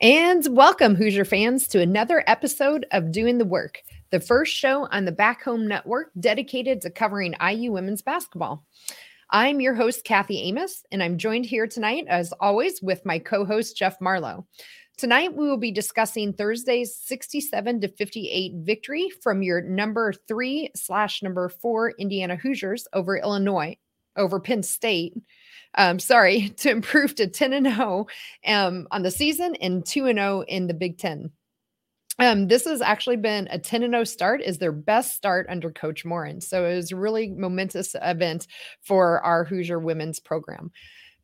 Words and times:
And 0.00 0.46
welcome, 0.56 0.94
Hoosier 0.94 1.24
fans, 1.24 1.66
to 1.68 1.80
another 1.80 2.22
episode 2.28 2.86
of 2.92 3.10
Doing 3.10 3.38
the 3.38 3.44
Work, 3.44 3.82
the 4.10 4.20
first 4.20 4.54
show 4.54 4.86
on 4.92 5.04
the 5.04 5.10
Back 5.10 5.42
Home 5.42 5.66
Network 5.66 6.12
dedicated 6.20 6.80
to 6.82 6.90
covering 6.90 7.34
IU 7.44 7.72
women's 7.72 8.02
basketball. 8.02 8.64
I'm 9.30 9.60
your 9.60 9.74
host, 9.74 10.04
Kathy 10.04 10.38
Amos, 10.42 10.84
and 10.92 11.02
I'm 11.02 11.18
joined 11.18 11.46
here 11.46 11.66
tonight, 11.66 12.04
as 12.08 12.32
always, 12.38 12.80
with 12.80 13.04
my 13.04 13.18
co 13.18 13.44
host, 13.44 13.76
Jeff 13.76 14.00
Marlow. 14.00 14.46
Tonight, 14.96 15.34
we 15.34 15.48
will 15.48 15.58
be 15.58 15.72
discussing 15.72 16.32
Thursday's 16.32 16.94
67 16.94 17.80
to 17.80 17.88
58 17.88 18.52
victory 18.58 19.10
from 19.20 19.42
your 19.42 19.62
number 19.62 20.12
three 20.28 20.70
slash 20.76 21.24
number 21.24 21.48
four 21.48 21.90
Indiana 21.98 22.36
Hoosiers 22.36 22.86
over 22.92 23.16
Illinois, 23.16 23.76
over 24.16 24.38
Penn 24.38 24.62
State 24.62 25.14
um, 25.78 25.98
sorry, 25.98 26.48
to 26.58 26.70
improve 26.70 27.14
to 27.14 27.26
10 27.26 27.54
and 27.54 27.66
0 27.66 28.06
um, 28.46 28.86
on 28.90 29.02
the 29.02 29.10
season 29.10 29.54
and 29.56 29.86
2 29.86 30.06
and 30.06 30.18
0 30.18 30.44
in 30.46 30.66
the 30.66 30.74
Big 30.74 30.98
Ten. 30.98 31.30
Um, 32.20 32.48
this 32.48 32.64
has 32.64 32.82
actually 32.82 33.16
been 33.16 33.46
a 33.48 33.60
10 33.60 33.84
and 33.84 33.92
0 33.92 34.04
start, 34.04 34.42
is 34.42 34.58
their 34.58 34.72
best 34.72 35.14
start 35.14 35.46
under 35.48 35.70
Coach 35.70 36.04
Moren. 36.04 36.40
So 36.40 36.66
it 36.66 36.74
was 36.74 36.92
a 36.92 36.96
really 36.96 37.30
momentous 37.30 37.94
event 38.02 38.48
for 38.82 39.24
our 39.24 39.44
Hoosier 39.44 39.78
women's 39.78 40.18
program. 40.18 40.72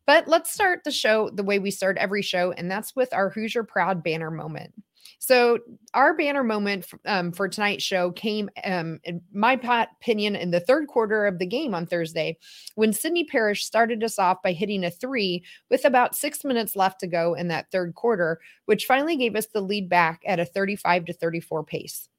But 0.07 0.27
let's 0.27 0.51
start 0.51 0.83
the 0.83 0.91
show 0.91 1.29
the 1.31 1.43
way 1.43 1.59
we 1.59 1.71
start 1.71 1.97
every 1.97 2.21
show, 2.21 2.51
and 2.51 2.71
that's 2.71 2.95
with 2.95 3.13
our 3.13 3.29
Hoosier 3.29 3.63
Proud 3.63 4.03
banner 4.03 4.31
moment. 4.31 4.73
So 5.19 5.59
our 5.93 6.15
banner 6.15 6.43
moment 6.43 6.85
um, 7.05 7.31
for 7.31 7.47
tonight's 7.47 7.83
show 7.83 8.11
came, 8.11 8.49
um, 8.63 8.99
in 9.03 9.21
my 9.33 9.53
opinion, 9.53 10.35
in 10.35 10.51
the 10.51 10.59
third 10.59 10.87
quarter 10.87 11.25
of 11.25 11.39
the 11.39 11.45
game 11.45 11.73
on 11.73 11.85
Thursday, 11.85 12.37
when 12.75 12.93
Sydney 12.93 13.23
Parrish 13.23 13.65
started 13.65 14.03
us 14.03 14.19
off 14.19 14.41
by 14.43 14.53
hitting 14.53 14.83
a 14.83 14.91
three 14.91 15.43
with 15.69 15.85
about 15.85 16.15
six 16.15 16.43
minutes 16.43 16.75
left 16.75 16.99
to 16.99 17.07
go 17.07 17.33
in 17.33 17.47
that 17.47 17.71
third 17.71 17.95
quarter, 17.95 18.39
which 18.65 18.85
finally 18.85 19.15
gave 19.15 19.35
us 19.35 19.47
the 19.47 19.61
lead 19.61 19.89
back 19.89 20.21
at 20.25 20.39
a 20.39 20.45
35 20.45 21.05
to 21.05 21.13
34 21.13 21.63
pace. 21.63 22.09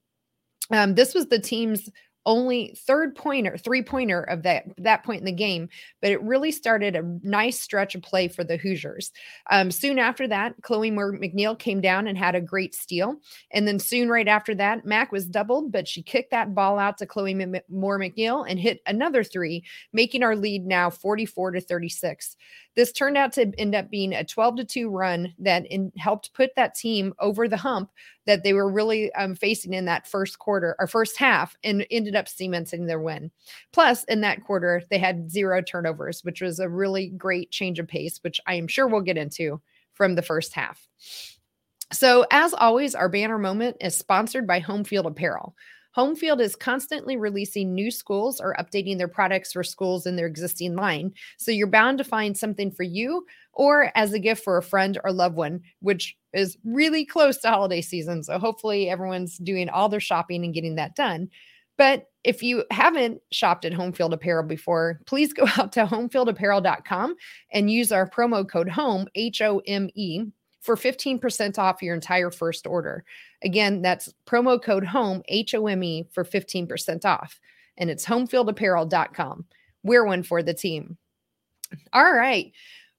Um, 0.70 0.94
this 0.94 1.14
was 1.14 1.28
the 1.28 1.38
team's 1.38 1.88
only 2.26 2.76
third 2.86 3.14
pointer, 3.14 3.56
three 3.56 3.82
pointer 3.82 4.22
of 4.22 4.42
that 4.42 4.64
that 4.78 5.04
point 5.04 5.20
in 5.20 5.24
the 5.24 5.32
game, 5.32 5.68
but 6.02 6.10
it 6.10 6.20
really 6.22 6.50
started 6.50 6.94
a 6.94 7.18
nice 7.22 7.60
stretch 7.60 7.94
of 7.94 8.02
play 8.02 8.28
for 8.28 8.44
the 8.44 8.56
Hoosiers. 8.58 9.12
Um, 9.50 9.70
soon 9.70 9.98
after 9.98 10.28
that, 10.28 10.54
Chloe 10.62 10.90
Moore 10.90 11.16
McNeil 11.16 11.58
came 11.58 11.80
down 11.80 12.06
and 12.06 12.18
had 12.18 12.34
a 12.34 12.40
great 12.40 12.74
steal, 12.74 13.16
and 13.52 13.66
then 13.66 13.78
soon 13.78 14.08
right 14.08 14.28
after 14.28 14.54
that, 14.56 14.84
Mac 14.84 15.12
was 15.12 15.26
doubled, 15.26 15.72
but 15.72 15.88
she 15.88 16.02
kicked 16.02 16.32
that 16.32 16.54
ball 16.54 16.78
out 16.78 16.98
to 16.98 17.06
Chloe 17.06 17.40
M- 17.40 17.54
Moore 17.70 17.98
McNeil 17.98 18.44
and 18.48 18.58
hit 18.58 18.80
another 18.86 19.24
three, 19.24 19.64
making 19.92 20.22
our 20.22 20.36
lead 20.36 20.66
now 20.66 20.90
44 20.90 21.52
to 21.52 21.60
36. 21.60 22.36
This 22.76 22.92
turned 22.92 23.16
out 23.16 23.32
to 23.32 23.50
end 23.58 23.74
up 23.74 23.90
being 23.90 24.12
a 24.12 24.22
12 24.22 24.56
to 24.56 24.64
2 24.64 24.90
run 24.90 25.34
that 25.38 25.66
in, 25.66 25.90
helped 25.96 26.34
put 26.34 26.54
that 26.54 26.74
team 26.74 27.14
over 27.18 27.48
the 27.48 27.56
hump 27.56 27.90
that 28.26 28.44
they 28.44 28.52
were 28.52 28.70
really 28.70 29.12
um, 29.14 29.34
facing 29.34 29.72
in 29.72 29.86
that 29.86 30.06
first 30.06 30.38
quarter 30.38 30.76
or 30.78 30.86
first 30.86 31.16
half 31.16 31.56
and 31.64 31.86
ended 31.90 32.14
up 32.14 32.28
cementing 32.28 32.86
their 32.86 33.00
win. 33.00 33.30
Plus, 33.72 34.04
in 34.04 34.20
that 34.20 34.44
quarter, 34.44 34.82
they 34.90 34.98
had 34.98 35.30
zero 35.30 35.62
turnovers, 35.62 36.22
which 36.22 36.42
was 36.42 36.60
a 36.60 36.68
really 36.68 37.08
great 37.08 37.50
change 37.50 37.78
of 37.78 37.88
pace, 37.88 38.18
which 38.22 38.40
I 38.46 38.54
am 38.54 38.68
sure 38.68 38.86
we'll 38.86 39.00
get 39.00 39.16
into 39.16 39.60
from 39.94 40.14
the 40.14 40.22
first 40.22 40.52
half. 40.52 40.86
So, 41.92 42.26
as 42.30 42.52
always, 42.52 42.94
our 42.94 43.08
banner 43.08 43.38
moment 43.38 43.76
is 43.80 43.96
sponsored 43.96 44.46
by 44.46 44.60
Homefield 44.60 45.06
Apparel. 45.06 45.54
Homefield 45.96 46.40
is 46.40 46.54
constantly 46.54 47.16
releasing 47.16 47.74
new 47.74 47.90
schools 47.90 48.40
or 48.40 48.54
updating 48.60 48.98
their 48.98 49.08
products 49.08 49.52
for 49.52 49.64
schools 49.64 50.06
in 50.06 50.16
their 50.16 50.26
existing 50.26 50.76
line. 50.76 51.12
So 51.38 51.50
you're 51.50 51.66
bound 51.66 51.98
to 51.98 52.04
find 52.04 52.36
something 52.36 52.70
for 52.70 52.82
you 52.82 53.24
or 53.54 53.90
as 53.94 54.12
a 54.12 54.18
gift 54.18 54.44
for 54.44 54.58
a 54.58 54.62
friend 54.62 55.00
or 55.04 55.12
loved 55.12 55.36
one, 55.36 55.62
which 55.80 56.14
is 56.34 56.58
really 56.64 57.06
close 57.06 57.38
to 57.38 57.48
holiday 57.48 57.80
season. 57.80 58.22
So 58.22 58.38
hopefully 58.38 58.90
everyone's 58.90 59.38
doing 59.38 59.70
all 59.70 59.88
their 59.88 60.00
shopping 60.00 60.44
and 60.44 60.52
getting 60.52 60.74
that 60.74 60.94
done. 60.94 61.30
But 61.78 62.06
if 62.24 62.42
you 62.42 62.64
haven't 62.70 63.20
shopped 63.32 63.64
at 63.64 63.72
Homefield 63.72 64.12
Apparel 64.12 64.46
before, 64.46 65.00
please 65.06 65.32
go 65.32 65.44
out 65.56 65.72
to 65.72 65.86
homefieldapparel.com 65.86 67.14
and 67.52 67.70
use 67.70 67.92
our 67.92 68.08
promo 68.08 68.48
code 68.48 68.68
HOME, 68.68 69.08
H 69.14 69.40
O 69.40 69.62
M 69.66 69.88
E, 69.94 70.24
for 70.66 70.76
15% 70.76 71.58
off 71.58 71.80
your 71.80 71.94
entire 71.94 72.30
first 72.30 72.66
order. 72.66 73.04
Again, 73.42 73.80
that's 73.80 74.12
promo 74.26 74.60
code 74.62 74.84
HOME, 74.84 75.22
H 75.28 75.54
O 75.54 75.66
M 75.66 75.82
E, 75.82 76.08
for 76.12 76.24
15% 76.24 77.04
off. 77.04 77.40
And 77.78 77.88
it's 77.88 78.04
homefieldapparel.com. 78.04 79.44
We're 79.82 80.04
one 80.04 80.22
for 80.22 80.42
the 80.42 80.54
team. 80.54 80.98
All 81.92 82.12
right. 82.12 82.52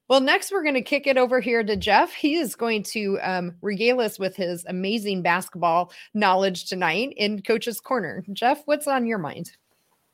Well, 0.09 0.21
next 0.21 0.51
we're 0.51 0.63
going 0.63 0.75
to 0.75 0.81
kick 0.81 1.05
it 1.05 1.17
over 1.17 1.41
here 1.41 1.63
to 1.63 1.75
Jeff. 1.75 2.13
He 2.13 2.35
is 2.35 2.55
going 2.55 2.83
to 2.83 3.19
um, 3.21 3.55
regale 3.61 3.99
us 3.99 4.17
with 4.17 4.37
his 4.37 4.63
amazing 4.69 5.21
basketball 5.21 5.91
knowledge 6.13 6.69
tonight 6.69 7.13
in 7.17 7.41
Coach's 7.41 7.81
Corner. 7.81 8.23
Jeff, 8.31 8.61
what's 8.65 8.87
on 8.87 9.05
your 9.05 9.17
mind? 9.17 9.51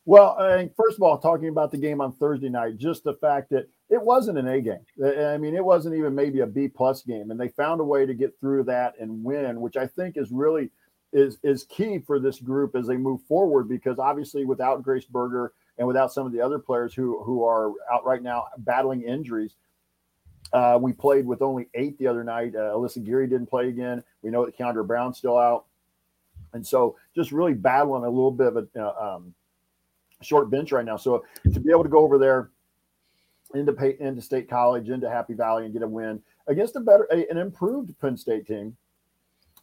Well, 0.06 0.35
I 0.40 0.70
first 0.75 0.97
of 0.97 1.03
all, 1.03 1.20
talking 1.20 1.50
about 1.50 1.72
the 1.72 1.78
game 1.78 2.02
on 2.02 2.14
Thursday 2.14 2.50
night, 2.50 2.78
just 2.78 3.03
the 3.03 3.14
fact 3.14 3.52
that 3.52 3.70
it 3.90 4.02
wasn't 4.02 4.38
an 4.38 4.48
A 4.48 4.62
game. 4.62 4.86
I 5.06 5.38
mean, 5.38 5.56
it 5.56 5.64
wasn't 5.64 5.96
even 5.96 6.16
maybe 6.16 6.40
a 6.40 6.48
B 6.48 6.68
plus 6.68 7.02
game, 7.02 7.32
and 7.32 7.40
they 7.40 7.50
found 7.50 7.82
a 7.82 7.84
way 7.84 8.06
to 8.06 8.14
get 8.14 8.40
through 8.40 8.64
that 8.66 8.96
and 9.00 9.24
win, 9.24 9.62
which 9.62 9.78
I 9.78 9.88
think 9.88 10.18
is 10.18 10.32
really 10.32 10.72
is 11.12 11.38
is 11.44 11.66
key 11.66 12.00
for 12.00 12.20
this 12.20 12.40
group 12.40 12.76
as 12.76 12.88
they 12.88 12.98
move 12.98 13.22
forward. 13.28 13.68
Because 13.70 14.00
obviously, 14.00 14.46
without 14.46 14.84
Grace 14.84 15.06
Berger 15.06 15.54
and 15.78 15.88
without 15.88 16.14
some 16.14 16.26
of 16.26 16.32
the 16.32 16.42
other 16.42 16.60
players 16.60 16.94
who 16.94 17.22
who 17.24 17.44
are 17.44 17.72
out 17.92 18.06
right 18.06 18.24
now 18.24 18.46
battling 18.60 19.04
injuries, 19.04 19.56
uh, 20.54 20.80
we 20.82 20.94
played 20.94 21.26
with 21.26 21.42
only 21.42 21.68
eight 21.74 21.98
the 22.00 22.08
other 22.08 22.24
night. 22.24 22.56
Uh, 22.56 22.74
Alyssa 22.74 23.04
Geary 23.04 23.28
didn't 23.28 23.48
play 23.48 23.68
again. 23.68 24.04
We 24.22 24.32
know 24.32 24.46
that 24.46 24.58
Kiandra 24.58 24.88
Browne's 24.88 25.18
still 25.18 25.38
out, 25.38 25.66
and 26.54 26.66
so 26.66 26.96
just 27.14 27.32
really 27.32 27.54
battling 27.54 28.06
a 28.06 28.10
little 28.10 28.32
bit 28.32 28.48
of 28.48 28.58
a 28.58 28.68
uh, 28.80 29.16
um, 29.16 29.36
short 30.22 30.50
bench 30.50 30.72
right 30.72 30.86
now. 30.86 30.96
So 30.98 31.26
to 31.54 31.60
be 31.60 31.70
able 31.70 31.84
to 31.84 31.90
go 31.90 32.00
over 32.00 32.18
there 32.18 32.50
into 33.53 34.06
into 34.06 34.22
State 34.22 34.50
College, 34.50 34.90
into 34.90 35.09
Happy 35.09 35.34
Valley, 35.34 35.66
and 35.66 35.74
get 35.74 35.84
a 35.84 35.88
win 35.88 36.22
against 36.47 36.75
a 36.75 36.80
better, 36.80 37.08
a, 37.12 37.30
an 37.30 37.38
improved 37.38 37.94
Penn 38.00 38.18
State 38.18 38.47
team, 38.47 38.75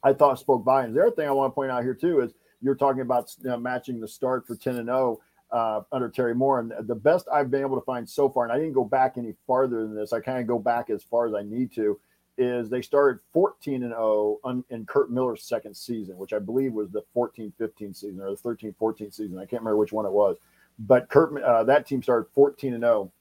I 0.03 0.13
thought 0.13 0.39
spoke 0.39 0.65
volumes. 0.65 0.95
The 0.95 1.03
other 1.03 1.11
thing 1.11 1.29
I 1.29 1.33
want 1.33 1.53
to 1.53 1.55
point 1.55 1.71
out 1.71 1.83
here 1.83 1.95
too 1.95 2.21
is 2.21 2.33
you're 2.63 2.75
talking 2.75 3.03
about 3.03 3.35
you 3.43 3.51
know, 3.51 3.57
matching 3.59 4.01
the 4.01 4.09
start 4.09 4.47
for 4.47 4.57
ten 4.57 4.77
and 4.77 4.87
zero 4.87 5.21
oh, 5.53 5.57
uh, 5.57 5.83
under 5.93 6.09
Teri 6.09 6.35
Moren, 6.35 6.73
and 6.73 6.87
the 6.87 6.95
best 6.95 7.27
I've 7.33 7.51
been 7.51 7.63
able 7.63 7.79
to 7.79 7.85
find 7.85 8.09
so 8.09 8.29
far, 8.29 8.45
and 8.45 8.53
I 8.53 8.59
didn't 8.59 8.75
go 8.75 8.85
back 8.85 9.15
any 9.17 9.35
farther 9.47 9.83
than 9.83 9.95
this. 9.95 10.13
I 10.13 10.21
kind 10.21 10.39
of 10.39 10.47
go 10.47 10.59
back 10.59 10.91
as 10.91 11.03
far 11.03 11.27
as 11.27 11.35
I 11.35 11.43
need 11.43 11.73
to. 11.75 11.99
Is 12.39 12.71
they 12.71 12.81
started 12.81 13.21
14 13.35 13.83
and 13.83 13.93
0 13.93 14.39
in 14.71 14.87
Curt 14.87 15.11
Miller's 15.11 15.43
second 15.43 15.77
season, 15.77 16.17
which 16.17 16.33
I 16.33 16.39
believe 16.39 16.73
was 16.73 16.91
the 16.91 17.03
14 17.13 17.53
15 17.59 17.93
season 17.93 18.21
or 18.21 18.31
the 18.31 18.37
13 18.37 18.75
14 18.79 19.11
season. 19.11 19.37
I 19.37 19.43
can't 19.43 19.61
remember 19.61 19.77
which 19.77 19.93
one 19.93 20.07
it 20.07 20.13
was 20.13 20.39
but 20.81 21.09
Curt, 21.09 21.41
uh, 21.43 21.65
that 21.65 21.87
team 21.87 22.03
started 22.03 22.31
14 22.35 22.75
and 22.75 22.83
0 22.83 23.13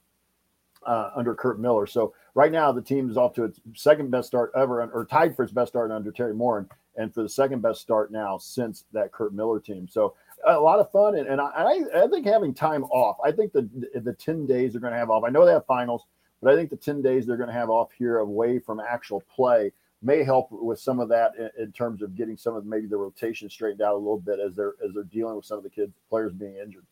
uh, 0.86 1.12
under 1.16 1.36
Curt 1.36 1.60
Miller. 1.60 1.88
So 1.88 2.14
right 2.36 2.52
now 2.52 2.72
the 2.72 2.82
team 2.82 3.10
is 3.10 3.18
off 3.18 3.34
to 3.34 3.46
its 3.46 3.60
second 3.76 4.12
best 4.12 4.28
start 4.28 4.52
ever, 4.56 4.84
or 4.84 5.06
tied 5.06 5.36
for 5.36 5.44
its 5.44 5.52
best 5.52 5.72
start 5.72 5.92
under 5.92 6.12
Teri 6.12 6.36
Moren, 6.36 6.68
and 6.96 7.14
for 7.14 7.24
the 7.24 7.30
second 7.30 7.62
best 7.62 7.82
start 7.82 8.12
now 8.12 8.38
since 8.38 8.86
that 8.94 9.12
Curt 9.12 9.34
Miller 9.34 9.60
team. 9.60 9.88
So 9.90 10.16
a 10.48 10.60
lot 10.60 10.80
of 10.80 10.92
fun, 10.92 11.16
and, 11.16 11.28
and 11.28 11.42
I, 11.42 11.82
I 11.96 12.08
think 12.08 12.26
having 12.26 12.54
time 12.54 12.84
off. 12.86 13.18
I 13.24 13.32
think 13.32 13.52
the 13.52 13.70
the 13.96 14.14
10 14.14 14.46
days 14.46 14.74
they're 14.74 14.82
going 14.82 14.94
to 14.94 15.00
have 15.00 15.10
off. 15.10 15.24
I 15.26 15.30
know 15.30 15.46
they 15.46 15.52
have 15.52 15.66
finals, 15.66 16.06
but 16.42 16.54
I 16.54 16.56
think 16.56 16.70
the 16.70 16.78
10 16.78 17.02
days 17.02 17.26
they're 17.26 17.38
going 17.38 17.50
to 17.50 17.54
have 17.54 17.70
off 17.70 17.92
here 17.92 18.20
away 18.20 18.60
from 18.60 18.80
actual 18.80 19.22
play 19.34 19.72
may 20.02 20.24
help 20.24 20.48
with 20.52 20.80
some 20.80 21.00
of 21.00 21.10
that 21.10 21.34
in, 21.38 21.50
in, 21.64 21.72
terms 21.74 22.02
of 22.02 22.16
getting 22.16 22.38
some 22.38 22.56
of 22.56 22.66
maybe 22.66 22.88
the 22.88 22.96
rotation 22.96 23.50
straightened 23.50 23.82
out 23.82 23.96
a 23.96 23.98
little 23.98 24.20
bit 24.20 24.40
as 24.40 24.56
they're 24.56 24.76
as 24.86 24.94
they're 24.94 25.04
dealing 25.04 25.36
with 25.36 25.46
some 25.46 25.58
of 25.58 25.64
the 25.64 25.70
kids 25.70 25.94
players 26.10 26.32
being 26.34 26.56
injured. 26.56 26.86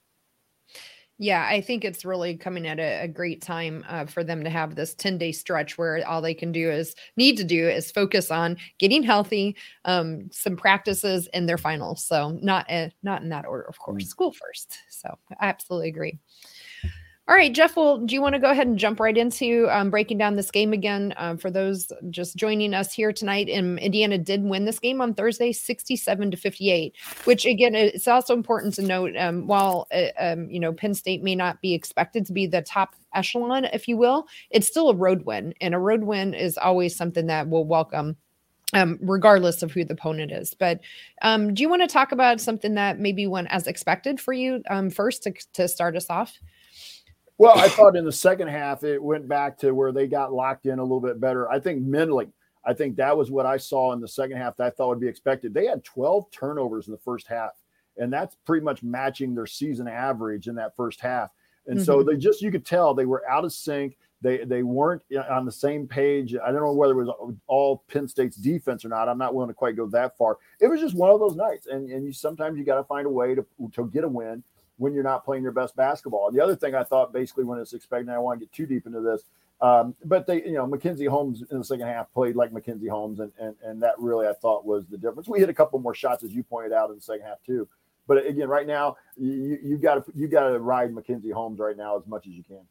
Yeah, 1.19 1.47
I 1.49 1.61
think 1.61 1.83
it's 1.83 2.05
really 2.05 2.37
coming 2.37 2.67
at 2.67 2.79
a, 2.79 3.03
a 3.03 3.07
great 3.07 3.41
time 3.41 3.83
uh, 3.89 4.05
for 4.05 4.23
them 4.23 4.43
to 4.43 4.51
have 4.51 4.75
this 4.75 4.93
10 4.93 5.17
day 5.17 5.31
stretch 5.31 5.77
where 5.77 6.07
all 6.07 6.21
they 6.21 6.35
can 6.35 6.51
do 6.51 6.69
is 6.69 6.93
need 7.15 7.37
to 7.37 7.43
do 7.43 7.67
is 7.67 7.91
focus 7.91 8.29
on 8.29 8.57
getting 8.77 9.01
healthy, 9.01 9.55
um, 9.85 10.29
some 10.31 10.55
practices 10.55 11.27
in 11.33 11.47
their 11.47 11.57
finals. 11.57 12.05
So 12.05 12.37
not 12.41 12.69
uh, 12.69 12.89
not 13.01 13.23
in 13.23 13.29
that 13.29 13.45
order, 13.45 13.63
of 13.63 13.79
course, 13.79 14.03
mm. 14.03 14.07
school 14.07 14.31
first. 14.31 14.77
So 14.89 15.17
I 15.41 15.47
absolutely 15.47 15.89
agree. 15.89 16.19
All 17.29 17.35
right, 17.35 17.51
Jeff, 17.51 17.75
well, 17.75 17.97
do 17.97 18.15
you 18.15 18.21
want 18.21 18.35
to 18.35 18.39
go 18.39 18.49
ahead 18.49 18.67
and 18.67 18.79
jump 18.79 19.01
right 19.01 19.17
into 19.17 19.67
um, 19.69 19.89
breaking 19.89 20.17
down 20.17 20.37
this 20.37 20.49
game 20.49 20.71
again? 20.71 21.13
Um, 21.17 21.37
for 21.37 21.51
those 21.51 21.91
just 22.09 22.37
joining 22.37 22.73
us 22.73 22.93
here 22.93 23.11
tonight, 23.11 23.49
and 23.49 23.77
Indiana 23.79 24.17
did 24.17 24.43
win 24.43 24.63
this 24.63 24.79
game 24.79 25.01
on 25.01 25.13
Thursday, 25.13 25.51
67 25.51 26.31
to 26.31 26.37
58, 26.37 26.95
which 27.25 27.45
again, 27.45 27.75
it's 27.75 28.07
also 28.07 28.33
important 28.33 28.75
to 28.75 28.81
note 28.81 29.13
um, 29.17 29.45
while, 29.45 29.87
uh, 29.91 30.07
um, 30.17 30.49
you 30.49 30.57
know, 30.57 30.71
Penn 30.71 30.93
State 30.93 31.21
may 31.21 31.35
not 31.35 31.61
be 31.61 31.73
expected 31.73 32.25
to 32.27 32.31
be 32.31 32.47
the 32.47 32.61
top 32.61 32.95
echelon, 33.13 33.65
if 33.65 33.89
you 33.89 33.97
will, 33.97 34.25
it's 34.49 34.67
still 34.67 34.89
a 34.89 34.95
road 34.95 35.25
win. 35.25 35.53
And 35.59 35.75
a 35.75 35.79
road 35.79 36.03
win 36.03 36.33
is 36.33 36.57
always 36.57 36.95
something 36.95 37.27
that 37.27 37.49
we'll 37.49 37.65
welcome 37.65 38.15
um, 38.73 38.99
regardless 39.01 39.63
of 39.63 39.71
who 39.71 39.83
the 39.83 39.93
opponent 39.93 40.31
is. 40.31 40.53
But 40.53 40.79
um, 41.21 41.53
do 41.53 41.61
you 41.61 41.69
want 41.69 41.81
to 41.81 41.87
talk 41.87 42.13
about 42.13 42.39
something 42.39 42.75
that 42.75 42.99
maybe 42.99 43.27
went 43.27 43.47
as 43.51 43.67
expected 43.67 44.19
for 44.19 44.31
you 44.31 44.61
um, 44.69 44.89
first 44.89 45.23
to, 45.23 45.33
to 45.53 45.67
start 45.67 45.97
us 45.97 46.09
off? 46.09 46.37
Well, 47.37 47.57
I 47.57 47.69
thought 47.69 47.95
in 47.95 48.05
the 48.05 48.11
second 48.11 48.47
half 48.47 48.83
it 48.83 49.01
went 49.01 49.27
back 49.27 49.57
to 49.59 49.71
where 49.71 49.91
they 49.91 50.07
got 50.07 50.33
locked 50.33 50.65
in 50.65 50.79
a 50.79 50.83
little 50.83 50.99
bit 50.99 51.19
better. 51.19 51.49
I 51.49 51.59
think 51.59 51.83
mentally, 51.83 52.29
I 52.65 52.73
think 52.73 52.95
that 52.97 53.15
was 53.15 53.29
what 53.29 53.45
I 53.45 53.57
saw 53.57 53.93
in 53.93 54.01
the 54.01 54.07
second 54.07 54.37
half 54.37 54.57
that 54.57 54.65
I 54.65 54.69
thought 54.71 54.89
would 54.89 54.99
be 54.99 55.07
expected. 55.07 55.53
They 55.53 55.67
had 55.67 55.83
12 55.83 56.31
turnovers 56.31 56.87
in 56.87 56.93
the 56.93 56.99
first 56.99 57.27
half, 57.27 57.51
and 57.97 58.11
that's 58.11 58.35
pretty 58.45 58.63
much 58.63 58.81
matching 58.81 59.35
their 59.35 59.45
season 59.45 59.87
average 59.87 60.47
in 60.47 60.55
that 60.55 60.75
first 60.75 60.99
half. 60.99 61.29
And 61.67 61.77
mm-hmm. 61.77 61.85
so 61.85 62.01
they 62.01 62.17
just 62.17 62.41
you 62.41 62.51
could 62.51 62.65
tell 62.65 62.93
they 62.93 63.05
were 63.05 63.27
out 63.29 63.45
of 63.45 63.53
sync. 63.53 63.97
They 64.19 64.43
they 64.43 64.63
weren't 64.63 65.03
on 65.29 65.45
the 65.45 65.51
same 65.51 65.87
page. 65.87 66.33
I 66.35 66.51
don't 66.51 66.63
know 66.63 66.73
whether 66.73 66.99
it 66.99 67.05
was 67.05 67.37
all 67.45 67.83
Penn 67.87 68.07
State's 68.07 68.37
defense 68.37 68.83
or 68.83 68.89
not. 68.89 69.07
I'm 69.07 69.19
not 69.19 69.35
willing 69.35 69.49
to 69.49 69.53
quite 69.53 69.75
go 69.75 69.85
that 69.89 70.17
far. 70.17 70.37
It 70.59 70.67
was 70.67 70.81
just 70.81 70.95
one 70.95 71.11
of 71.11 71.19
those 71.19 71.35
nights, 71.35 71.67
and 71.67 71.91
and 71.91 72.03
you 72.03 72.13
sometimes 72.13 72.57
you 72.57 72.65
got 72.65 72.77
to 72.77 72.83
find 72.83 73.05
a 73.05 73.11
way 73.11 73.35
to 73.35 73.45
to 73.73 73.85
get 73.93 74.05
a 74.05 74.07
win 74.07 74.43
when 74.77 74.93
you're 74.93 75.03
not 75.03 75.25
playing 75.25 75.43
your 75.43 75.51
best 75.51 75.75
basketball. 75.75 76.27
And 76.27 76.37
the 76.37 76.43
other 76.43 76.55
thing 76.55 76.75
I 76.75 76.83
thought 76.83 77.13
basically 77.13 77.43
when 77.43 77.59
it's 77.59 77.73
expected, 77.73 78.09
I 78.09 78.17
want 78.19 78.39
to 78.39 78.45
get 78.45 78.53
too 78.53 78.65
deep 78.65 78.85
into 78.85 79.01
this, 79.01 79.23
um, 79.61 79.95
but 80.05 80.27
they, 80.27 80.43
you 80.43 80.53
know, 80.53 80.67
Mackenzie 80.67 81.05
Holmes 81.05 81.43
in 81.49 81.57
the 81.57 81.63
second 81.63 81.87
half 81.87 82.13
played 82.13 82.35
like 82.35 82.53
Mackenzie 82.53 82.87
Holmes, 82.87 83.19
and, 83.19 83.31
and 83.39 83.55
and 83.63 83.81
that 83.81 83.95
really 83.97 84.27
I 84.27 84.33
thought 84.33 84.65
was 84.65 84.85
the 84.89 84.97
difference. 84.97 85.27
We 85.27 85.39
hit 85.39 85.49
a 85.49 85.53
couple 85.53 85.79
more 85.79 85.95
shots 85.95 86.23
as 86.23 86.31
you 86.31 86.43
pointed 86.43 86.73
out 86.73 86.89
in 86.89 86.95
the 86.95 87.01
second 87.01 87.25
half 87.25 87.41
too. 87.43 87.67
But 88.07 88.25
again, 88.25 88.47
right 88.47 88.67
now 88.67 88.97
you 89.17 89.57
you 89.63 89.77
got 89.77 90.05
to 90.05 90.11
you 90.15 90.27
got 90.27 90.49
to 90.49 90.59
ride 90.59 90.93
Mackenzie 90.93 91.31
Holmes 91.31 91.59
right 91.59 91.75
now 91.75 91.97
as 91.97 92.05
much 92.05 92.27
as 92.27 92.33
you 92.33 92.43
can. 92.43 92.61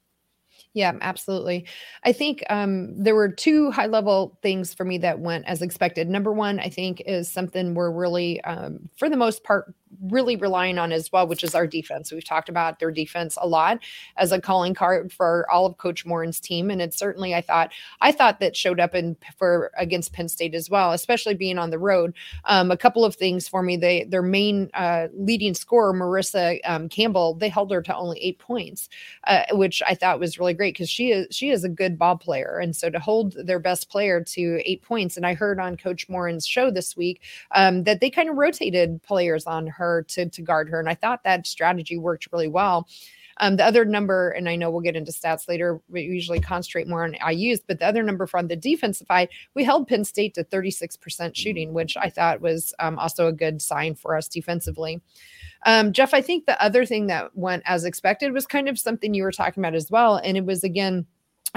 Yeah, 0.73 0.93
absolutely. 1.01 1.67
I 2.05 2.13
think 2.13 2.43
um, 2.49 3.03
there 3.03 3.15
were 3.15 3.29
two 3.29 3.71
high 3.71 3.87
level 3.87 4.39
things 4.43 4.73
for 4.73 4.85
me 4.85 4.97
that 4.99 5.19
went 5.19 5.45
as 5.47 5.61
expected. 5.61 6.09
Number 6.09 6.33
one, 6.33 6.61
I 6.61 6.69
think, 6.69 7.03
is 7.05 7.31
something 7.31 7.75
we're 7.75 7.91
really, 7.91 8.41
um, 8.43 8.89
for 8.97 9.11
the 9.11 9.17
most 9.17 9.45
part, 9.45 9.75
really 10.03 10.37
relying 10.37 10.79
on 10.79 10.93
as 10.93 11.11
well, 11.13 11.27
which 11.27 11.45
is 11.45 11.55
our 11.55 11.67
defense. 11.67 12.13
We've 12.13 12.25
talked 12.25 12.49
about 12.49 12.79
their 12.79 12.91
defense 12.91 13.37
a 13.41 13.47
lot 13.47 13.81
as 14.17 14.33
a 14.33 14.41
calling 14.41 14.75
card 14.75 15.13
for 15.13 15.47
all 15.51 15.67
of 15.67 15.79
Coach 15.79 16.05
Moren's 16.07 16.41
team, 16.41 16.71
and 16.71 16.81
it 16.83 16.95
certainly 16.95 17.35
I 17.35 17.41
thought 17.41 17.73
I 18.01 18.13
thought 18.13 18.41
that 18.41 18.57
showed 18.57 18.81
up 18.81 18.95
in 18.95 19.17
for 19.39 19.71
against 19.77 20.13
Penn 20.13 20.29
State 20.29 20.55
as 20.55 20.71
well, 20.71 20.93
especially 20.93 21.35
being 21.35 21.59
on 21.59 21.71
the 21.71 21.79
road. 21.79 22.15
Um, 22.45 22.71
a 22.71 22.77
couple 22.77 23.05
of 23.05 23.17
things 23.17 23.49
for 23.49 23.63
me: 23.63 23.77
they 23.77 24.05
their 24.05 24.23
main 24.23 24.71
uh, 24.75 25.09
leading 25.15 25.55
scorer, 25.55 25.93
Marisa 25.93 26.59
um, 26.65 26.89
Campbell, 26.89 27.35
they 27.35 27.49
held 27.49 27.71
her 27.71 27.83
to 27.83 27.97
only 27.97 28.19
eight 28.21 28.39
points, 28.39 28.89
uh, 29.25 29.43
which 29.53 29.83
I 29.87 29.95
thought 29.95 30.21
was 30.21 30.39
really 30.39 30.55
great 30.55 30.75
because 30.75 30.91
she 30.91 31.11
is 31.11 31.27
she 31.31 31.51
is 31.51 31.65
a 31.65 31.69
good 31.69 31.99
ball 31.99 32.17
player, 32.17 32.59
and 32.63 32.75
so 32.75 32.91
to 32.91 32.99
hold 32.99 33.35
their 33.47 33.59
best 33.59 33.91
player 33.91 34.23
to 34.23 34.61
eight 34.65 34.83
points, 34.83 35.17
and 35.17 35.27
I 35.27 35.35
heard 35.35 35.59
on 35.59 35.77
Coach 35.77 36.09
Moren's 36.09 36.47
show 36.47 36.71
this 36.71 36.97
week 36.97 37.23
um, 37.53 37.85
that 37.85 38.01
they 38.01 38.11
kind 38.11 38.29
of 38.29 38.37
rotated 38.37 39.03
players 39.03 39.47
on 39.47 39.67
her 39.67 39.86
to 40.09 40.29
to 40.29 40.43
guard 40.43 40.69
her, 40.69 40.81
and 40.81 40.89
I 40.89 40.95
thought 40.95 41.25
that 41.25 41.47
strategy 41.47 41.99
worked 41.99 42.29
really 42.33 42.49
well. 42.49 42.87
Um, 43.39 43.57
the 43.57 43.65
other 43.65 43.85
number, 43.85 44.31
and 44.31 44.49
I 44.49 44.57
know 44.57 44.71
we'll 44.71 44.81
get 44.81 44.97
into 44.97 45.13
stats 45.13 45.49
later, 45.49 45.81
we 45.89 46.03
usually 46.03 46.41
concentrate 46.41 46.89
more 46.89 47.05
on 47.05 47.15
IUs, 47.15 47.61
but 47.67 47.79
the 47.79 47.87
other 47.87 48.03
number 48.03 48.27
from 48.27 48.49
the 48.49 48.57
defensive 48.57 49.07
side, 49.07 49.29
we 49.55 49.63
held 49.63 49.89
Penn 49.89 50.05
State 50.05 50.35
to 50.35 50.45
36% 50.45 51.37
shooting, 51.37 51.75
which 51.75 51.97
I 51.97 52.09
thought 52.09 52.41
was 52.41 52.73
um, 52.79 52.99
also 52.99 53.27
a 53.27 53.33
good 53.33 53.61
sign 53.61 53.95
for 53.95 54.17
us 54.17 54.29
defensively. 54.29 55.03
Um, 55.67 55.93
Jeff, 55.93 56.15
I 56.15 56.23
think 56.23 56.47
the 56.47 56.63
other 56.63 56.87
thing 56.87 57.09
that 57.09 57.37
went 57.37 57.63
as 57.67 57.85
expected 57.85 58.33
was 58.33 58.47
kind 58.47 58.69
of 58.69 58.79
something 58.79 59.13
you 59.13 59.23
were 59.23 59.33
talking 59.33 59.63
about 59.63 59.75
as 59.75 59.91
well. 59.91 60.17
And 60.17 60.37
it 60.37 60.45
was, 60.47 60.65
again, 60.65 61.07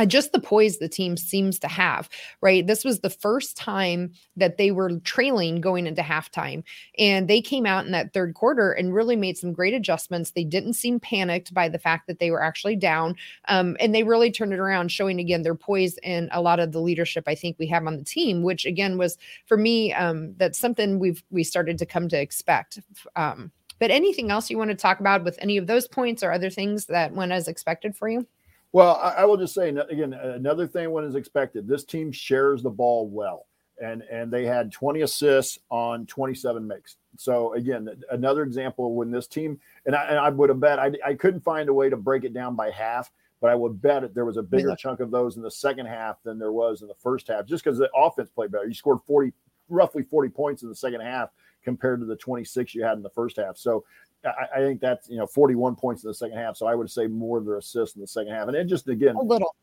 just 0.05 0.31
the 0.31 0.39
poise 0.39 0.77
the 0.77 0.89
team 0.89 1.17
seems 1.17 1.59
to 1.59 1.67
have, 1.67 2.09
right? 2.41 2.65
This 2.65 2.85
was 2.85 2.99
the 2.99 3.09
first 3.09 3.57
time 3.57 4.13
that 4.37 4.57
they 4.57 4.71
were 4.71 4.99
trailing 4.99 5.61
going 5.61 5.87
into 5.87 6.01
halftime. 6.01 6.63
And 6.97 7.27
they 7.27 7.41
came 7.41 7.65
out 7.65 7.85
in 7.85 7.91
that 7.91 8.13
third 8.13 8.33
quarter 8.33 8.71
and 8.71 8.93
really 8.93 9.15
made 9.15 9.37
some 9.37 9.51
great 9.51 9.73
adjustments. 9.73 10.31
They 10.31 10.43
didn't 10.43 10.73
seem 10.73 10.99
panicked 10.99 11.53
by 11.53 11.69
the 11.69 11.79
fact 11.79 12.07
that 12.07 12.19
they 12.19 12.31
were 12.31 12.41
actually 12.41 12.75
down. 12.75 13.15
Um, 13.47 13.75
and 13.79 13.93
they 13.93 14.03
really 14.03 14.31
turned 14.31 14.53
it 14.53 14.59
around, 14.59 14.91
showing 14.91 15.19
again 15.19 15.41
their 15.41 15.55
poise 15.55 15.97
and 16.03 16.29
a 16.31 16.41
lot 16.41 16.59
of 16.59 16.71
the 16.71 16.81
leadership 16.81 17.25
I 17.27 17.35
think 17.35 17.57
we 17.59 17.67
have 17.67 17.85
on 17.85 17.97
the 17.97 18.03
team, 18.03 18.43
which 18.43 18.65
again 18.65 18.97
was 18.97 19.17
for 19.47 19.57
me, 19.57 19.93
um, 19.93 20.33
that's 20.37 20.59
something 20.59 20.99
we've 20.99 21.23
we 21.29 21.43
started 21.43 21.77
to 21.79 21.85
come 21.85 22.07
to 22.09 22.19
expect. 22.19 22.79
Um, 23.15 23.51
but 23.79 23.91
anything 23.91 24.29
else 24.29 24.49
you 24.49 24.57
want 24.57 24.71
to 24.71 24.75
talk 24.75 24.99
about 24.99 25.23
with 25.23 25.37
any 25.41 25.57
of 25.57 25.67
those 25.67 25.87
points 25.87 26.21
or 26.21 26.31
other 26.31 26.49
things 26.49 26.85
that 26.87 27.13
went 27.13 27.31
as 27.31 27.47
expected 27.47 27.95
for 27.95 28.09
you? 28.09 28.27
Well, 28.71 28.95
I, 28.97 29.21
I 29.21 29.25
will 29.25 29.37
just 29.37 29.53
say 29.53 29.69
again, 29.69 30.13
another 30.13 30.67
thing 30.67 30.91
when 30.91 31.03
is 31.03 31.15
expected. 31.15 31.67
This 31.67 31.83
team 31.83 32.11
shares 32.11 32.61
the 32.61 32.69
ball 32.69 33.07
well, 33.07 33.47
and 33.81 34.03
and 34.03 34.31
they 34.31 34.45
had 34.45 34.71
20 34.71 35.01
assists 35.01 35.59
on 35.69 36.05
27 36.05 36.67
makes. 36.67 36.97
So 37.17 37.53
again, 37.53 37.89
another 38.11 38.43
example 38.43 38.93
when 38.93 39.09
this 39.09 39.27
team 39.27 39.59
and 39.85 39.95
I, 39.95 40.03
and 40.05 40.19
I 40.19 40.29
would 40.29 40.49
have 40.49 40.59
bet 40.59 40.77
I, 40.77 40.91
I 41.03 41.13
couldn't 41.15 41.41
find 41.41 41.67
a 41.69 41.73
way 41.73 41.89
to 41.89 41.97
break 41.97 42.23
it 42.23 42.33
down 42.33 42.55
by 42.55 42.69
half, 42.69 43.11
but 43.41 43.49
I 43.49 43.55
would 43.55 43.81
bet 43.81 44.03
it 44.03 44.13
there 44.13 44.25
was 44.25 44.37
a 44.37 44.43
bigger 44.43 44.75
chunk 44.75 44.99
of 44.99 45.09
those 45.09 45.35
in 45.35 45.41
the 45.41 45.51
second 45.51 45.87
half 45.87 46.21
than 46.23 46.37
there 46.37 46.51
was 46.51 46.83
in 46.83 46.87
the 46.87 46.95
first 46.95 47.27
half, 47.27 47.47
just 47.47 47.63
because 47.63 47.79
the 47.79 47.89
offense 47.95 48.29
played 48.29 48.51
better. 48.51 48.67
You 48.67 48.75
scored 48.75 48.99
40, 49.07 49.33
roughly 49.67 50.03
40 50.03 50.29
points 50.29 50.61
in 50.61 50.69
the 50.69 50.75
second 50.75 51.01
half 51.01 51.29
compared 51.63 51.99
to 52.01 52.05
the 52.05 52.15
26 52.15 52.75
you 52.75 52.83
had 52.83 52.97
in 52.97 53.03
the 53.03 53.09
first 53.09 53.37
half. 53.37 53.57
So 53.57 53.83
I, 54.25 54.57
I, 54.57 54.59
think 54.59 54.81
that's 54.81 55.09
you 55.09 55.17
know 55.17 55.25
41 55.25 55.75
points 55.75 56.03
in 56.03 56.09
the 56.09 56.13
second 56.13 56.37
half. 56.37 56.57
So 56.57 56.67
I 56.67 56.75
would 56.75 56.89
say 56.89 57.07
more 57.07 57.37
of 57.37 57.45
their 57.45 57.57
assists 57.57 57.95
in 57.95 58.01
the 58.01 58.07
second 58.07 58.33
half. 58.33 58.47
And 58.47 58.55
it 58.55 58.65
just 58.67 58.87
again 58.87 59.15
a 59.15 59.21
little. 59.21 59.55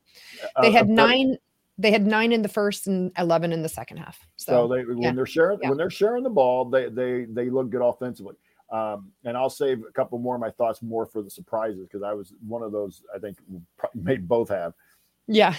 They 0.61 0.71
had 0.71 0.89
nine. 0.89 1.37
They 1.79 1.91
had 1.91 2.07
nine 2.07 2.33
in 2.33 2.41
the 2.41 2.49
first 2.49 2.87
and 2.87 3.13
11 3.19 3.53
in 3.53 3.63
the 3.63 3.69
second 3.69 3.99
half. 3.99 4.19
So, 4.37 4.53
so 4.53 4.75
they, 4.75 4.83
when 4.85 5.15
they're 5.15 5.27
sharing 5.27 5.59
yeah. 5.63 5.69
when 5.69 5.77
they're 5.77 5.91
sharing 5.91 6.23
the 6.23 6.31
ball, 6.31 6.65
they 6.65 6.89
they 6.89 7.27
they 7.29 7.51
look 7.51 7.71
good 7.71 7.83
offensively. 7.83 8.37
Um, 8.73 9.13
and 9.25 9.37
I'll 9.37 9.51
save 9.51 9.83
a 9.89 9.93
couple 9.93 10.19
more 10.19 10.35
of 10.35 10.41
my 10.41 10.51
thoughts 10.51 10.83
more 10.83 11.07
for 11.07 11.23
the 11.23 11.31
surprises 11.31 11.87
because 11.87 12.03
I 12.03 12.15
was 12.15 12.33
one 12.47 12.63
of 12.63 12.73
those 12.73 13.03
I 13.15 13.19
think 13.19 13.39
may 13.95 14.17
both 14.17 14.49
have. 14.49 14.73
Yeah. 15.29 15.55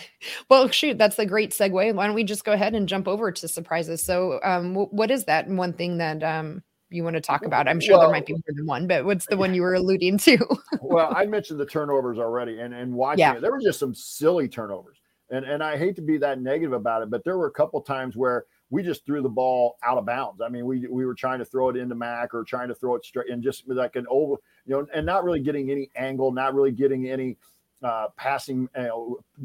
Well, 0.50 0.70
shoot, 0.70 0.98
that's 0.98 1.20
a 1.20 1.26
great 1.26 1.52
segue. 1.52 1.94
Why 1.94 2.06
don't 2.06 2.16
we 2.16 2.24
just 2.24 2.46
go 2.46 2.54
ahead 2.54 2.74
and 2.74 2.88
jump 2.88 3.08
over 3.08 3.32
to 3.32 3.48
surprises? 3.48 4.02
So, 4.02 4.40
um, 4.44 4.74
what 4.74 5.12
is 5.12 5.26
that 5.26 5.48
one 5.48 5.74
thing 5.74 5.98
that 5.98 6.24
um, 6.24 6.64
you 6.90 7.04
want 7.04 7.16
to 7.16 7.22
talk 7.22 7.46
about? 7.46 7.68
I'm 7.68 7.80
sure 7.80 7.98
well, 7.98 8.08
there 8.08 8.12
might 8.12 8.26
be 8.26 8.34
more 8.34 8.42
than 8.48 8.66
one, 8.66 8.88
but 8.88 9.06
what's 9.06 9.26
the 9.26 9.38
one 9.38 9.54
you 9.54 9.62
were 9.62 9.76
alluding 9.76 10.18
to? 10.20 10.38
well, 10.82 11.14
I 11.16 11.26
mentioned 11.26 11.60
the 11.60 11.66
turnovers 11.66 12.18
already, 12.18 12.60
and 12.60 12.74
and 12.74 12.94
watching 12.94 13.20
yeah. 13.20 13.36
it, 13.36 13.42
there 13.42 13.52
were 13.52 13.62
just 13.62 13.80
some 13.80 13.94
silly 13.94 14.48
turnovers, 14.48 14.98
and 15.30 15.46
and 15.46 15.64
I 15.64 15.78
hate 15.78 15.96
to 15.98 16.02
be 16.02 16.18
that 16.20 16.40
negative 16.40 16.74
about 16.74 17.04
it, 17.04 17.10
but 17.10 17.24
there 17.24 17.38
were 17.38 17.48
a 17.48 17.52
couple 17.52 17.82
times 17.82 18.16
where 18.16 18.46
we 18.70 18.84
just 18.84 19.06
threw 19.06 19.22
the 19.22 19.30
ball 19.30 19.78
out 19.84 19.98
of 19.98 20.06
bounds. 20.06 20.42
I 20.42 20.50
mean, 20.50 20.66
we 20.66 20.88
we 20.88 21.06
were 21.06 21.16
trying 21.16 21.40
to 21.40 21.46
throw 21.46 21.70
it 21.70 21.78
into 21.78 21.96
Mac 21.96 22.34
or 22.34 22.44
trying 22.44 22.68
to 22.68 22.76
throw 22.76 22.96
it 22.96 23.06
straight, 23.06 23.30
and 23.30 23.44
just 23.44 23.68
like 23.68 23.96
an 23.96 24.06
over, 24.10 24.36
you 24.66 24.76
know, 24.76 24.88
and 24.94 25.06
not 25.06 25.24
really 25.24 25.40
getting 25.40 25.72
any 25.72 25.90
angle, 25.96 26.32
not 26.32 26.54
really 26.54 26.72
getting 26.72 27.10
any 27.10 27.38
uh, 27.84 28.08
passing 28.18 28.68
uh, 28.76 28.90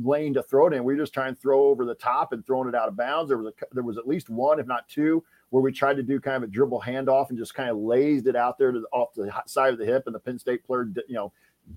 lane 0.03 0.35
to 0.35 0.43
throw 0.43 0.67
it 0.67 0.73
in. 0.73 0.85
We 0.85 0.95
were 0.95 1.01
just 1.01 1.15
trying 1.15 1.35
to 1.35 1.41
throw 1.41 1.65
over 1.65 1.85
the 1.85 1.95
top 1.95 2.33
and 2.33 2.45
throwing 2.45 2.69
it 2.69 2.75
out 2.75 2.89
of 2.89 2.97
bounds. 2.97 3.29
There 3.29 3.39
was 3.39 3.49
a, 3.49 3.65
there 3.73 3.85
was 3.85 3.99
at 3.99 4.09
least 4.09 4.31
one, 4.31 4.59
if 4.59 4.67
not 4.67 4.89
two, 4.89 5.23
where 5.53 5.63
we 5.63 5.71
tried 5.71 5.97
to 5.99 6.03
do 6.03 6.19
kind 6.19 6.37
of 6.37 6.43
a 6.43 6.47
dribble 6.47 6.81
handoff 6.81 7.29
and 7.29 7.39
just 7.39 7.55
kind 7.55 7.71
of 7.71 7.77
lazed 7.77 8.27
it 8.27 8.35
out 8.35 8.57
there 8.59 8.73
to 8.73 8.81
the, 8.81 8.87
off 8.87 9.13
the 9.15 9.31
side 9.47 9.73
of 9.73 9.79
the 9.79 9.85
hip, 9.85 10.05
and 10.07 10.15
the 10.15 10.19
Penn 10.19 10.39
State 10.39 10.65
player, 10.65 10.89
you 11.07 11.15
know, 11.15 11.33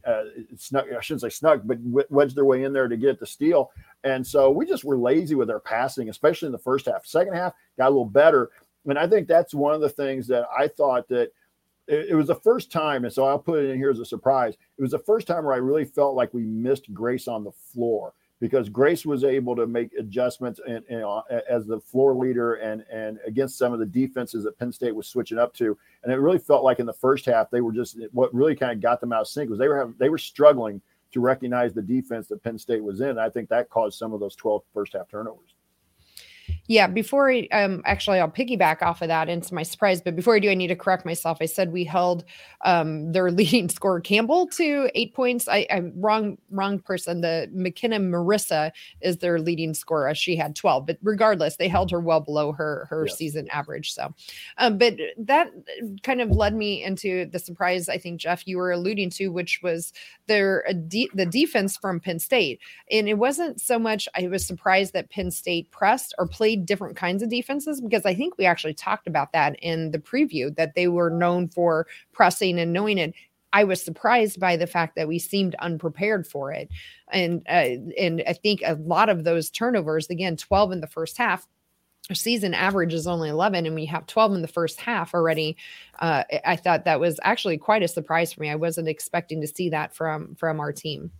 uh, 0.07 0.23
snuck, 0.57 0.85
I 0.97 1.01
shouldn't 1.01 1.21
say 1.21 1.29
snuck, 1.29 1.61
but 1.65 1.77
wedged 2.09 2.35
their 2.35 2.45
way 2.45 2.63
in 2.63 2.73
there 2.73 2.87
to 2.87 2.97
get 2.97 3.19
the 3.19 3.25
steal. 3.25 3.71
And 4.03 4.25
so 4.25 4.49
we 4.49 4.65
just 4.65 4.85
were 4.85 4.97
lazy 4.97 5.35
with 5.35 5.51
our 5.51 5.59
passing, 5.59 6.09
especially 6.09 6.47
in 6.47 6.53
the 6.53 6.57
first 6.57 6.85
half. 6.85 7.05
Second 7.05 7.33
half 7.33 7.53
got 7.77 7.87
a 7.87 7.89
little 7.89 8.05
better, 8.05 8.49
and 8.87 8.97
I 8.97 9.07
think 9.07 9.27
that's 9.27 9.53
one 9.53 9.75
of 9.75 9.81
the 9.81 9.89
things 9.89 10.25
that 10.27 10.45
I 10.57 10.67
thought 10.67 11.07
that– 11.09 11.31
it, 11.87 12.07
it 12.09 12.15
was 12.15 12.27
the 12.27 12.35
first 12.35 12.71
time, 12.71 13.03
and 13.03 13.13
so 13.13 13.25
I'll 13.25 13.37
put 13.37 13.63
it 13.63 13.69
in 13.69 13.77
here 13.77 13.91
as 13.91 13.99
a 13.99 14.05
surprise. 14.05 14.55
It 14.77 14.81
was 14.81 14.89
the 14.91 14.99
first 14.99 15.27
time 15.27 15.43
where 15.45 15.53
I 15.53 15.57
really 15.57 15.85
felt 15.85 16.15
like 16.15 16.33
we 16.33 16.43
missed 16.43 16.91
Grace 16.93 17.27
on 17.27 17.43
the 17.43 17.51
floor 17.51 18.13
because 18.45 18.69
Grace 18.69 19.07
was 19.07 19.23
able 19.23 19.55
to 19.55 19.65
make 19.65 19.91
adjustments 19.97 20.59
and, 20.67 20.83
and 20.87 21.03
uh, 21.03 21.23
as 21.49 21.65
the 21.65 21.79
floor 21.79 22.13
leader 22.13 22.55
and 22.55 22.85
and 22.91 23.17
against 23.25 23.57
some 23.57 23.73
of 23.73 23.79
the 23.79 23.87
defenses 23.87 24.43
that 24.43 24.55
Penn 24.59 24.71
State 24.71 24.95
was 24.95 25.07
switching 25.07 25.39
up 25.39 25.51
to, 25.55 25.75
and 26.03 26.13
it 26.13 26.17
really 26.17 26.37
felt 26.37 26.63
like 26.63 26.77
in 26.77 26.85
the 26.85 26.93
first 26.93 27.25
half 27.25 27.49
they 27.49 27.61
were 27.61 27.71
just 27.71 27.97
what 28.11 28.31
really 28.35 28.55
kind 28.55 28.71
of 28.71 28.79
got 28.81 29.01
them 29.01 29.11
out 29.11 29.21
of 29.21 29.27
sync 29.27 29.49
was 29.49 29.57
they 29.57 29.67
were 29.67 29.79
having 29.79 29.95
they 29.97 30.09
were 30.09 30.19
struggling 30.19 30.79
to 31.11 31.19
recognize 31.21 31.73
the 31.73 31.81
defense 31.81 32.27
that 32.27 32.43
Penn 32.43 32.59
State 32.59 32.83
was 32.83 33.01
in. 33.01 33.17
I 33.17 33.31
think 33.31 33.49
that 33.49 33.71
caused 33.71 33.97
some 33.97 34.13
of 34.13 34.19
those 34.19 34.35
12 34.35 34.61
first 34.71 34.93
half 34.93 35.09
turnovers. 35.09 35.54
Yeah, 36.67 36.87
before 36.87 37.31
I 37.31 37.47
um 37.51 37.81
actually 37.85 38.19
I'll 38.19 38.29
piggyback 38.29 38.81
off 38.81 39.01
of 39.01 39.07
that 39.09 39.29
into 39.29 39.53
my 39.53 39.63
surprise, 39.63 40.01
but 40.01 40.15
before 40.15 40.35
I 40.35 40.39
do, 40.39 40.49
I 40.49 40.55
need 40.55 40.67
to 40.67 40.75
correct 40.75 41.05
myself. 41.05 41.37
I 41.41 41.45
said 41.45 41.71
we 41.71 41.83
held 41.83 42.23
um 42.63 43.11
their 43.11 43.31
leading 43.35 43.69
scorer 43.69 44.01
Campbell 44.01 44.47
to 44.47 44.89
eight 44.95 45.13
points. 45.13 45.47
I, 45.47 45.67
I'm 45.69 45.93
wrong, 45.95 46.37
wrong 46.49 46.79
person. 46.79 47.21
The 47.21 47.49
Makenna 47.55 47.99
Marisa 47.99 48.71
is 49.01 49.17
their 49.17 49.39
leading 49.39 49.73
scorer. 49.73 50.13
She 50.15 50.35
had 50.35 50.55
12, 50.55 50.87
but 50.87 50.97
regardless, 51.03 51.57
they 51.57 51.67
held 51.67 51.91
her 51.91 51.99
well 51.99 52.19
below 52.19 52.51
her 52.53 52.87
her 52.89 53.05
yes. 53.07 53.17
season 53.17 53.47
average. 53.49 53.93
So 53.93 54.13
um, 54.57 54.77
but 54.77 54.95
that 55.17 55.51
kind 56.01 56.21
of 56.21 56.31
led 56.31 56.55
me 56.55 56.83
into 56.83 57.27
the 57.27 57.39
surprise 57.39 57.89
I 57.89 57.97
think 57.97 58.19
Jeff 58.19 58.47
you 58.47 58.57
were 58.57 58.71
alluding 58.71 59.11
to, 59.11 59.27
which 59.29 59.61
was 59.61 59.93
their 60.27 60.65
uh, 60.67 60.73
de- 60.73 61.11
the 61.13 61.25
defense 61.25 61.77
from 61.77 61.99
Penn 61.99 62.19
State. 62.19 62.59
And 62.89 63.07
it 63.07 63.19
wasn't 63.19 63.61
so 63.61 63.77
much 63.77 64.07
I 64.15 64.27
was 64.27 64.45
surprised 64.45 64.93
that 64.93 65.11
Penn 65.11 65.29
State 65.29 65.69
pressed 65.69 66.15
or 66.17 66.27
played 66.27 66.54
different 66.55 66.95
kinds 66.95 67.23
of 67.23 67.29
defenses 67.29 67.81
because 67.81 68.05
I 68.05 68.13
think 68.13 68.37
we 68.37 68.45
actually 68.45 68.73
talked 68.73 69.07
about 69.07 69.31
that 69.33 69.57
in 69.61 69.91
the 69.91 69.99
preview 69.99 70.55
that 70.55 70.75
they 70.75 70.87
were 70.87 71.09
known 71.09 71.47
for 71.49 71.87
pressing 72.13 72.59
and 72.59 72.73
knowing 72.73 72.97
it. 72.97 73.13
I 73.53 73.63
was 73.63 73.81
surprised 73.81 74.39
by 74.39 74.57
the 74.57 74.67
fact 74.67 74.95
that 74.95 75.07
we 75.07 75.17
seemed 75.17 75.55
unprepared 75.55 76.27
for 76.27 76.51
it, 76.51 76.69
and 77.09 77.41
uh, 77.47 77.93
and 77.97 78.21
I 78.27 78.33
think 78.33 78.61
a 78.65 78.73
lot 78.73 79.07
of 79.07 79.23
those 79.23 79.49
turnovers, 79.49 80.09
again, 80.09 80.35
twelve 80.35 80.73
in 80.73 80.81
the 80.81 80.87
first 80.87 81.17
half, 81.17 81.47
season 82.13 82.53
average 82.53 82.93
is 82.93 83.07
only 83.07 83.29
11 83.29 83.65
and 83.65 83.73
we 83.73 83.85
have 83.85 84.05
12 84.05 84.35
in 84.35 84.41
the 84.41 84.47
first 84.47 84.79
half 84.79 85.13
already. 85.13 85.57
Uh, 85.99 86.23
i 86.45 86.55
thought 86.55 86.85
that 86.85 86.99
was 86.99 87.19
actually 87.23 87.57
quite 87.57 87.81
a 87.81 87.87
surprise 87.87 88.31
for 88.31 88.41
me. 88.41 88.49
I 88.49 88.55
wasn't 88.55 88.87
expecting 88.87 89.41
to 89.41 89.47
see 89.47 89.69
that 89.69 89.95
from 89.95 90.35
from 90.35 90.59
our 90.59 90.71
team 90.71 91.11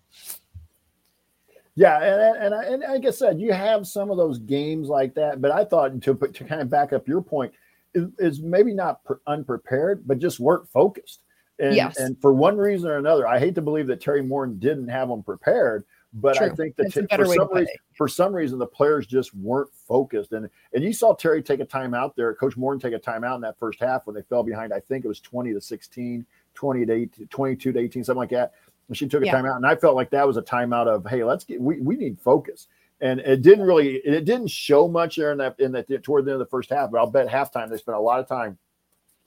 yeah 1.76 2.02
and, 2.02 2.54
and, 2.54 2.84
and 2.84 2.84
like 2.84 3.06
i 3.06 3.12
said 3.12 3.40
you 3.40 3.52
have 3.52 3.86
some 3.86 4.10
of 4.10 4.18
those 4.18 4.40
games 4.40 4.88
like 4.88 5.14
that 5.14 5.42
but 5.42 5.52
i 5.52 5.64
thought 5.64 6.02
to 6.02 6.14
to 6.16 6.44
kind 6.44 6.62
of 6.62 6.70
back 6.70 6.94
up 6.94 7.08
your 7.08 7.22
point 7.22 7.54
is, 7.94 8.08
is 8.20 8.42
maybe 8.42 8.74
not 8.74 9.02
unprepared 9.28 10.08
but 10.08 10.20
just 10.20 10.40
weren't 10.40 10.68
focused 10.70 11.22
and, 11.60 11.76
yes. 11.76 11.98
and 11.98 12.20
for 12.20 12.34
one 12.34 12.58
reason 12.58 12.90
or 12.90 12.98
another 12.98 13.28
i 13.28 13.40
hate 13.40 13.56
to 13.56 13.62
believe 13.62 13.88
that 13.88 14.02
Teri 14.02 14.26
Moren 14.26 14.58
didn't 14.60 14.88
have 14.88 15.10
them 15.10 15.24
prepared 15.24 15.86
but 16.16 16.38
True. 16.38 16.48
I 16.48 16.50
think 16.50 16.78
that 16.78 16.94
t- 16.94 17.06
for, 17.14 17.26
some 17.26 17.50
reason, 17.54 17.74
for 17.94 18.08
some 18.08 18.34
reason 18.34 18.58
the 18.58 18.66
players 18.66 19.06
just 19.06 19.36
weren't 19.36 19.70
focused. 19.86 20.32
And 20.32 20.50
and 20.74 20.84
you 20.84 20.94
saw 20.94 21.14
Teri 21.14 21.44
take 21.44 21.60
a 21.60 21.66
timeout 21.66 22.16
there, 22.16 22.34
Coach 22.34 22.56
Moren 22.56 22.80
take 22.80 22.94
a 22.94 23.00
timeout 23.00 23.36
in 23.36 23.42
that 23.42 23.60
first 23.60 23.82
half 23.82 24.08
when 24.08 24.16
they 24.16 24.22
fell 24.22 24.42
behind. 24.42 24.74
I 24.74 24.80
think 24.80 25.04
it 25.04 25.10
was 25.10 25.20
20 25.20 25.54
to 25.54 25.60
16, 25.60 26.26
20 26.54 26.86
to 26.86 26.94
18, 26.94 27.28
22 27.28 27.74
to 27.74 27.80
18, 27.80 28.04
something 28.06 28.18
like 28.18 28.30
that. 28.30 28.54
She 28.94 29.08
took 29.08 29.24
a 29.24 29.26
yeah. 29.26 29.36
timeout. 29.36 29.56
And 29.56 29.66
I 29.66 29.76
felt 29.76 29.96
like 29.96 30.12
that 30.12 30.28
was 30.28 30.38
a 30.38 30.42
timeout 30.42 30.88
of, 30.88 31.06
hey, 31.08 31.24
let's 31.24 31.44
get 31.44 31.60
we, 31.60 31.80
we 31.80 31.96
need 31.96 32.20
focus. 32.20 32.68
And 33.02 33.20
it 33.20 33.42
didn't 33.42 33.66
really 33.66 33.96
it 33.98 34.26
didn't 34.26 34.48
show 34.48 34.88
much 34.88 35.18
there 35.18 35.32
in 35.32 35.38
that 35.40 35.60
in 35.60 35.72
that 35.74 36.04
toward 36.04 36.26
the 36.26 36.32
end 36.32 36.42
of 36.42 36.48
the 36.48 36.50
first 36.50 36.70
half, 36.70 36.92
but 36.92 36.98
I'll 36.98 37.10
bet 37.10 37.28
halftime 37.28 37.70
they 37.70 37.78
spent 37.78 37.98
a 37.98 38.02
lot 38.02 38.20
of 38.20 38.28
time 38.28 38.58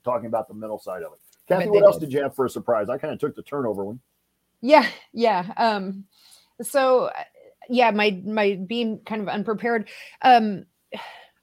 talking 0.04 0.26
about 0.26 0.48
the 0.48 0.54
mental 0.54 0.78
side 0.78 1.02
of 1.02 1.12
it. 1.12 1.18
Kathy, 1.48 1.68
what 1.68 1.84
else 1.84 1.96
did. 1.96 2.06
did 2.06 2.12
you 2.12 2.22
have 2.22 2.34
for 2.34 2.44
a 2.44 2.50
surprise? 2.50 2.88
I 2.88 2.98
kind 2.98 3.12
of 3.12 3.18
took 3.18 3.34
the 3.34 3.42
turnover 3.42 3.84
one. 3.84 4.00
Yeah, 4.60 4.86
yeah. 5.12 5.52
Um, 5.56 6.04
so 6.62 7.10
yeah, 7.68 7.90
my 7.90 8.20
my 8.24 8.58
being 8.66 9.00
kind 9.00 9.22
of 9.22 9.28
unprepared. 9.28 9.88
Um, 10.22 10.66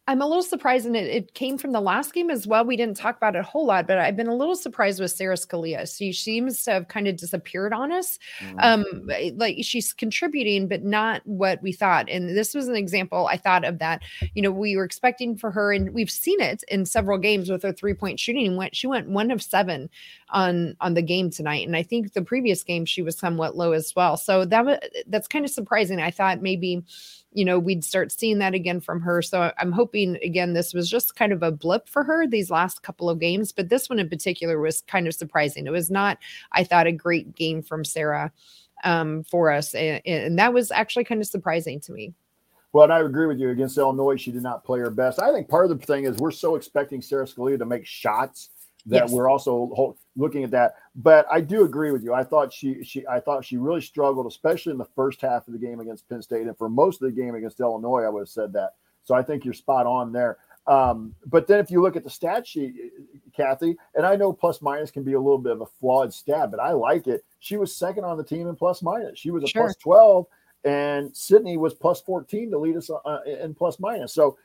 I'm 0.08 0.22
a 0.22 0.28
little 0.28 0.44
surprised, 0.44 0.86
and 0.86 0.96
it, 0.96 1.08
it, 1.08 1.34
came 1.34 1.58
from 1.58 1.72
the 1.72 1.82
last 1.82 2.14
game 2.14 2.30
as 2.30 2.46
well. 2.46 2.64
We 2.64 2.78
didn't 2.78 2.98
talk 2.98 3.18
about 3.18 3.36
it 3.36 3.40
a 3.40 3.44
whole 3.44 3.66
lot, 3.66 3.88
but 3.88 3.98
I've 3.98 4.16
been 4.16 4.28
a 4.28 4.36
little 4.36 4.56
surprised 4.56 5.00
with 5.00 5.10
Sara 5.10 5.36
Scalia. 5.36 5.92
She 5.92 6.14
seems 6.14 6.64
to 6.64 6.72
have 6.72 6.88
kind 6.88 7.08
of 7.08 7.16
disappeared 7.16 7.74
on 7.74 7.92
us. 7.92 8.20
Mm-hmm. 8.40 8.60
Um, 8.60 9.10
eh, 9.12 9.32
like 9.36 9.58
she's 9.62 9.94
contributing, 9.94 10.68
but 10.68 10.84
not 10.84 11.22
what 11.26 11.62
we 11.64 11.72
thought. 11.72 12.08
And 12.08 12.30
this 12.38 12.54
was 12.54 12.68
an 12.68 12.76
example 12.76 13.26
I 13.26 13.38
thought 13.38 13.66
of 13.66 13.80
that. 13.80 14.04
You 14.36 14.44
know, 14.44 14.52
we 14.52 14.78
were 14.78 14.84
expecting 14.84 15.38
for 15.38 15.50
her, 15.50 15.74
and 15.74 15.92
we've 15.92 16.12
seen 16.12 16.40
it 16.40 16.64
in 16.68 16.86
several 16.86 17.18
games 17.18 17.50
with 17.50 17.64
her 17.64 17.74
three 17.74 17.96
point 17.96 18.20
shooting. 18.20 18.58
Went 18.58 18.76
she 18.76 18.86
went 18.86 19.10
one 19.10 19.32
of 19.32 19.42
seven 19.42 19.90
on 20.30 20.76
on 20.82 20.94
the 20.94 21.02
game 21.02 21.32
tonight, 21.32 21.66
and 21.66 21.76
I 21.76 21.82
think 21.82 22.14
the 22.14 22.22
previous 22.22 22.64
game 22.64 22.86
she 22.86 23.02
was 23.02 23.18
somewhat 23.18 23.58
low 23.58 23.72
as 23.72 23.94
well. 23.96 24.18
So 24.18 24.46
that 24.46 24.66
was 24.66 24.78
that's 25.08 25.28
kind 25.28 25.46
of 25.46 25.52
surprising. 25.52 26.00
I 26.00 26.12
thought 26.12 26.44
maybe 26.44 26.84
you 27.36 27.44
know, 27.44 27.60
we'd 27.60 27.84
start 27.84 28.14
seeing 28.14 28.40
that 28.40 28.54
again 28.54 28.80
from 28.80 29.02
her. 29.02 29.22
So 29.22 29.52
I'm 29.60 29.74
hoping, 29.74 30.18
again, 30.24 30.54
this 30.54 30.74
was 30.74 30.90
just 30.90 31.16
kind 31.16 31.34
of 31.34 31.44
a 31.44 31.52
blip 31.52 31.90
for 31.90 32.04
her 32.04 32.26
these 32.26 32.50
last 32.50 32.82
couple 32.82 33.10
of 33.10 33.20
games. 33.20 33.52
But 33.52 33.68
this 33.68 33.90
one 33.90 34.00
in 34.00 34.10
particular 34.10 34.60
was 34.60 34.82
kind 34.82 35.06
of 35.06 35.14
surprising. 35.14 35.68
It 35.68 35.72
was 35.72 35.92
not, 35.92 36.18
I 36.54 36.64
thought, 36.64 36.88
a 36.88 36.94
great 36.94 37.36
game 37.36 37.62
from 37.62 37.84
Sara 37.84 38.32
um, 38.86 39.24
for 39.24 39.52
us. 39.52 39.76
And, 39.76 40.02
and 40.06 40.40
that 40.40 40.54
was 40.54 40.72
actually 40.72 41.04
kind 41.04 41.20
of 41.20 41.28
surprising 41.28 41.82
to 41.82 41.92
me. 41.92 42.14
Well, 42.72 42.86
and 42.86 42.94
I 42.94 43.00
agree 43.02 43.28
with 43.28 43.40
you. 43.40 43.50
Against 43.50 43.78
Illinois, 43.78 44.16
she 44.16 44.32
did 44.32 44.44
not 44.44 44.64
play 44.64 44.80
her 44.80 44.90
best. 44.90 45.20
I 45.20 45.34
think 45.34 45.50
part 45.50 45.70
of 45.70 45.78
the 45.78 45.86
thing 45.86 46.06
is 46.06 46.18
we're 46.18 46.32
so 46.32 46.56
expecting 46.56 47.02
Sara 47.02 47.26
Scalia 47.26 47.60
to 47.60 47.66
make 47.66 47.86
shots 47.86 48.52
that 48.88 49.04
yes. 49.04 49.12
we're 49.12 49.30
also 49.30 49.96
looking 50.16 50.44
at 50.44 50.52
that. 50.52 50.76
But 50.96 51.26
I 51.32 51.42
do 51.42 51.64
agree 51.64 51.92
with 51.92 52.04
you. 52.04 52.14
I 52.14 52.24
thought 52.24 52.54
she 52.54 52.84
she 52.84 53.06
I 53.08 53.20
thought 53.20 53.46
she 53.46 53.58
really 53.58 53.82
struggled, 53.82 54.28
especially 54.28 54.72
in 54.72 54.78
the 54.78 54.88
first 54.96 55.22
half 55.22 55.48
of 55.48 55.54
the 55.54 55.60
game 55.60 55.80
against 55.80 56.08
Penn 56.08 56.22
State, 56.22 56.48
and 56.48 56.58
for 56.58 56.70
most 56.70 57.02
of 57.02 57.08
the 57.08 57.22
game 57.22 57.36
against 57.36 57.60
Illinois, 57.60 58.04
I 58.04 58.10
would 58.10 58.22
have 58.22 58.30
said 58.30 58.54
that. 58.54 58.72
So 59.04 59.14
I 59.14 59.22
think 59.22 59.46
you're 59.46 59.54
spot 59.54 59.86
on 59.86 60.12
there. 60.12 60.38
Um, 60.68 61.14
but 61.28 61.46
then 61.48 61.60
if 61.60 61.70
you 61.70 61.82
look 61.82 61.96
at 61.96 62.04
the 62.04 62.10
stat 62.10 62.48
sheet, 62.48 62.74
Kathy, 63.36 63.78
and 63.94 64.06
I 64.06 64.16
know 64.16 64.34
plus 64.34 64.62
minus 64.62 64.90
can 64.90 65.04
be 65.04 65.14
a 65.14 65.20
little 65.20 65.38
bit 65.38 65.52
of 65.52 65.62
a 65.62 65.66
flawed 65.66 66.12
stat, 66.12 66.50
but 66.50 66.60
I 66.60 66.72
like 66.72 67.06
it. 67.06 67.24
She 67.40 67.58
was 67.58 67.76
second 67.76 68.04
on 68.04 68.18
the 68.18 68.24
team 68.24 68.48
in 68.48 68.56
plus 68.56 68.82
minus. 68.82 69.20
She 69.20 69.30
was 69.30 69.44
a 69.44 69.48
sure. 69.48 69.64
plus 69.64 69.76
12, 69.76 70.26
and 70.64 71.16
Sydney 71.16 71.58
was 71.58 71.76
plus 71.76 72.02
14 72.02 72.50
to 72.50 72.58
lead 72.58 72.78
us 72.78 72.90
uh, 72.90 73.20
in 73.28 73.54
plus 73.54 73.80
minus. 73.80 74.14
So 74.14 74.38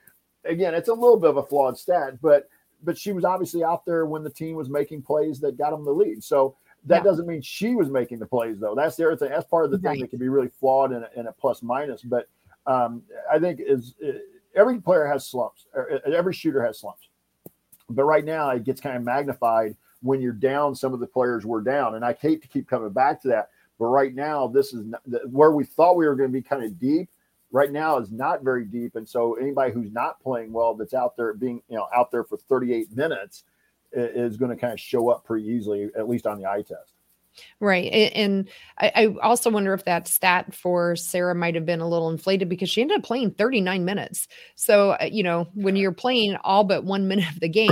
again, 0.44 0.74
it's 0.74 0.88
a 0.88 0.94
little 0.94 1.18
bit 1.18 1.30
of 1.30 1.38
a 1.38 1.42
flawed 1.42 1.78
stat, 1.78 2.20
but 2.20 2.48
but 2.82 2.96
she 2.98 3.12
was 3.12 3.24
obviously 3.24 3.64
out 3.64 3.84
there 3.84 4.06
when 4.06 4.22
the 4.22 4.30
team 4.30 4.56
was 4.56 4.68
making 4.68 5.02
plays 5.02 5.40
that 5.40 5.58
got 5.58 5.70
them 5.70 5.84
the 5.84 5.90
lead. 5.90 6.22
So 6.22 6.56
that 6.86 6.98
yeah. 6.98 7.02
doesn't 7.02 7.26
mean 7.26 7.42
she 7.42 7.74
was 7.74 7.90
making 7.90 8.18
the 8.18 8.26
plays 8.26 8.58
though. 8.58 8.74
That's 8.74 8.96
the 8.96 9.06
other 9.06 9.16
thing. 9.16 9.30
That's 9.30 9.46
part 9.46 9.64
of 9.64 9.70
the 9.70 9.78
right. 9.78 9.92
thing 9.92 10.00
that 10.00 10.10
can 10.10 10.18
be 10.18 10.28
really 10.28 10.50
flawed 10.60 10.92
in 10.92 11.02
a, 11.02 11.08
in 11.16 11.26
a 11.26 11.32
plus 11.32 11.62
minus. 11.62 12.02
But 12.02 12.28
um, 12.66 13.02
I 13.30 13.38
think 13.38 13.60
is 13.60 13.94
uh, 14.06 14.12
every 14.54 14.80
player 14.80 15.06
has 15.06 15.26
slumps. 15.26 15.66
Uh, 15.76 15.98
every 16.06 16.32
shooter 16.32 16.64
has 16.64 16.78
slumps. 16.78 17.08
But 17.88 18.04
right 18.04 18.24
now 18.24 18.50
it 18.50 18.64
gets 18.64 18.80
kind 18.80 18.96
of 18.96 19.02
magnified 19.02 19.76
when 20.02 20.20
you're 20.20 20.32
down. 20.32 20.74
Some 20.74 20.94
of 20.94 21.00
the 21.00 21.06
players 21.06 21.44
were 21.44 21.60
down, 21.60 21.96
and 21.96 22.04
I 22.04 22.14
hate 22.14 22.42
to 22.42 22.48
keep 22.48 22.68
coming 22.68 22.90
back 22.90 23.20
to 23.22 23.28
that. 23.28 23.50
But 23.78 23.86
right 23.86 24.14
now, 24.14 24.46
this 24.46 24.74
is 24.74 24.84
not, 24.84 25.00
where 25.30 25.52
we 25.52 25.64
thought 25.64 25.96
we 25.96 26.06
were 26.06 26.14
going 26.14 26.28
to 26.28 26.32
be 26.32 26.42
kind 26.42 26.62
of 26.62 26.78
deep 26.78 27.08
right 27.52 27.70
now 27.70 27.98
is 27.98 28.12
not 28.12 28.42
very 28.42 28.64
deep. 28.64 28.96
And 28.96 29.08
so 29.08 29.34
anybody 29.34 29.72
who's 29.72 29.92
not 29.92 30.20
playing 30.22 30.52
well 30.52 30.74
that's 30.74 30.94
out 30.94 31.16
there 31.16 31.34
being, 31.34 31.62
you 31.68 31.76
know, 31.76 31.88
out 31.94 32.10
there 32.10 32.24
for 32.24 32.36
38 32.36 32.96
minutes 32.96 33.44
is 33.92 34.36
going 34.36 34.50
to 34.50 34.56
kind 34.56 34.72
of 34.72 34.80
show 34.80 35.08
up 35.08 35.24
pretty 35.24 35.46
easily, 35.46 35.90
at 35.96 36.08
least 36.08 36.26
on 36.26 36.38
the 36.38 36.48
eye 36.48 36.62
test. 36.62 36.94
Right. 37.60 37.90
And 38.14 38.48
I, 38.78 39.14
also 39.22 39.50
wonder 39.50 39.72
if 39.72 39.84
that 39.84 40.08
stat 40.08 40.54
for 40.54 40.96
Sara 40.96 41.34
might 41.34 41.54
have 41.54 41.64
been 41.64 41.80
a 41.80 41.88
little 41.88 42.10
inflated 42.10 42.48
because 42.48 42.68
she 42.68 42.80
ended 42.82 42.98
up 42.98 43.04
playing 43.04 43.32
39 43.32 43.84
minutes. 43.84 44.26
So, 44.56 44.90
uh, 44.92 45.08
you 45.10 45.22
know, 45.22 45.48
when 45.54 45.76
you're 45.76 45.92
playing 45.92 46.36
all 46.42 46.64
but 46.64 46.84
one 46.84 47.08
minute 47.08 47.30
of 47.30 47.40
the 47.40 47.48
game, 47.48 47.70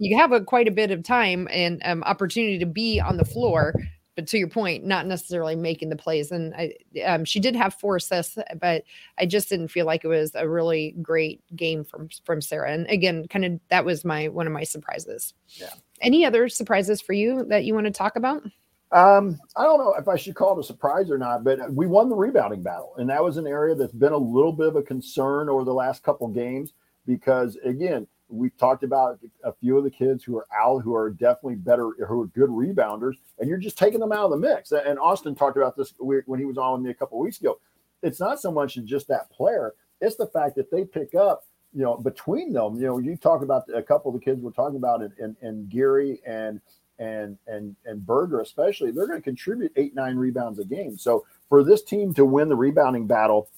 you 0.00 0.16
have 0.18 0.32
a 0.32 0.42
quite 0.42 0.68
a 0.68 0.72
bit 0.72 0.90
of 0.90 1.02
time 1.02 1.48
and 1.50 1.80
um, 1.84 2.02
opportunity 2.04 2.58
to 2.58 2.66
be 2.66 3.00
on 3.00 3.16
the 3.16 3.24
floor 3.24 3.74
but 4.20 4.28
to 4.28 4.36
your 4.36 4.48
point, 4.48 4.84
not 4.84 5.06
necessarily 5.06 5.56
making 5.56 5.88
the 5.88 5.96
plays. 5.96 6.30
And 6.30 6.54
I, 6.54 6.74
um, 7.06 7.24
she 7.24 7.40
did 7.40 7.56
have 7.56 7.72
four 7.72 7.96
assists, 7.96 8.36
but 8.60 8.84
I 9.16 9.24
just 9.24 9.48
didn't 9.48 9.68
feel 9.68 9.86
like 9.86 10.04
it 10.04 10.08
was 10.08 10.32
a 10.34 10.46
really 10.46 10.94
great 11.00 11.40
game 11.56 11.84
from 11.84 12.10
from 12.26 12.42
Sara. 12.42 12.70
And 12.70 12.86
again, 12.90 13.26
kind 13.28 13.46
of 13.46 13.60
that 13.70 13.86
was 13.86 14.04
my 14.04 14.28
one 14.28 14.46
of 14.46 14.52
my 14.52 14.62
surprises. 14.62 15.32
Yeah. 15.48 15.70
Any 16.02 16.26
other 16.26 16.50
surprises 16.50 17.00
for 17.00 17.14
you 17.14 17.46
that 17.46 17.64
you 17.64 17.72
want 17.72 17.86
to 17.86 17.90
talk 17.90 18.16
about? 18.16 18.42
Um, 18.92 19.38
I 19.56 19.62
don't 19.62 19.78
know 19.78 19.94
if 19.94 20.06
I 20.06 20.16
should 20.16 20.34
call 20.34 20.58
it 20.58 20.60
a 20.60 20.66
surprise 20.66 21.10
or 21.10 21.16
not, 21.16 21.42
but 21.42 21.72
we 21.72 21.86
won 21.86 22.10
the 22.10 22.16
rebounding 22.16 22.62
battle, 22.62 22.92
and 22.98 23.08
that 23.08 23.24
was 23.24 23.38
an 23.38 23.46
area 23.46 23.74
that's 23.74 23.92
been 23.92 24.12
a 24.12 24.18
little 24.18 24.52
bit 24.52 24.66
of 24.66 24.76
a 24.76 24.82
concern 24.82 25.48
over 25.48 25.64
the 25.64 25.72
last 25.72 26.02
couple 26.02 26.28
games 26.28 26.74
because 27.06 27.56
again, 27.64 28.06
we've 28.30 28.56
talked 28.56 28.84
about 28.84 29.18
a 29.44 29.52
few 29.52 29.76
of 29.76 29.84
the 29.84 29.90
kids 29.90 30.24
who 30.24 30.36
are 30.36 30.46
out 30.56 30.82
who 30.82 30.94
are 30.94 31.10
definitely 31.10 31.56
better 31.56 31.90
who 32.06 32.22
are 32.22 32.26
good 32.28 32.50
rebounders 32.50 33.14
and 33.38 33.48
you're 33.48 33.58
just 33.58 33.78
taking 33.78 34.00
them 34.00 34.12
out 34.12 34.26
of 34.26 34.30
the 34.30 34.36
mix. 34.36 34.72
And 34.72 34.98
austin 34.98 35.34
talked 35.34 35.56
about 35.56 35.76
this 35.76 35.92
when 35.98 36.38
he 36.38 36.44
was 36.44 36.58
on 36.58 36.74
with 36.74 36.82
me 36.82 36.90
a 36.90 36.94
couple 36.94 37.18
weeks 37.18 37.40
ago. 37.40 37.58
It's 38.02 38.20
not 38.20 38.40
so 38.40 38.50
much 38.50 38.78
just 38.84 39.08
that 39.08 39.30
player 39.30 39.74
it's 40.00 40.16
the 40.16 40.26
fact 40.26 40.56
that 40.56 40.70
they 40.70 40.84
pick 40.84 41.14
up 41.14 41.44
you 41.72 41.82
know 41.82 41.96
between 41.96 42.52
them 42.52 42.76
you 42.76 42.86
know 42.86 42.98
you 42.98 43.16
talk 43.16 43.42
about 43.42 43.64
a 43.74 43.82
couple 43.82 44.12
of 44.12 44.18
the 44.18 44.24
kids 44.24 44.40
we're 44.40 44.50
talking 44.50 44.76
about 44.76 45.02
and 45.20 45.68
geary 45.68 46.20
and 46.26 46.60
and 46.98 47.38
and 47.46 47.76
and 47.86 48.04
berger 48.04 48.40
especially 48.40 48.90
they're 48.90 49.06
going 49.06 49.18
to 49.18 49.24
contribute 49.24 49.72
eight 49.76 49.94
nine 49.94 50.16
rebounds 50.16 50.58
a 50.58 50.64
game. 50.64 50.98
So 50.98 51.24
for 51.48 51.64
this 51.64 51.82
team 51.82 52.12
to 52.14 52.24
win 52.24 52.48
the 52.48 52.56
rebounding 52.56 53.06
battle 53.06 53.48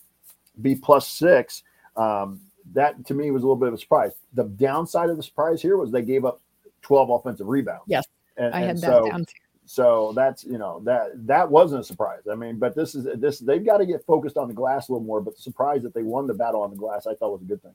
be 0.61 0.75
plus 0.75 1.09
six 1.09 1.63
um, 1.97 2.41
that 2.73 3.05
to 3.07 3.15
me 3.15 3.31
was 3.31 3.43
a 3.43 3.47
little 3.47 3.57
bit 3.57 3.69
of 3.69 3.75
a 3.75 3.79
surprise. 3.79 4.13
The 4.35 4.45
downside 4.45 5.11
of 5.11 5.17
the 5.17 5.23
surprise 5.23 5.61
here 5.61 5.77
was 5.77 5.91
they 5.91 6.03
gave 6.03 6.25
up 6.25 6.41
12 6.83 7.11
offensive 7.11 7.47
rebounds. 7.47 7.85
Yes. 7.87 8.07
And, 8.37 8.55
I 8.55 8.61
had 8.61 8.77
that 8.79 8.81
so, 8.81 9.09
down 9.09 9.25
too. 9.25 9.35
So 9.65 10.13
that's 10.15 10.45
you 10.45 10.59
know 10.59 10.81
that 10.85 11.11
that 11.27 11.51
wasn't 11.51 11.83
a 11.83 11.85
surprise. 11.85 12.23
I 12.31 12.35
mean, 12.35 12.59
but 12.59 12.75
this 12.75 12.95
is 12.95 13.07
this 13.21 13.39
they've 13.39 13.65
got 13.65 13.79
to 13.79 13.87
get 13.87 14.05
focused 14.05 14.37
on 14.37 14.49
the 14.49 14.55
glass 14.55 14.89
a 14.89 14.93
little 14.93 15.07
more. 15.07 15.21
But 15.21 15.37
the 15.37 15.43
surprise 15.43 15.83
that 15.83 15.95
they 15.95 16.03
won 16.03 16.27
the 16.27 16.35
battle 16.35 16.63
on 16.63 16.71
the 16.71 16.77
glass, 16.77 17.07
I 17.07 17.15
thought 17.15 17.33
was 17.33 17.43
a 17.43 17.47
good 17.47 17.63
thing. 17.63 17.75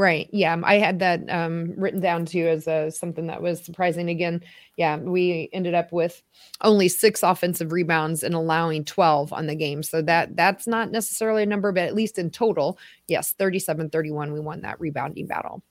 Right. 0.00 0.30
Yeah. 0.32 0.58
I 0.64 0.78
had 0.78 0.98
that 1.00 1.28
um, 1.28 1.74
written 1.76 2.00
down 2.00 2.24
too 2.24 2.48
as 2.48 2.66
a, 2.66 2.90
something 2.90 3.26
that 3.26 3.42
was 3.42 3.62
surprising. 3.62 4.08
Again, 4.08 4.42
yeah, 4.78 4.96
we 4.96 5.50
ended 5.52 5.74
up 5.74 5.92
with 5.92 6.22
only 6.62 6.88
six 6.88 7.22
offensive 7.22 7.70
rebounds 7.70 8.22
and 8.22 8.34
allowing 8.34 8.86
12 8.86 9.30
on 9.30 9.46
the 9.46 9.54
game. 9.54 9.82
So 9.82 10.00
that 10.00 10.36
that's 10.36 10.66
not 10.66 10.90
necessarily 10.90 11.42
a 11.42 11.46
number, 11.46 11.70
but 11.70 11.82
at 11.82 11.94
least 11.94 12.18
in 12.18 12.30
total, 12.30 12.78
yes, 13.08 13.34
37 13.34 13.90
31, 13.90 14.32
we 14.32 14.40
won 14.40 14.62
that 14.62 14.80
rebounding 14.80 15.26
battle. 15.26 15.62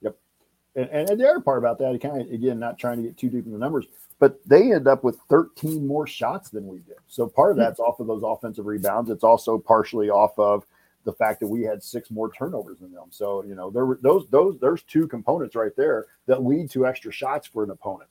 Yep. 0.00 0.16
And, 0.74 1.10
and 1.10 1.20
the 1.20 1.28
other 1.28 1.40
part 1.40 1.58
about 1.58 1.78
that, 1.80 2.00
kind 2.00 2.22
of, 2.22 2.32
again, 2.32 2.58
not 2.58 2.78
trying 2.78 3.02
to 3.02 3.02
get 3.02 3.18
too 3.18 3.28
deep 3.28 3.44
in 3.44 3.52
the 3.52 3.58
numbers, 3.58 3.84
but 4.18 4.40
they 4.46 4.72
end 4.72 4.88
up 4.88 5.04
with 5.04 5.18
13 5.28 5.86
more 5.86 6.06
shots 6.06 6.48
than 6.48 6.66
we 6.66 6.78
did. 6.78 6.96
So 7.06 7.26
part 7.26 7.50
of 7.50 7.58
hmm. 7.58 7.64
that's 7.64 7.80
off 7.80 8.00
of 8.00 8.06
those 8.06 8.22
offensive 8.24 8.64
rebounds. 8.64 9.10
It's 9.10 9.24
also 9.24 9.58
partially 9.58 10.08
off 10.08 10.38
of 10.38 10.64
the 11.06 11.12
fact 11.14 11.40
that 11.40 11.46
we 11.46 11.62
had 11.62 11.82
six 11.82 12.10
more 12.10 12.30
turnovers 12.30 12.80
than 12.80 12.92
them. 12.92 13.06
So 13.10 13.42
you 13.44 13.54
know 13.54 13.70
there 13.70 13.86
were 13.86 13.98
those 14.02 14.26
those 14.28 14.58
there's 14.60 14.82
two 14.82 15.08
components 15.08 15.54
right 15.54 15.74
there 15.76 16.04
that 16.26 16.44
lead 16.44 16.70
to 16.72 16.86
extra 16.86 17.10
shots 17.10 17.46
for 17.46 17.64
an 17.64 17.70
opponent. 17.70 18.10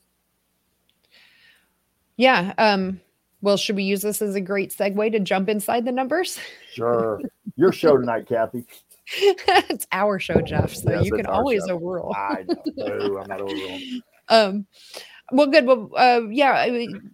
Yeah. 2.17 2.53
Um, 2.57 3.01
Well, 3.41 3.57
should 3.57 3.75
we 3.75 3.83
use 3.83 4.01
this 4.01 4.21
as 4.21 4.33
a 4.33 4.41
great 4.41 4.71
segue 4.71 5.11
to 5.11 5.19
jump 5.19 5.49
inside 5.49 5.85
the 5.85 5.91
numbers? 5.91 6.39
Sure. 6.73 7.21
Your 7.57 7.71
show 7.71 7.97
tonight, 7.97 8.27
Kathy. 8.27 8.65
it's 9.07 9.85
our 9.91 10.17
show, 10.17 10.41
Jeff. 10.41 10.73
So 10.73 10.89
yes, 10.89 11.05
you 11.05 11.11
can 11.11 11.27
always 11.27 11.63
show. 11.67 11.75
overrule. 11.75 12.15
I 12.15 12.43
know. 12.47 12.55
No, 12.75 13.17
I'm 13.19 13.27
not 13.27 13.41
overruling. 13.41 14.01
Um, 14.27 14.65
well, 15.32 15.48
good. 15.48 15.65
Well, 15.65 15.89
uh, 15.98 16.22
yeah. 16.29 16.67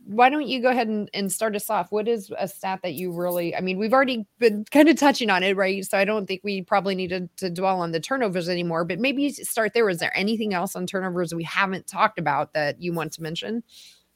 Why 0.05 0.29
don't 0.29 0.47
you 0.47 0.61
go 0.61 0.69
ahead 0.69 0.89
and, 0.89 1.09
and 1.13 1.31
start 1.31 1.55
us 1.55 1.69
off? 1.69 1.91
What 1.91 2.07
is 2.07 2.31
a 2.37 2.47
stat 2.47 2.81
that 2.83 2.93
you 2.93 3.13
really? 3.13 3.55
I 3.55 3.61
mean, 3.61 3.77
we've 3.77 3.93
already 3.93 4.25
been 4.37 4.65
kind 4.69 4.89
of 4.89 4.97
touching 4.97 5.29
on 5.29 5.43
it, 5.43 5.55
right? 5.55 5.83
So 5.85 5.97
I 5.97 6.03
don't 6.03 6.25
think 6.25 6.41
we 6.43 6.61
probably 6.61 6.93
need 6.93 7.09
to, 7.09 7.29
to 7.37 7.49
dwell 7.49 7.79
on 7.79 7.91
the 7.91 8.01
turnovers 8.01 8.49
anymore. 8.49 8.83
But 8.83 8.99
maybe 8.99 9.29
start 9.31 9.73
there. 9.73 9.89
Is 9.89 9.99
there 9.99 10.15
anything 10.17 10.53
else 10.53 10.75
on 10.75 10.85
turnovers 10.85 11.33
we 11.33 11.43
haven't 11.43 11.87
talked 11.87 12.19
about 12.19 12.53
that 12.53 12.81
you 12.81 12.91
want 12.93 13.13
to 13.13 13.21
mention? 13.21 13.63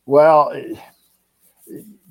Well, 0.06 0.52
eh, 0.54 0.76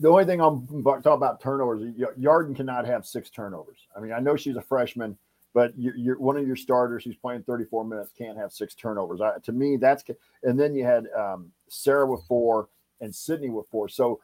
the 0.01 0.09
only 0.09 0.25
thing 0.25 0.41
I'm 0.41 0.67
talking 0.83 1.13
about 1.13 1.41
turnovers. 1.41 1.83
Yarden 2.19 2.57
cannot 2.57 2.87
have 2.87 3.05
six 3.05 3.29
turnovers. 3.29 3.87
I 3.97 4.01
mean, 4.01 4.13
I 4.13 4.21
know 4.21 4.37
she's 4.37 4.57
a 4.57 4.63
freshman 4.63 5.19
but 5.55 5.73
you're, 5.79 5.97
you're, 5.97 6.19
one 6.19 6.37
of 6.37 6.47
your 6.47 6.57
starters 6.57 7.05
who's 7.05 7.17
playing 7.17 7.45
34 7.45 7.85
minutes 7.85 8.13
can't 8.19 8.37
have 8.37 8.53
six 8.53 8.75
turnovers. 8.75 9.21
I, 9.21 9.39
to 9.45 9.53
me, 9.53 9.77
that's 9.77 10.05
and 10.43 10.59
then 10.59 10.75
you 10.75 10.85
had 10.85 11.07
um, 11.17 11.53
Sara 11.69 12.07
with 12.07 12.25
four 12.25 12.69
and 13.01 13.15
Sydney 13.15 13.51
with 13.51 13.69
four. 13.69 13.89
So 13.89 14.21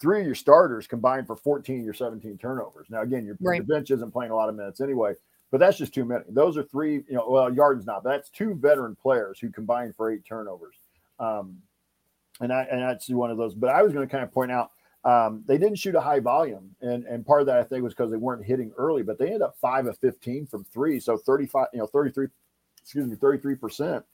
three 0.00 0.20
of 0.20 0.26
your 0.26 0.34
starters 0.34 0.86
combined 0.86 1.26
for 1.26 1.36
14 1.36 1.84
your 1.84 1.94
17 1.94 2.38
turnovers. 2.38 2.86
Now 2.88 3.02
again, 3.02 3.26
your, 3.26 3.36
right. 3.40 3.56
your 3.56 3.64
bench 3.64 3.90
isn't 3.90 4.10
playing 4.10 4.32
a 4.32 4.36
lot 4.36 4.48
of 4.48 4.54
minutes 4.54 4.80
anyway, 4.80 5.12
but 5.50 5.58
that's 5.58 5.76
just 5.76 5.92
too 5.92 6.06
many. 6.06 6.24
Those 6.30 6.56
are 6.56 6.62
three. 6.62 6.94
You 6.94 7.16
know, 7.16 7.26
well, 7.28 7.50
Yarden's 7.50 7.86
not. 7.86 8.02
But 8.02 8.10
that's 8.10 8.30
two 8.30 8.54
veteran 8.54 8.96
players 8.96 9.38
who 9.38 9.50
combined 9.50 9.94
for 9.94 10.10
eight 10.10 10.24
turnovers. 10.26 10.76
Um, 11.18 11.58
and 12.40 12.52
I 12.52 12.62
and 12.70 12.82
that's 12.82 13.08
one 13.10 13.30
of 13.30 13.36
those. 13.36 13.54
But 13.54 13.70
I 13.70 13.82
was 13.82 13.92
going 13.92 14.06
to 14.06 14.10
kind 14.10 14.24
of 14.24 14.32
point 14.32 14.50
out 14.50 14.70
um, 15.04 15.44
they 15.46 15.58
didn't 15.58 15.78
shoot 15.78 15.94
a 15.94 16.00
high 16.00 16.20
volume, 16.20 16.74
and 16.80 17.04
and 17.04 17.26
part 17.26 17.42
of 17.42 17.46
that 17.48 17.58
I 17.58 17.64
think 17.64 17.82
was 17.82 17.92
because 17.92 18.10
they 18.10 18.16
weren't 18.16 18.44
hitting 18.44 18.72
early, 18.78 19.02
but 19.02 19.18
they 19.18 19.26
ended 19.26 19.42
up 19.42 19.56
five 19.60 19.86
of 19.86 19.98
fifteen 19.98 20.46
from 20.46 20.64
three, 20.64 20.98
so 20.98 21.16
thirty 21.16 21.46
five, 21.46 21.66
you 21.72 21.80
know, 21.80 21.86
thirty 21.86 22.10
three, 22.10 22.28
excuse 22.80 23.06
me, 23.06 23.16
thirty 23.16 23.38
three 23.38 23.54
percent, 23.54 24.04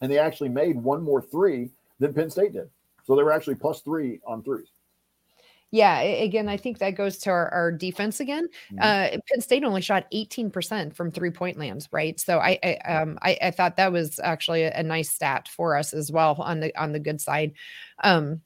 and 0.00 0.10
they 0.10 0.18
actually 0.18 0.48
made 0.48 0.76
one 0.76 1.02
more 1.02 1.20
three 1.20 1.70
than 1.98 2.14
Penn 2.14 2.30
State 2.30 2.52
did, 2.52 2.70
so 3.04 3.16
they 3.16 3.22
were 3.24 3.32
actually 3.32 3.56
plus 3.56 3.80
three 3.80 4.20
on 4.26 4.42
threes. 4.44 4.68
Yeah, 5.72 5.98
again, 5.98 6.48
I 6.48 6.56
think 6.56 6.78
that 6.78 6.90
goes 6.90 7.18
to 7.18 7.30
our, 7.30 7.52
our 7.52 7.72
defense 7.72 8.20
again. 8.20 8.48
Mm-hmm. 8.72 8.78
Uh, 8.80 9.18
Penn 9.28 9.40
State 9.40 9.64
only 9.64 9.82
shot 9.82 10.06
18% 10.12 10.94
from 10.94 11.10
three 11.10 11.30
point 11.30 11.58
lands, 11.58 11.88
right? 11.90 12.18
So 12.20 12.38
I, 12.38 12.58
I, 12.62 12.74
um, 12.90 13.18
I, 13.20 13.36
I 13.42 13.50
thought 13.50 13.76
that 13.76 13.92
was 13.92 14.20
actually 14.22 14.62
a, 14.62 14.72
a, 14.78 14.82
nice 14.84 15.10
stat 15.10 15.48
for 15.48 15.76
us 15.76 15.92
as 15.92 16.12
well 16.12 16.36
on 16.38 16.60
the 16.60 16.80
on 16.80 16.92
the 16.92 17.00
good 17.00 17.20
side. 17.20 17.54
Um, 18.04 18.42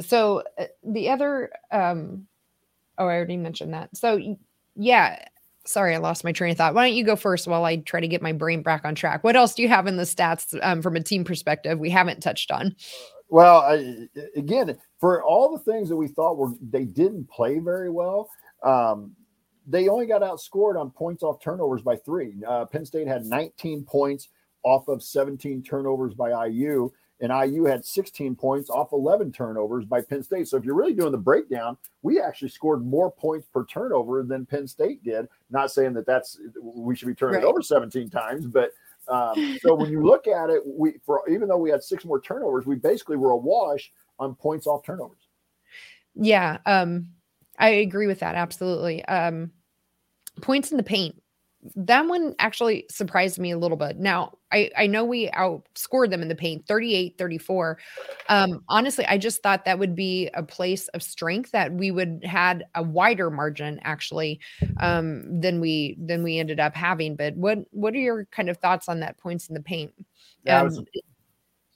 so 0.00 0.42
uh, 0.58 0.64
the 0.84 1.08
other 1.08 1.50
um 1.70 2.26
oh 2.98 3.06
i 3.06 3.14
already 3.14 3.36
mentioned 3.36 3.74
that. 3.74 3.96
So 3.96 4.36
yeah 4.76 5.24
sorry 5.64 5.94
i 5.94 5.98
lost 5.98 6.24
my 6.24 6.32
train 6.32 6.52
of 6.52 6.56
thought. 6.56 6.74
Why 6.74 6.86
don't 6.86 6.96
you 6.96 7.04
go 7.04 7.16
first 7.16 7.46
while 7.46 7.64
i 7.64 7.76
try 7.76 8.00
to 8.00 8.08
get 8.08 8.22
my 8.22 8.32
brain 8.32 8.62
back 8.62 8.84
on 8.84 8.94
track? 8.94 9.24
What 9.24 9.36
else 9.36 9.54
do 9.54 9.62
you 9.62 9.68
have 9.68 9.86
in 9.86 9.96
the 9.96 10.04
stats 10.04 10.58
um, 10.62 10.82
from 10.82 10.96
a 10.96 11.02
team 11.02 11.24
perspective 11.24 11.78
we 11.78 11.90
haven't 11.90 12.22
touched 12.22 12.50
on? 12.50 12.74
Well 13.28 13.58
I, 13.58 14.08
again 14.36 14.78
for 14.98 15.22
all 15.22 15.56
the 15.56 15.64
things 15.70 15.88
that 15.88 15.96
we 15.96 16.08
thought 16.08 16.36
were 16.36 16.52
they 16.60 16.84
didn't 16.84 17.28
play 17.30 17.58
very 17.58 17.90
well 17.90 18.30
um, 18.62 19.14
they 19.68 19.88
only 19.88 20.06
got 20.06 20.22
outscored 20.22 20.80
on 20.80 20.90
points 20.90 21.22
off 21.22 21.40
turnovers 21.40 21.82
by 21.82 21.96
three. 21.96 22.34
Uh, 22.46 22.64
penn 22.64 22.86
state 22.86 23.06
had 23.06 23.26
19 23.26 23.84
points 23.84 24.28
off 24.62 24.88
of 24.88 25.02
17 25.02 25.62
turnovers 25.62 26.14
by 26.14 26.46
iu 26.46 26.92
and 27.20 27.32
IU 27.32 27.64
had 27.64 27.84
16 27.84 28.36
points 28.36 28.70
off 28.70 28.92
11 28.92 29.32
turnovers 29.32 29.84
by 29.84 30.00
Penn 30.00 30.22
State. 30.22 30.48
So 30.48 30.56
if 30.56 30.64
you're 30.64 30.74
really 30.74 30.94
doing 30.94 31.12
the 31.12 31.18
breakdown, 31.18 31.76
we 32.02 32.20
actually 32.20 32.50
scored 32.50 32.84
more 32.84 33.10
points 33.10 33.46
per 33.52 33.64
turnover 33.64 34.22
than 34.22 34.46
Penn 34.46 34.66
State 34.66 35.02
did. 35.02 35.26
Not 35.50 35.70
saying 35.70 35.94
that 35.94 36.06
that's 36.06 36.38
we 36.62 36.94
should 36.94 37.08
be 37.08 37.14
turning 37.14 37.36
right. 37.36 37.44
it 37.44 37.46
over 37.46 37.62
17 37.62 38.08
times, 38.10 38.46
but 38.46 38.70
um, 39.08 39.58
so 39.62 39.74
when 39.74 39.90
you 39.90 40.04
look 40.04 40.26
at 40.26 40.50
it, 40.50 40.62
we 40.64 40.94
for 41.04 41.22
even 41.28 41.48
though 41.48 41.56
we 41.56 41.70
had 41.70 41.82
six 41.82 42.04
more 42.04 42.20
turnovers, 42.20 42.66
we 42.66 42.76
basically 42.76 43.16
were 43.16 43.30
a 43.30 43.36
wash 43.36 43.90
on 44.18 44.34
points 44.34 44.66
off 44.66 44.84
turnovers. 44.84 45.28
Yeah, 46.14 46.58
um, 46.66 47.08
I 47.58 47.68
agree 47.70 48.06
with 48.06 48.20
that 48.20 48.34
absolutely. 48.34 49.04
Um, 49.06 49.50
points 50.42 50.70
in 50.70 50.76
the 50.76 50.82
paint 50.82 51.20
that 51.74 52.06
one 52.06 52.34
actually 52.38 52.86
surprised 52.88 53.38
me 53.38 53.50
a 53.50 53.58
little 53.58 53.76
bit. 53.76 53.98
Now, 53.98 54.38
I, 54.52 54.70
I 54.76 54.86
know 54.86 55.04
we 55.04 55.28
outscored 55.30 56.10
them 56.10 56.22
in 56.22 56.28
the 56.28 56.34
paint 56.34 56.66
38 56.66 57.18
34. 57.18 57.78
Um, 58.28 58.62
honestly, 58.68 59.04
I 59.06 59.18
just 59.18 59.42
thought 59.42 59.64
that 59.64 59.78
would 59.78 59.94
be 59.94 60.30
a 60.34 60.42
place 60.42 60.88
of 60.88 61.02
strength 61.02 61.50
that 61.50 61.72
we 61.72 61.90
would 61.90 62.22
had 62.24 62.66
a 62.74 62.82
wider 62.82 63.30
margin 63.30 63.80
actually 63.82 64.40
um, 64.78 65.40
than 65.40 65.60
we 65.60 65.96
than 66.00 66.22
we 66.22 66.38
ended 66.38 66.60
up 66.60 66.74
having. 66.74 67.16
But 67.16 67.36
what 67.36 67.58
what 67.70 67.94
are 67.94 67.98
your 67.98 68.26
kind 68.26 68.48
of 68.48 68.58
thoughts 68.58 68.88
on 68.88 69.00
that 69.00 69.18
points 69.18 69.48
in 69.48 69.54
the 69.54 69.62
paint? 69.62 69.92
Um, 70.48 70.64
was, 70.66 70.82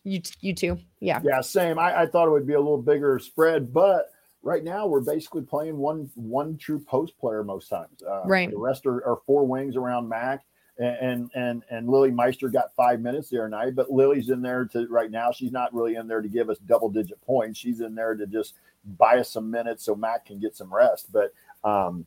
you 0.04 0.22
you 0.40 0.54
too. 0.54 0.78
Yeah. 1.00 1.20
Yeah, 1.24 1.40
same. 1.40 1.78
I, 1.78 2.02
I 2.02 2.06
thought 2.06 2.28
it 2.28 2.32
would 2.32 2.46
be 2.46 2.54
a 2.54 2.60
little 2.60 2.80
bigger 2.80 3.18
spread, 3.18 3.72
but 3.72 4.11
right 4.42 4.64
now 4.64 4.86
we're 4.86 5.00
basically 5.00 5.42
playing 5.42 5.76
one 5.76 6.10
one 6.14 6.56
true 6.56 6.78
post 6.78 7.18
player 7.18 7.44
most 7.44 7.68
times. 7.68 8.02
Uh, 8.06 8.22
right. 8.24 8.50
The 8.50 8.58
rest 8.58 8.86
are, 8.86 9.06
are, 9.06 9.20
four 9.26 9.46
wings 9.46 9.76
around 9.76 10.08
Mac. 10.08 10.44
And, 10.78 11.30
and 11.34 11.62
and 11.70 11.88
Lilly 11.88 12.10
Meister 12.10 12.48
got 12.48 12.74
five 12.74 13.00
minutes 13.00 13.28
there 13.28 13.44
tonight, 13.44 13.76
but 13.76 13.90
Lilly's 13.90 14.30
in 14.30 14.40
there 14.40 14.64
to 14.72 14.86
right 14.88 15.10
now. 15.10 15.30
She's 15.30 15.52
not 15.52 15.72
really 15.72 15.96
in 15.96 16.08
there 16.08 16.22
to 16.22 16.28
give 16.28 16.48
us 16.48 16.58
double 16.58 16.88
digit 16.88 17.20
points. 17.20 17.58
She's 17.58 17.80
in 17.82 17.94
there 17.94 18.14
to 18.14 18.26
just 18.26 18.54
buy 18.98 19.18
us 19.18 19.30
some 19.30 19.50
minutes 19.50 19.84
so 19.84 19.94
Mac 19.94 20.26
can 20.26 20.40
get 20.40 20.56
some 20.56 20.72
rest. 20.72 21.12
But 21.12 21.34
um, 21.62 22.06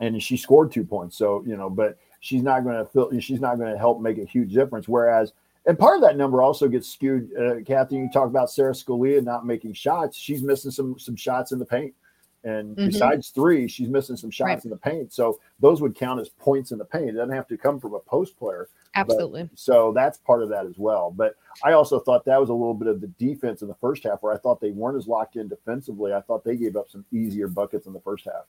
and 0.00 0.20
she 0.22 0.38
scored 0.38 0.72
two 0.72 0.84
points, 0.84 1.16
so 1.18 1.44
you 1.46 1.56
know, 1.56 1.68
but 1.68 1.98
she's 2.20 2.42
not 2.42 2.64
going 2.64 2.76
to 2.76 2.86
fill. 2.86 3.20
She's 3.20 3.40
not 3.40 3.58
going 3.58 3.70
to 3.70 3.78
help 3.78 4.00
make 4.00 4.18
a 4.18 4.24
huge 4.24 4.52
difference. 4.52 4.88
Whereas 4.88 5.34
and 5.66 5.78
part 5.78 5.96
of 5.96 6.02
that 6.02 6.16
number 6.16 6.42
also 6.42 6.68
gets 6.68 6.88
skewed. 6.88 7.30
Uh, 7.36 7.62
Kathy, 7.66 7.96
you 7.96 8.08
talk 8.12 8.26
about 8.28 8.50
Sara 8.50 8.72
Scalia 8.72 9.22
not 9.22 9.44
making 9.44 9.72
shots. 9.72 10.16
She's 10.16 10.42
missing 10.42 10.70
some 10.70 10.98
some 10.98 11.16
shots 11.16 11.52
in 11.52 11.58
the 11.58 11.66
paint, 11.66 11.94
and 12.44 12.76
mm-hmm. 12.76 12.86
besides 12.86 13.30
three, 13.30 13.66
she's 13.66 13.88
missing 13.88 14.16
some 14.16 14.30
shots 14.30 14.48
right. 14.48 14.64
in 14.64 14.70
the 14.70 14.76
paint. 14.76 15.12
So 15.12 15.40
those 15.58 15.80
would 15.80 15.96
count 15.96 16.20
as 16.20 16.28
points 16.28 16.70
in 16.70 16.78
the 16.78 16.84
paint. 16.84 17.10
It 17.10 17.12
doesn't 17.12 17.34
have 17.34 17.48
to 17.48 17.58
come 17.58 17.80
from 17.80 17.94
a 17.94 17.98
post 17.98 18.38
player. 18.38 18.68
Absolutely. 18.94 19.44
But, 19.44 19.58
so 19.58 19.92
that's 19.92 20.18
part 20.18 20.42
of 20.42 20.48
that 20.50 20.66
as 20.66 20.78
well. 20.78 21.10
But 21.10 21.34
I 21.64 21.72
also 21.72 21.98
thought 21.98 22.24
that 22.26 22.40
was 22.40 22.48
a 22.48 22.54
little 22.54 22.74
bit 22.74 22.88
of 22.88 23.00
the 23.00 23.08
defense 23.08 23.62
in 23.62 23.68
the 23.68 23.74
first 23.74 24.04
half, 24.04 24.22
where 24.22 24.32
I 24.32 24.38
thought 24.38 24.60
they 24.60 24.70
weren't 24.70 24.96
as 24.96 25.08
locked 25.08 25.36
in 25.36 25.48
defensively. 25.48 26.12
I 26.12 26.20
thought 26.20 26.44
they 26.44 26.56
gave 26.56 26.76
up 26.76 26.88
some 26.88 27.04
easier 27.12 27.48
buckets 27.48 27.86
in 27.86 27.92
the 27.92 28.00
first 28.00 28.24
half. 28.24 28.44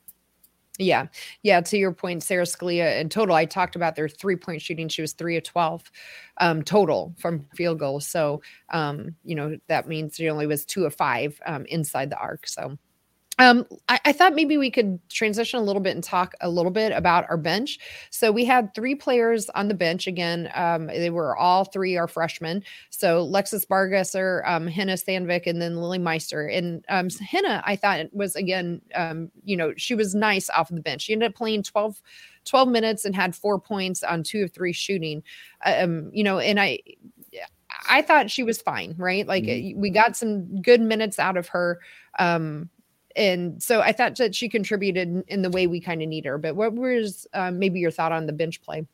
Yeah. 0.77 1.07
Yeah. 1.41 1.61
To 1.61 1.77
your 1.77 1.91
point, 1.91 2.23
Sara 2.23 2.45
Scalia 2.45 2.99
in 3.01 3.09
total, 3.09 3.35
I 3.35 3.45
talked 3.45 3.75
about 3.75 3.95
their 3.95 4.07
three 4.07 4.35
point 4.35 4.61
shooting. 4.61 4.89
She 4.89 5.01
was 5.01 5.13
three 5.13 5.35
of 5.37 5.43
12 5.43 5.91
um, 6.39 6.61
total 6.61 7.15
from 7.17 7.45
field 7.55 7.79
goals. 7.79 8.07
So, 8.07 8.41
um, 8.71 9.15
you 9.23 9.35
know, 9.35 9.57
that 9.67 9.87
means 9.87 10.15
she 10.15 10.29
only 10.29 10.45
was 10.45 10.65
two 10.65 10.85
of 10.85 10.93
five 10.93 11.39
um, 11.45 11.65
inside 11.65 12.11
the 12.11 12.17
arc. 12.17 12.47
So, 12.47 12.77
um, 13.39 13.65
I, 13.87 13.99
I, 14.05 14.11
thought 14.13 14.33
maybe 14.33 14.57
we 14.57 14.71
could 14.71 14.99
transition 15.09 15.59
a 15.59 15.63
little 15.63 15.81
bit 15.81 15.93
and 15.93 16.03
talk 16.03 16.33
a 16.41 16.49
little 16.49 16.71
bit 16.71 16.91
about 16.91 17.25
our 17.29 17.37
bench. 17.37 17.77
So 18.09 18.31
we 18.31 18.45
had 18.45 18.73
three 18.73 18.95
players 18.95 19.47
on 19.49 19.67
the 19.67 19.75
bench 19.75 20.07
again. 20.07 20.49
Um, 20.55 20.87
they 20.87 21.11
were 21.11 21.37
all 21.37 21.63
three 21.63 21.97
are 21.97 22.07
freshmen. 22.07 22.63
So 22.89 23.25
Lexus 23.27 23.67
Bargesser, 23.67 24.47
um, 24.49 24.65
Henna 24.65 24.93
Sandvik, 24.93 25.45
and 25.45 25.61
then 25.61 25.77
Lilly 25.77 25.99
Meister. 25.99 26.47
And 26.47 26.83
um, 26.89 27.09
Henna, 27.09 27.61
I 27.63 27.75
thought 27.75 28.11
was 28.11 28.35
again, 28.35 28.81
um, 28.95 29.29
you 29.43 29.55
know, 29.55 29.73
she 29.77 29.93
was 29.93 30.15
nice 30.15 30.49
off 30.49 30.71
of 30.71 30.75
the 30.75 30.81
bench. 30.81 31.03
She 31.03 31.13
ended 31.13 31.29
up 31.29 31.35
playing 31.35 31.61
12, 31.61 32.01
12 32.45 32.69
minutes 32.69 33.05
and 33.05 33.15
had 33.15 33.35
four 33.35 33.59
points 33.59 34.01
on 34.01 34.23
two 34.23 34.45
of 34.45 34.51
three 34.51 34.73
shooting. 34.73 35.21
Um, 35.63 36.09
you 36.11 36.23
know, 36.23 36.39
and 36.39 36.59
I, 36.59 36.79
I 37.87 38.01
thought 38.01 38.31
she 38.31 38.41
was 38.41 38.61
fine, 38.61 38.95
right? 38.97 39.27
Like 39.27 39.43
mm-hmm. 39.43 39.79
we 39.79 39.91
got 39.91 40.17
some 40.17 40.61
good 40.61 40.81
minutes 40.81 41.19
out 41.19 41.37
of 41.37 41.49
her. 41.49 41.79
Um, 42.17 42.69
and 43.17 43.61
so 43.61 43.81
I 43.81 43.91
thought 43.91 44.15
that 44.17 44.35
she 44.35 44.47
contributed 44.47 45.23
in 45.27 45.41
the 45.41 45.49
way 45.49 45.67
we 45.67 45.81
kind 45.81 46.01
of 46.01 46.07
need 46.07 46.25
her. 46.25 46.37
But 46.37 46.55
what 46.55 46.73
was 46.73 47.27
um, 47.33 47.59
maybe 47.59 47.79
your 47.79 47.91
thought 47.91 48.11
on 48.11 48.27
the 48.27 48.33
bench 48.33 48.61
play? 48.61 48.85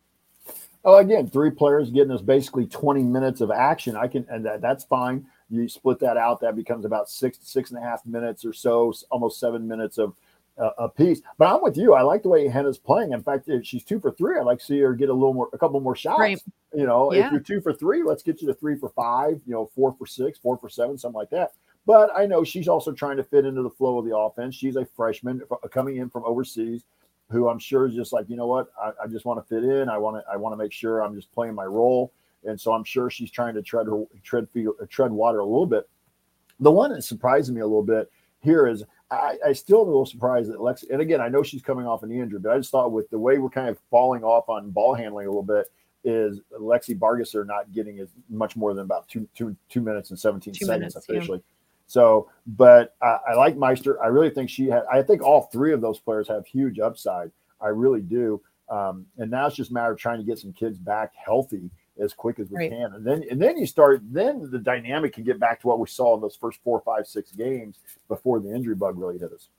Oh, 0.85 0.97
again, 0.97 1.29
three 1.29 1.51
players 1.51 1.91
getting 1.91 2.11
us 2.11 2.21
basically 2.21 2.65
20 2.65 3.03
minutes 3.03 3.41
of 3.41 3.51
action. 3.51 3.95
I 3.95 4.07
can, 4.07 4.25
and 4.29 4.45
that, 4.45 4.61
that's 4.61 4.83
fine. 4.85 5.25
You 5.49 5.69
split 5.69 5.99
that 5.99 6.17
out, 6.17 6.41
that 6.41 6.55
becomes 6.55 6.83
about 6.83 7.09
six, 7.09 7.37
six 7.41 7.69
and 7.69 7.79
a 7.79 7.81
half 7.81 8.05
minutes 8.05 8.43
or 8.43 8.53
so, 8.53 8.93
almost 9.11 9.39
seven 9.39 9.67
minutes 9.67 9.97
of 9.97 10.13
uh, 10.57 10.71
a 10.77 10.89
piece. 10.89 11.21
But 11.37 11.53
I'm 11.53 11.61
with 11.61 11.77
you. 11.77 11.93
I 11.93 12.01
like 12.01 12.23
the 12.23 12.29
way 12.29 12.47
Hannah's 12.47 12.77
playing. 12.77 13.11
In 13.11 13.23
fact, 13.23 13.47
if 13.47 13.65
she's 13.65 13.83
two 13.83 13.99
for 13.99 14.11
three, 14.11 14.37
I'd 14.37 14.45
like 14.45 14.59
to 14.59 14.65
see 14.65 14.79
her 14.79 14.93
get 14.93 15.09
a 15.09 15.13
little 15.13 15.33
more, 15.33 15.49
a 15.53 15.57
couple 15.57 15.79
more 15.79 15.95
shots. 15.95 16.19
Right. 16.19 16.41
You 16.73 16.85
know, 16.85 17.13
yeah. 17.13 17.27
if 17.27 17.31
you're 17.31 17.41
two 17.41 17.61
for 17.61 17.73
three, 17.73 18.03
let's 18.03 18.23
get 18.23 18.41
you 18.41 18.47
to 18.47 18.53
three 18.53 18.77
for 18.77 18.89
five, 18.89 19.41
you 19.45 19.53
know, 19.53 19.69
four 19.75 19.95
for 19.97 20.05
six, 20.05 20.37
four 20.37 20.57
for 20.57 20.69
seven, 20.69 20.97
something 20.97 21.17
like 21.17 21.29
that. 21.29 21.53
But 21.85 22.11
I 22.15 22.25
know 22.25 22.43
she's 22.43 22.67
also 22.67 22.91
trying 22.91 23.17
to 23.17 23.23
fit 23.23 23.45
into 23.45 23.61
the 23.61 23.69
flow 23.69 23.97
of 23.97 24.05
the 24.05 24.15
offense. 24.15 24.55
She's 24.55 24.77
a 24.77 24.85
freshman 24.85 25.41
coming 25.71 25.97
in 25.97 26.09
from 26.09 26.23
overseas, 26.25 26.83
who 27.29 27.49
I'm 27.49 27.59
sure 27.59 27.87
is 27.87 27.93
just 27.93 28.13
like, 28.13 28.29
you 28.29 28.37
know 28.37 28.47
what, 28.47 28.67
I, 28.81 28.91
I 29.03 29.07
just 29.07 29.25
want 29.25 29.45
to 29.45 29.55
fit 29.55 29.63
in. 29.63 29.89
I 29.89 29.97
want 29.97 30.17
to, 30.17 30.31
I 30.31 30.37
want 30.37 30.53
to 30.53 30.57
make 30.57 30.71
sure 30.71 31.01
I'm 31.01 31.15
just 31.15 31.31
playing 31.33 31.55
my 31.55 31.65
role. 31.65 32.13
And 32.45 32.59
so 32.59 32.73
I'm 32.73 32.83
sure 32.83 33.09
she's 33.09 33.31
trying 33.31 33.53
to 33.55 33.61
tread 33.61 33.87
her 33.87 34.03
tread 34.23 34.47
tread 34.89 35.11
water 35.11 35.39
a 35.39 35.45
little 35.45 35.65
bit. 35.65 35.89
The 36.59 36.71
one 36.71 36.91
that 36.91 37.01
surprised 37.03 37.53
me 37.53 37.61
a 37.61 37.65
little 37.65 37.83
bit 37.83 38.11
here 38.39 38.67
is 38.67 38.83
I, 39.11 39.37
I 39.45 39.53
still 39.53 39.81
am 39.81 39.87
a 39.87 39.91
little 39.91 40.05
surprised 40.05 40.51
that 40.51 40.61
Lex. 40.61 40.83
And 40.83 41.01
again, 41.01 41.21
I 41.21 41.29
know 41.29 41.43
she's 41.43 41.61
coming 41.61 41.87
off 41.87 42.03
an 42.03 42.11
injury, 42.11 42.39
but 42.39 42.51
I 42.51 42.57
just 42.57 42.71
thought 42.71 42.91
with 42.91 43.09
the 43.09 43.19
way 43.19 43.37
we're 43.37 43.49
kind 43.49 43.69
of 43.69 43.77
falling 43.89 44.23
off 44.23 44.49
on 44.49 44.71
ball 44.71 44.93
handling 44.93 45.27
a 45.27 45.29
little 45.29 45.43
bit, 45.43 45.71
is 46.03 46.41
Lexi 46.59 46.97
Bargesser 46.97 47.45
not 47.45 47.71
getting 47.71 47.99
as 47.99 48.09
much 48.29 48.57
more 48.57 48.73
than 48.73 48.83
about 48.83 49.07
two 49.07 49.27
two 49.35 49.55
two 49.69 49.81
minutes 49.81 50.09
and 50.09 50.19
seventeen 50.19 50.53
two 50.53 50.65
seconds 50.65 50.95
minutes, 50.95 50.95
officially. 50.97 51.37
Yeah. 51.37 51.52
So, 51.93 52.27
but 52.47 52.95
I, 53.03 53.19
I, 53.29 53.33
like 53.35 53.55
Meister. 53.55 54.03
I 54.03 54.07
really 54.07 54.31
think 54.31 54.49
she 54.49 54.65
had. 54.65 54.81
I 54.91 55.03
think 55.03 55.21
all 55.21 55.43
three 55.43 55.73
of 55.73 55.81
those 55.81 55.99
players 55.99 56.27
have 56.27 56.43
huge 56.47 56.79
upside. 56.79 57.31
I 57.61 57.67
really 57.67 58.01
do. 58.01 58.41
Um, 58.67 59.05
and 59.19 59.29
now 59.29 59.45
it's 59.45 59.55
just 59.55 59.69
a 59.69 59.73
matter 59.75 59.91
of 59.91 59.99
trying 59.99 60.17
to 60.17 60.23
get 60.23 60.39
some 60.39 60.53
kids 60.53 60.79
back 60.79 61.11
healthy 61.13 61.69
as 62.01 62.11
quick 62.11 62.39
as 62.39 62.49
we 62.49 62.57
right. 62.57 62.71
can. 62.71 62.93
And 62.95 63.05
then 63.05 63.23
and 63.29 63.39
then 63.39 63.59
you 63.59 63.67
start. 63.67 64.01
Then 64.11 64.49
the 64.49 64.57
dynamic 64.57 65.13
can 65.13 65.23
get 65.23 65.39
back 65.39 65.61
to 65.61 65.67
what 65.67 65.77
we 65.77 65.85
saw 65.85 66.15
in 66.15 66.21
those 66.21 66.35
first 66.35 66.57
four, 66.63 66.81
five, 66.81 67.05
six 67.05 67.31
games 67.31 67.77
before 68.07 68.39
the 68.39 68.51
injury 68.51 68.73
bug 68.73 68.97
really 68.97 69.19
hit 69.19 69.31
us. 69.31 69.49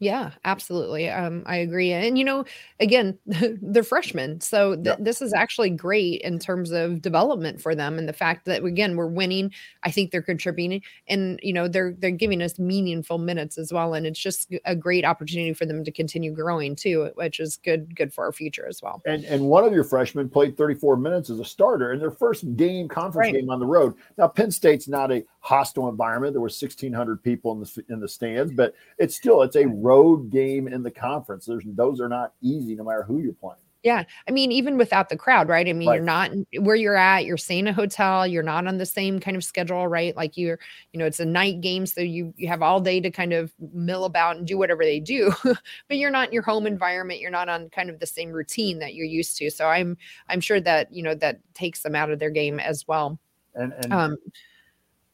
Yeah, 0.00 0.30
absolutely. 0.44 1.10
Um, 1.10 1.42
I 1.46 1.56
agree. 1.56 1.92
And 1.92 2.16
you 2.16 2.24
know, 2.24 2.44
again, 2.78 3.18
they're 3.26 3.82
freshmen, 3.82 4.40
so 4.40 4.76
th- 4.76 4.98
this 5.00 5.20
is 5.20 5.32
actually 5.32 5.70
great 5.70 6.20
in 6.20 6.38
terms 6.38 6.70
of 6.70 7.02
development 7.02 7.60
for 7.60 7.74
them, 7.74 7.98
and 7.98 8.08
the 8.08 8.12
fact 8.12 8.44
that 8.44 8.62
again 8.64 8.96
we're 8.96 9.08
winning. 9.08 9.52
I 9.82 9.90
think 9.90 10.12
they're 10.12 10.22
contributing, 10.22 10.82
and 11.08 11.40
you 11.42 11.52
know 11.52 11.66
they're 11.66 11.94
they're 11.98 12.12
giving 12.12 12.42
us 12.42 12.60
meaningful 12.60 13.18
minutes 13.18 13.58
as 13.58 13.72
well, 13.72 13.94
and 13.94 14.06
it's 14.06 14.20
just 14.20 14.54
a 14.64 14.76
great 14.76 15.04
opportunity 15.04 15.52
for 15.52 15.66
them 15.66 15.82
to 15.82 15.90
continue 15.90 16.32
growing 16.32 16.76
too, 16.76 17.10
which 17.14 17.40
is 17.40 17.56
good 17.56 17.96
good 17.96 18.14
for 18.14 18.24
our 18.24 18.32
future 18.32 18.66
as 18.68 18.80
well. 18.80 19.02
And 19.04 19.24
and 19.24 19.48
one 19.48 19.64
of 19.64 19.72
your 19.72 19.84
freshmen 19.84 20.28
played 20.28 20.56
34 20.56 20.96
minutes 20.96 21.28
as 21.28 21.40
a 21.40 21.44
starter 21.44 21.92
in 21.92 21.98
their 21.98 22.12
first 22.12 22.44
game 22.56 22.86
conference 22.86 23.32
right. 23.32 23.34
game 23.34 23.50
on 23.50 23.58
the 23.58 23.66
road. 23.66 23.94
Now 24.16 24.28
Penn 24.28 24.52
State's 24.52 24.86
not 24.86 25.10
a 25.10 25.24
hostile 25.48 25.88
environment. 25.88 26.34
There 26.34 26.42
were 26.42 26.44
1,600 26.44 27.22
people 27.22 27.52
in 27.52 27.60
the 27.60 27.84
in 27.88 28.00
the 28.00 28.08
stands, 28.08 28.52
but 28.52 28.74
it's 28.98 29.16
still 29.16 29.42
it's 29.42 29.56
a 29.56 29.66
road 29.66 30.30
game 30.30 30.68
in 30.68 30.82
the 30.82 30.90
conference. 30.90 31.46
There's 31.46 31.64
those 31.66 32.00
are 32.00 32.08
not 32.08 32.34
easy, 32.42 32.74
no 32.74 32.84
matter 32.84 33.02
who 33.02 33.20
you're 33.20 33.32
playing. 33.32 33.56
Yeah. 33.84 34.02
I 34.28 34.32
mean, 34.32 34.50
even 34.50 34.76
without 34.76 35.08
the 35.08 35.16
crowd, 35.16 35.48
right? 35.48 35.66
I 35.66 35.72
mean, 35.72 35.88
right. 35.88 35.94
you're 35.94 36.04
not 36.04 36.32
where 36.60 36.74
you're 36.76 36.96
at, 36.96 37.24
you're 37.24 37.36
staying 37.36 37.68
a 37.68 37.72
hotel, 37.72 38.26
you're 38.26 38.42
not 38.42 38.66
on 38.66 38.76
the 38.76 38.84
same 38.84 39.20
kind 39.20 39.36
of 39.36 39.44
schedule, 39.44 39.86
right? 39.86 40.14
Like 40.16 40.36
you're, 40.36 40.58
you 40.92 40.98
know, 40.98 41.06
it's 41.06 41.20
a 41.20 41.24
night 41.24 41.60
game. 41.60 41.86
So 41.86 42.00
you 42.00 42.34
you 42.36 42.48
have 42.48 42.60
all 42.60 42.80
day 42.80 43.00
to 43.00 43.10
kind 43.10 43.32
of 43.32 43.52
mill 43.72 44.04
about 44.04 44.36
and 44.36 44.46
do 44.46 44.58
whatever 44.58 44.84
they 44.84 45.00
do. 45.00 45.32
but 45.44 45.96
you're 45.96 46.10
not 46.10 46.28
in 46.28 46.34
your 46.34 46.42
home 46.42 46.66
environment. 46.66 47.20
You're 47.20 47.30
not 47.30 47.48
on 47.48 47.70
kind 47.70 47.88
of 47.88 48.00
the 48.00 48.06
same 48.06 48.30
routine 48.30 48.80
that 48.80 48.94
you're 48.94 49.06
used 49.06 49.38
to. 49.38 49.50
So 49.50 49.68
I'm 49.68 49.96
I'm 50.28 50.40
sure 50.40 50.60
that, 50.60 50.92
you 50.92 51.02
know, 51.02 51.14
that 51.14 51.38
takes 51.54 51.82
them 51.82 51.94
out 51.94 52.10
of 52.10 52.18
their 52.18 52.30
game 52.30 52.58
as 52.58 52.86
well. 52.88 53.18
And 53.54 53.72
and 53.72 53.92
um 53.92 54.16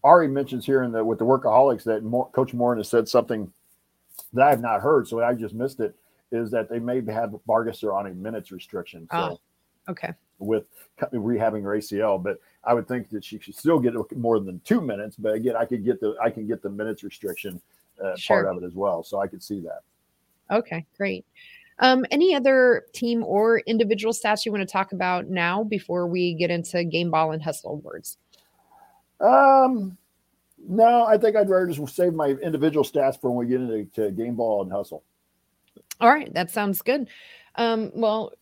Ari 0.05 0.29
mentions 0.29 0.67
here 0.67 0.83
in 0.83 0.93
the 0.93 1.03
with 1.03 1.19
the 1.19 1.25
workaholics 1.25 1.83
that 1.85 2.05
Mo- 2.05 2.31
Coach 2.33 2.53
Moren 2.53 2.79
has 2.79 2.89
said 2.89 3.09
something 3.09 3.51
that 4.35 4.47
I 4.47 4.51
have 4.51 4.61
not 4.61 4.83
heard, 4.83 5.09
so 5.09 5.21
I 5.23 5.33
just 5.35 5.55
missed 5.55 5.81
it. 5.81 5.97
Is 6.31 6.51
that 6.51 6.69
they 6.69 6.79
may 6.79 6.97
have 7.11 7.35
Bargesser 7.49 7.95
on 7.95 8.07
a 8.07 8.11
minutes 8.11 8.53
restriction? 8.53 9.09
So 9.11 9.39
oh, 9.89 9.91
okay. 9.91 10.13
With 10.39 10.65
rehabbing 11.13 11.63
her 11.63 11.71
ACL, 11.71 12.23
but 12.23 12.39
I 12.65 12.75
would 12.75 12.87
think 12.87 13.09
that 13.11 13.25
she 13.25 13.39
should 13.39 13.55
still 13.55 13.79
get 13.79 13.95
more 14.17 14.41
than 14.41 14.61
two 14.65 14.81
minutes. 14.81 15.17
But 15.17 15.35
again, 15.35 15.57
I 15.57 15.65
could 15.65 15.85
get 15.85 16.01
the 16.01 16.17
I 16.23 16.29
can 16.29 16.47
get 16.47 16.63
the 16.63 16.71
minutes 16.71 17.03
restriction 17.03 17.61
uh, 18.05 18.15
sure. 18.17 18.43
part 18.43 18.57
of 18.57 18.63
it 18.63 18.67
as 18.67 18.75
well, 18.75 19.03
so 19.03 19.21
I 19.21 19.27
could 19.27 19.43
see 19.43 19.61
that. 19.61 19.81
Okay, 20.51 20.85
great. 20.99 21.25
Um, 21.79 22.05
any 22.11 22.35
other 22.35 22.87
team 22.93 23.25
or 23.25 23.61
individual 23.61 24.13
stats 24.13 24.45
you 24.45 24.53
want 24.53 24.63
to 24.63 24.71
talk 24.73 24.93
about 24.93 25.29
now 25.29 25.65
before 25.65 26.07
we 26.07 26.35
get 26.35 26.51
into 26.51 26.85
game 26.85 27.11
ball 27.11 27.33
and 27.33 27.43
hustle 27.43 27.73
awards? 27.73 28.19
Um, 29.21 29.97
no, 30.67 31.05
I 31.05 31.19
think 31.19 31.37
I'd 31.37 31.49
rather 31.49 31.67
just 31.67 31.95
save 31.95 32.15
my 32.15 32.29
individual 32.29 32.85
stats 32.85 33.21
for 33.21 33.31
when 33.31 33.47
we 33.47 33.53
get 33.53 33.61
into 33.61 34.11
game 34.11 34.35
ball 34.35 34.63
and 34.63 34.73
hustle. 34.73 35.05
All 36.01 36.09
right, 36.09 36.33
that 36.35 36.51
sounds 36.51 36.83
good. 36.83 37.09
Um, 37.57 37.93
well, 37.95 38.33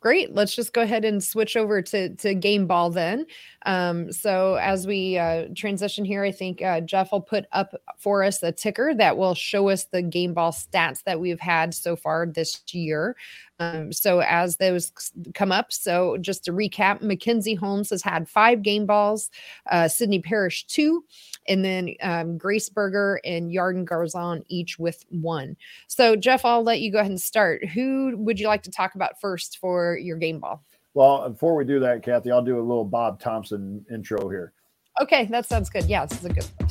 great. 0.00 0.34
Let's 0.34 0.54
just 0.54 0.72
go 0.72 0.82
ahead 0.82 1.04
and 1.04 1.22
switch 1.22 1.56
over 1.56 1.82
to 1.82 2.14
to 2.16 2.34
game 2.34 2.66
ball 2.66 2.90
then. 2.90 3.26
Um, 3.66 4.10
so 4.12 4.54
as 4.54 4.86
we 4.86 5.18
uh, 5.18 5.48
transition 5.54 6.04
here, 6.04 6.24
I 6.24 6.32
think 6.32 6.62
uh, 6.62 6.80
Jeff 6.80 7.12
will 7.12 7.20
put 7.20 7.46
up 7.52 7.74
for 7.98 8.22
us 8.22 8.42
a 8.42 8.52
ticker 8.52 8.94
that 8.94 9.16
will 9.16 9.34
show 9.34 9.68
us 9.68 9.84
the 9.84 10.02
game 10.02 10.32
ball 10.32 10.52
stats 10.52 11.02
that 11.04 11.20
we've 11.20 11.40
had 11.40 11.74
so 11.74 11.96
far 11.96 12.26
this 12.26 12.62
year. 12.72 13.16
Um, 13.58 13.92
so 13.92 14.20
as 14.20 14.56
those 14.56 14.90
come 15.34 15.52
up, 15.52 15.72
so 15.72 16.16
just 16.18 16.44
to 16.46 16.52
recap, 16.52 17.02
Mackenzie 17.02 17.54
Holmes 17.54 17.90
has 17.90 18.02
had 18.02 18.28
five 18.28 18.62
game 18.62 18.86
balls, 18.86 19.30
uh, 19.70 19.86
Sydney 19.88 20.20
Parrish 20.20 20.64
two, 20.66 21.04
and 21.46 21.62
then 21.62 21.94
um, 22.00 22.38
Grace 22.38 22.70
Berger 22.70 23.20
and 23.24 23.50
Yarden 23.50 23.84
Garzon 23.84 24.42
each 24.48 24.78
with 24.78 25.04
one. 25.10 25.56
So 25.88 26.16
Jeff, 26.16 26.46
I'll 26.46 26.62
let 26.62 26.80
you 26.80 26.90
go 26.90 26.98
ahead 26.98 27.10
and 27.10 27.20
start. 27.20 27.66
Who 27.68 28.16
would 28.16 28.40
you 28.40 28.46
like 28.46 28.62
to 28.62 28.70
talk 28.70 28.94
about 28.94 29.20
first 29.20 29.58
for 29.58 29.98
your 29.98 30.16
game 30.16 30.38
ball? 30.38 30.64
Well, 30.92 31.28
before 31.28 31.54
we 31.54 31.64
do 31.64 31.78
that, 31.80 32.02
Kathy, 32.02 32.32
I'll 32.32 32.42
do 32.42 32.58
a 32.58 32.60
little 32.60 32.84
Bob 32.84 33.20
Thompson 33.20 33.84
intro 33.92 34.28
here. 34.28 34.52
Okay, 35.00 35.26
that 35.26 35.46
sounds 35.46 35.70
good. 35.70 35.84
Yeah, 35.84 36.04
this 36.04 36.18
is 36.18 36.24
a 36.24 36.30
good 36.30 36.44
one. 36.58 36.68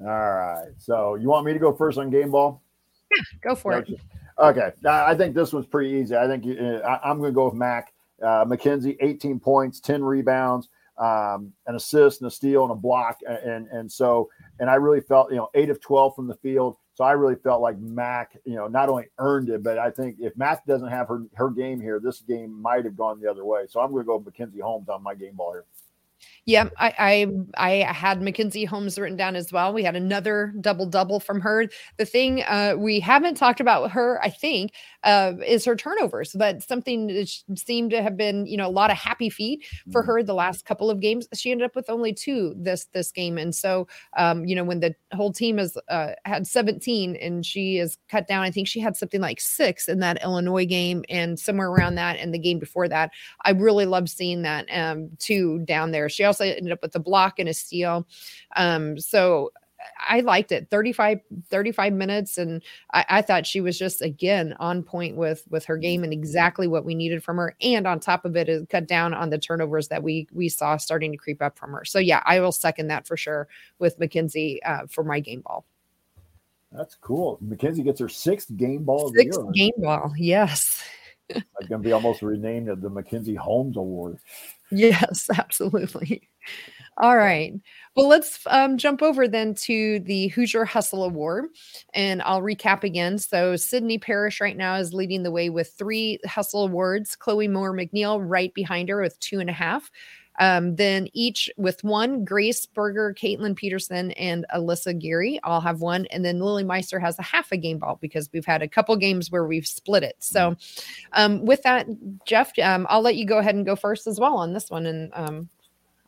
All 0.00 0.06
right. 0.06 0.68
So 0.78 1.16
you 1.16 1.28
want 1.28 1.44
me 1.44 1.52
to 1.52 1.58
go 1.58 1.74
first 1.74 1.98
on 1.98 2.08
game 2.08 2.30
ball? 2.30 2.62
Yeah, 3.10 3.22
go 3.42 3.54
for 3.54 3.78
it. 3.78 3.90
Okay. 4.38 4.70
I 4.88 5.14
think 5.14 5.34
this 5.34 5.52
one's 5.52 5.66
pretty 5.66 5.90
easy. 5.90 6.16
I 6.16 6.26
think 6.26 6.46
uh, 6.46 6.78
I, 6.78 7.10
am 7.10 7.18
going 7.18 7.30
to 7.30 7.34
go 7.34 7.44
with 7.46 7.54
Mac. 7.54 7.92
Uh, 8.22 8.44
Mackenzie, 8.48 8.96
18 9.00 9.38
points, 9.38 9.80
10 9.80 10.02
rebounds, 10.02 10.68
um, 10.98 11.52
an 11.66 11.76
assist 11.76 12.20
and 12.20 12.28
a 12.28 12.30
steal 12.30 12.62
and 12.62 12.72
a 12.72 12.74
block. 12.74 13.20
And, 13.26 13.66
and 13.68 13.90
so, 13.90 14.28
and 14.58 14.68
I 14.68 14.74
really 14.74 15.00
felt, 15.00 15.30
you 15.30 15.36
know, 15.36 15.48
eight 15.54 15.70
of 15.70 15.80
12 15.80 16.14
from 16.14 16.26
the 16.26 16.34
field. 16.36 16.76
So 16.94 17.04
I 17.04 17.12
really 17.12 17.36
felt 17.36 17.62
like 17.62 17.78
Mac, 17.78 18.36
you 18.44 18.56
know, 18.56 18.66
not 18.66 18.88
only 18.88 19.06
earned 19.18 19.48
it, 19.50 19.62
but 19.62 19.78
I 19.78 19.90
think 19.90 20.16
if 20.18 20.36
Mac 20.36 20.66
doesn't 20.66 20.88
have 20.88 21.06
her, 21.08 21.22
her 21.34 21.50
game 21.50 21.80
here, 21.80 22.00
this 22.00 22.20
game 22.22 22.60
might 22.60 22.84
have 22.84 22.96
gone 22.96 23.20
the 23.20 23.30
other 23.30 23.44
way. 23.44 23.66
So 23.68 23.80
I'm 23.80 23.92
going 23.92 24.02
to 24.02 24.06
go 24.06 24.18
Mackenzie 24.18 24.60
Holmes 24.60 24.88
on 24.88 25.02
my 25.02 25.14
game 25.14 25.36
ball 25.36 25.52
here. 25.52 25.64
Yeah, 26.44 26.70
I, 26.78 26.94
I 27.58 27.82
I 27.86 27.92
had 27.92 28.22
Mackenzie 28.22 28.64
Holmes 28.64 28.98
written 28.98 29.16
down 29.16 29.36
as 29.36 29.52
well. 29.52 29.72
We 29.72 29.84
had 29.84 29.96
another 29.96 30.54
double 30.60 30.86
double 30.86 31.20
from 31.20 31.40
her. 31.42 31.68
The 31.98 32.06
thing 32.06 32.42
uh, 32.42 32.74
we 32.76 33.00
haven't 33.00 33.36
talked 33.36 33.60
about 33.60 33.90
her, 33.90 34.18
I 34.22 34.30
think, 34.30 34.72
uh, 35.04 35.34
is 35.46 35.64
her 35.64 35.76
turnovers, 35.76 36.34
but 36.36 36.62
something 36.62 37.06
that 37.06 37.30
seemed 37.56 37.90
to 37.90 38.02
have 38.02 38.16
been, 38.16 38.46
you 38.46 38.56
know, 38.56 38.66
a 38.66 38.70
lot 38.70 38.90
of 38.90 38.96
happy 38.96 39.30
feet 39.30 39.64
for 39.92 40.02
mm-hmm. 40.02 40.10
her 40.10 40.22
the 40.22 40.34
last 40.34 40.64
couple 40.64 40.90
of 40.90 41.00
games. 41.00 41.28
She 41.34 41.50
ended 41.50 41.64
up 41.64 41.76
with 41.76 41.88
only 41.88 42.12
two 42.12 42.54
this 42.56 42.86
this 42.92 43.12
game, 43.12 43.38
and 43.38 43.54
so 43.54 43.86
um, 44.16 44.44
you 44.44 44.54
know 44.54 44.64
when 44.64 44.80
the 44.80 44.94
whole 45.14 45.32
team 45.32 45.58
has 45.58 45.76
uh, 45.88 46.10
had 46.24 46.46
17 46.46 47.16
and 47.16 47.46
she 47.46 47.78
is 47.78 47.98
cut 48.08 48.26
down, 48.26 48.42
I 48.42 48.50
think 48.50 48.66
she 48.66 48.80
had 48.80 48.96
something 48.96 49.20
like 49.20 49.40
six 49.40 49.88
in 49.88 50.00
that 50.00 50.22
Illinois 50.22 50.66
game 50.66 51.04
and 51.08 51.38
somewhere 51.38 51.70
around 51.70 51.94
that, 51.96 52.18
and 52.18 52.34
the 52.34 52.38
game 52.38 52.58
before 52.58 52.88
that. 52.88 53.10
I 53.44 53.50
really 53.50 53.86
love 53.86 54.08
seeing 54.08 54.42
that 54.42 54.66
um, 54.72 55.10
two 55.18 55.60
down 55.60 55.92
there. 55.92 56.08
She 56.08 56.24
also 56.24 56.44
ended 56.44 56.72
up 56.72 56.82
with 56.82 56.94
a 56.96 57.00
block 57.00 57.38
and 57.38 57.48
a 57.48 57.54
steal. 57.54 58.06
Um, 58.56 58.98
so 58.98 59.52
I 60.08 60.20
liked 60.20 60.52
it 60.52 60.68
35, 60.70 61.20
35 61.48 61.92
minutes. 61.92 62.38
And 62.38 62.62
I, 62.92 63.04
I, 63.08 63.22
thought 63.22 63.46
she 63.46 63.60
was 63.60 63.78
just 63.78 64.02
again 64.02 64.54
on 64.58 64.82
point 64.82 65.16
with 65.16 65.44
with 65.50 65.64
her 65.66 65.76
game 65.76 66.02
and 66.04 66.12
exactly 66.12 66.66
what 66.66 66.84
we 66.84 66.94
needed 66.94 67.22
from 67.22 67.36
her. 67.36 67.54
And 67.60 67.86
on 67.86 68.00
top 68.00 68.24
of 68.24 68.36
it, 68.36 68.48
it 68.48 68.68
cut 68.68 68.86
down 68.86 69.14
on 69.14 69.30
the 69.30 69.38
turnovers 69.38 69.88
that 69.88 70.02
we 70.02 70.28
we 70.32 70.48
saw 70.48 70.76
starting 70.76 71.12
to 71.12 71.18
creep 71.18 71.42
up 71.42 71.58
from 71.58 71.72
her. 71.72 71.84
So 71.84 71.98
yeah, 71.98 72.22
I 72.24 72.40
will 72.40 72.52
second 72.52 72.88
that 72.88 73.06
for 73.06 73.16
sure 73.16 73.48
with 73.78 73.98
Mackenzie 73.98 74.62
uh, 74.64 74.86
for 74.88 75.04
my 75.04 75.20
game 75.20 75.42
ball. 75.42 75.64
That's 76.72 76.96
cool. 76.96 77.38
Mackenzie 77.40 77.82
gets 77.82 78.00
her 78.00 78.08
sixth 78.08 78.54
game 78.56 78.84
ball. 78.84 79.12
Sixth 79.14 79.40
game 79.54 79.72
ball, 79.78 80.12
yes. 80.16 80.82
It's 81.30 81.68
going 81.68 81.82
to 81.82 81.86
be 81.86 81.92
almost 81.92 82.22
renamed 82.22 82.68
the 82.80 82.90
Mackenzie 82.90 83.34
Holmes 83.34 83.76
Award. 83.76 84.18
Yes, 84.70 85.30
absolutely. 85.34 86.28
All 87.00 87.16
right. 87.16 87.54
Well, 87.94 88.08
let's 88.08 88.40
um, 88.48 88.76
jump 88.76 89.02
over 89.02 89.28
then 89.28 89.54
to 89.54 90.00
the 90.00 90.28
Hoosier 90.28 90.64
Hustle 90.64 91.04
Award, 91.04 91.46
and 91.94 92.20
I'll 92.22 92.42
recap 92.42 92.82
again. 92.82 93.18
So, 93.18 93.54
Sydney 93.54 93.98
Parrish 93.98 94.40
right 94.40 94.56
now 94.56 94.74
is 94.76 94.92
leading 94.92 95.22
the 95.22 95.30
way 95.30 95.48
with 95.48 95.72
three 95.78 96.18
Hustle 96.26 96.64
Awards. 96.64 97.14
Chloe 97.14 97.46
Moore 97.46 97.72
McNeil 97.72 98.20
right 98.20 98.52
behind 98.52 98.88
her 98.88 99.00
with 99.00 99.18
two 99.20 99.38
and 99.38 99.48
a 99.48 99.52
half. 99.52 99.92
Um, 100.40 100.76
then 100.76 101.08
each 101.12 101.50
with 101.56 101.82
one, 101.82 102.24
Grace 102.24 102.66
Berger, 102.66 103.14
Kaitlin 103.14 103.56
Peterson, 103.56 104.12
and 104.12 104.46
Alyssa 104.54 104.98
Geary 104.98 105.40
all 105.42 105.60
have 105.60 105.80
one. 105.80 106.06
And 106.06 106.24
then 106.24 106.40
Lilly 106.40 106.64
Meister 106.64 107.00
has 107.00 107.18
a 107.18 107.22
half 107.22 107.50
a 107.52 107.56
game 107.56 107.78
ball 107.78 107.98
because 108.00 108.28
we've 108.32 108.44
had 108.44 108.62
a 108.62 108.68
couple 108.68 108.94
games 108.96 109.30
where 109.30 109.44
we've 109.44 109.66
split 109.66 110.02
it. 110.02 110.16
So 110.20 110.56
um, 111.12 111.44
with 111.44 111.62
that, 111.62 111.86
Jeff, 112.24 112.56
um, 112.60 112.86
I'll 112.88 113.02
let 113.02 113.16
you 113.16 113.26
go 113.26 113.38
ahead 113.38 113.56
and 113.56 113.66
go 113.66 113.74
first 113.76 114.06
as 114.06 114.20
well 114.20 114.36
on 114.36 114.52
this 114.52 114.70
one. 114.70 114.86
And 114.86 115.10
um, 115.14 115.48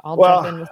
I'll 0.03 0.17
well, 0.17 0.47
uh, 0.47 0.65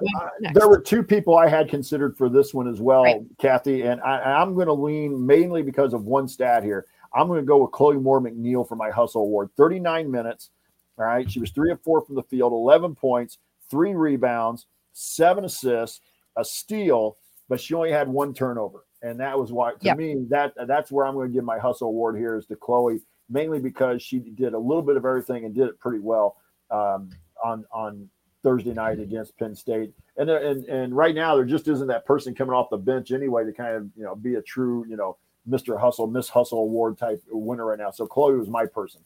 there 0.55 0.69
were 0.69 0.81
two 0.81 1.03
people 1.03 1.37
I 1.37 1.49
had 1.49 1.69
considered 1.69 2.17
for 2.17 2.29
this 2.29 2.55
one 2.55 2.69
as 2.69 2.81
well, 2.81 3.05
right. 3.05 3.21
Kathy, 3.39 3.83
and 3.83 4.01
I, 4.01 4.41
I'm 4.41 4.55
going 4.55 4.69
to 4.69 4.73
lean 4.73 5.27
mainly 5.27 5.63
because 5.63 5.93
of 5.93 6.05
one 6.05 6.29
stat 6.29 6.65
here. 6.65 6.87
I'm 7.15 7.27
going 7.27 7.41
to 7.41 7.47
go 7.47 7.59
with 7.59 7.73
Chloe 7.73 7.97
Moore 7.97 8.21
McNeil 8.21 8.67
for 8.67 8.77
my 8.77 8.91
hustle 8.91 9.23
award. 9.23 9.51
39 9.57 10.11
minutes. 10.11 10.51
All 10.99 11.05
right. 11.05 11.31
She 11.31 11.41
was 11.41 11.51
three 11.51 11.71
of 11.71 11.81
four 11.83 12.03
from 12.03 12.17
the 12.17 12.23
field, 12.25 12.53
11 12.53 12.95
points, 12.95 13.39
three 13.71 13.95
rebounds, 13.95 14.67
seven 14.93 15.45
assists, 15.45 16.01
a 16.37 16.45
steal, 16.45 17.17
but 17.49 17.61
she 17.61 17.75
only 17.75 17.91
had 17.91 18.09
one 18.09 18.35
turnover. 18.35 18.85
And 19.03 19.21
that 19.21 19.39
was 19.39 19.53
why, 19.53 19.73
to 19.73 19.79
yep. 19.81 19.97
me, 19.97 20.27
that 20.29 20.55
that's 20.67 20.91
where 20.91 21.07
I'm 21.07 21.15
going 21.15 21.29
to 21.29 21.33
give 21.35 21.45
my 21.45 21.59
hustle 21.59 21.89
award 21.89 22.17
here 22.17 22.37
is 22.37 22.47
to 22.47 22.57
Chloe, 22.57 23.01
mainly 23.31 23.61
because 23.61 24.03
she 24.03 24.19
did 24.19 24.55
a 24.55 24.59
little 24.59 24.83
bit 24.83 24.97
of 24.97 25.05
everything 25.05 25.45
and 25.45 25.55
did 25.55 25.69
it 25.69 25.79
pretty 25.79 26.01
well 26.01 26.37
um, 26.73 27.11
on 27.45 27.65
on 27.73 28.09
Thursday 28.49 28.73
night 28.73 28.99
against 28.99 29.37
Penn 29.39 29.55
State. 29.55 29.93
And, 30.17 30.31
and 30.31 30.65
and 30.65 30.97
right 30.97 31.15
now 31.15 31.37
there 31.37 31.45
just 31.45 31.69
isn't 31.69 31.89
that 31.89 32.07
person 32.07 32.35
coming 32.35 32.55
off 32.55 32.71
the 32.71 32.79
bench 32.79 33.11
anyway 33.11 33.45
to 33.45 33.53
kind 33.53 33.77
of 33.77 33.89
you 33.95 34.05
know 34.05 34.15
be 34.15 34.37
a 34.37 34.43
true 34.43 34.87
you 34.89 34.97
know 34.97 35.19
Mr. 35.49 35.79
Hustle, 35.79 36.07
Miss 36.07 36.29
Hustle 36.29 36.59
award 36.59 36.99
type 36.99 37.23
winner 37.31 37.67
right 37.67 37.79
now. 37.79 37.91
So 37.91 38.07
Chloe 38.07 38.37
was 38.37 38.49
my 38.49 38.67
person. 38.67 39.03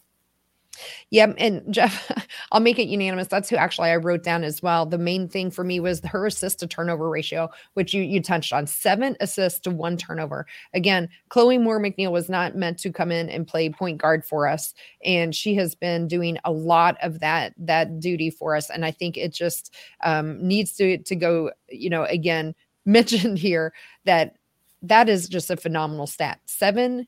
Yeah, 1.11 1.33
and 1.39 1.63
Jeff, 1.73 2.11
I'll 2.53 2.61
make 2.61 2.79
it 2.79 2.89
unanimous. 2.89 3.29
That's 3.29 3.49
who 3.51 3.57
actually 3.57 3.91
I 3.91 3.97
wrote 3.97 4.23
down 4.23 4.45
as 4.45 4.63
well. 4.63 4.87
The 4.87 4.99
main 4.99 5.29
thing 5.29 5.51
for 5.51 5.65
me 5.65 5.81
was 5.81 6.01
her 6.05 6.27
assist 6.27 6.61
to 6.61 6.67
turnover 6.67 7.09
ratio, 7.09 7.51
which 7.75 7.93
you 7.95 8.03
you 8.03 8.23
touched 8.23 8.53
on. 8.53 8.67
Seven 8.67 9.17
assists 9.21 9.61
to 9.61 9.71
one 9.71 9.97
turnover. 9.97 10.47
Again, 10.75 11.09
Chloe 11.29 11.59
Moore 11.59 11.81
McNeil 11.81 12.13
was 12.13 12.29
not 12.29 12.57
meant 12.57 12.79
to 12.81 12.93
come 12.93 13.11
in 13.13 13.29
and 13.29 13.47
play 13.47 13.69
point 13.71 13.99
guard 13.99 14.25
for 14.25 14.47
us, 14.47 14.75
and 15.05 15.35
she 15.35 15.55
has 15.57 15.75
been 15.75 16.09
doing 16.09 16.39
a 16.45 16.53
lot 16.53 16.97
of 17.03 17.21
that 17.21 17.55
that 17.59 18.01
duty 18.01 18.31
for 18.31 18.57
us. 18.57 18.71
And 18.71 18.85
I 18.85 18.91
think 18.91 19.17
it 19.17 19.33
just 19.33 19.75
um, 20.05 20.47
needs 20.47 20.73
to 20.77 20.99
to 20.99 21.17
go. 21.17 21.51
You 21.69 21.91
know, 21.91 22.05
again, 22.05 22.55
mentioned 22.85 23.39
here 23.39 23.73
that 24.05 24.37
that 24.83 25.09
is 25.09 25.29
just 25.29 25.51
a 25.51 25.57
phenomenal 25.57 26.07
stat. 26.07 26.41
Seven 26.47 27.07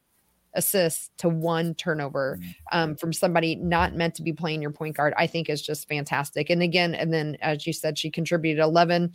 assists 0.55 1.11
to 1.19 1.29
one 1.29 1.75
turnover 1.75 2.39
mm-hmm. 2.41 2.51
um, 2.73 2.97
from 2.97 3.13
somebody 3.13 3.57
not 3.57 3.95
meant 3.95 4.15
to 4.15 4.23
be 4.23 4.33
playing 4.33 4.63
your 4.63 4.71
point 4.71 4.97
guard, 4.97 5.15
I 5.17 5.27
think 5.27 5.49
is 5.49 5.63
just 5.63 5.89
fantastic. 5.89 6.51
And 6.51 6.63
again, 6.63 6.95
and 6.95 7.13
then 7.13 7.37
as 7.41 7.67
you 7.67 7.73
said, 7.73 7.99
she 7.99 8.11
contributed 8.11 8.63
11 8.63 9.13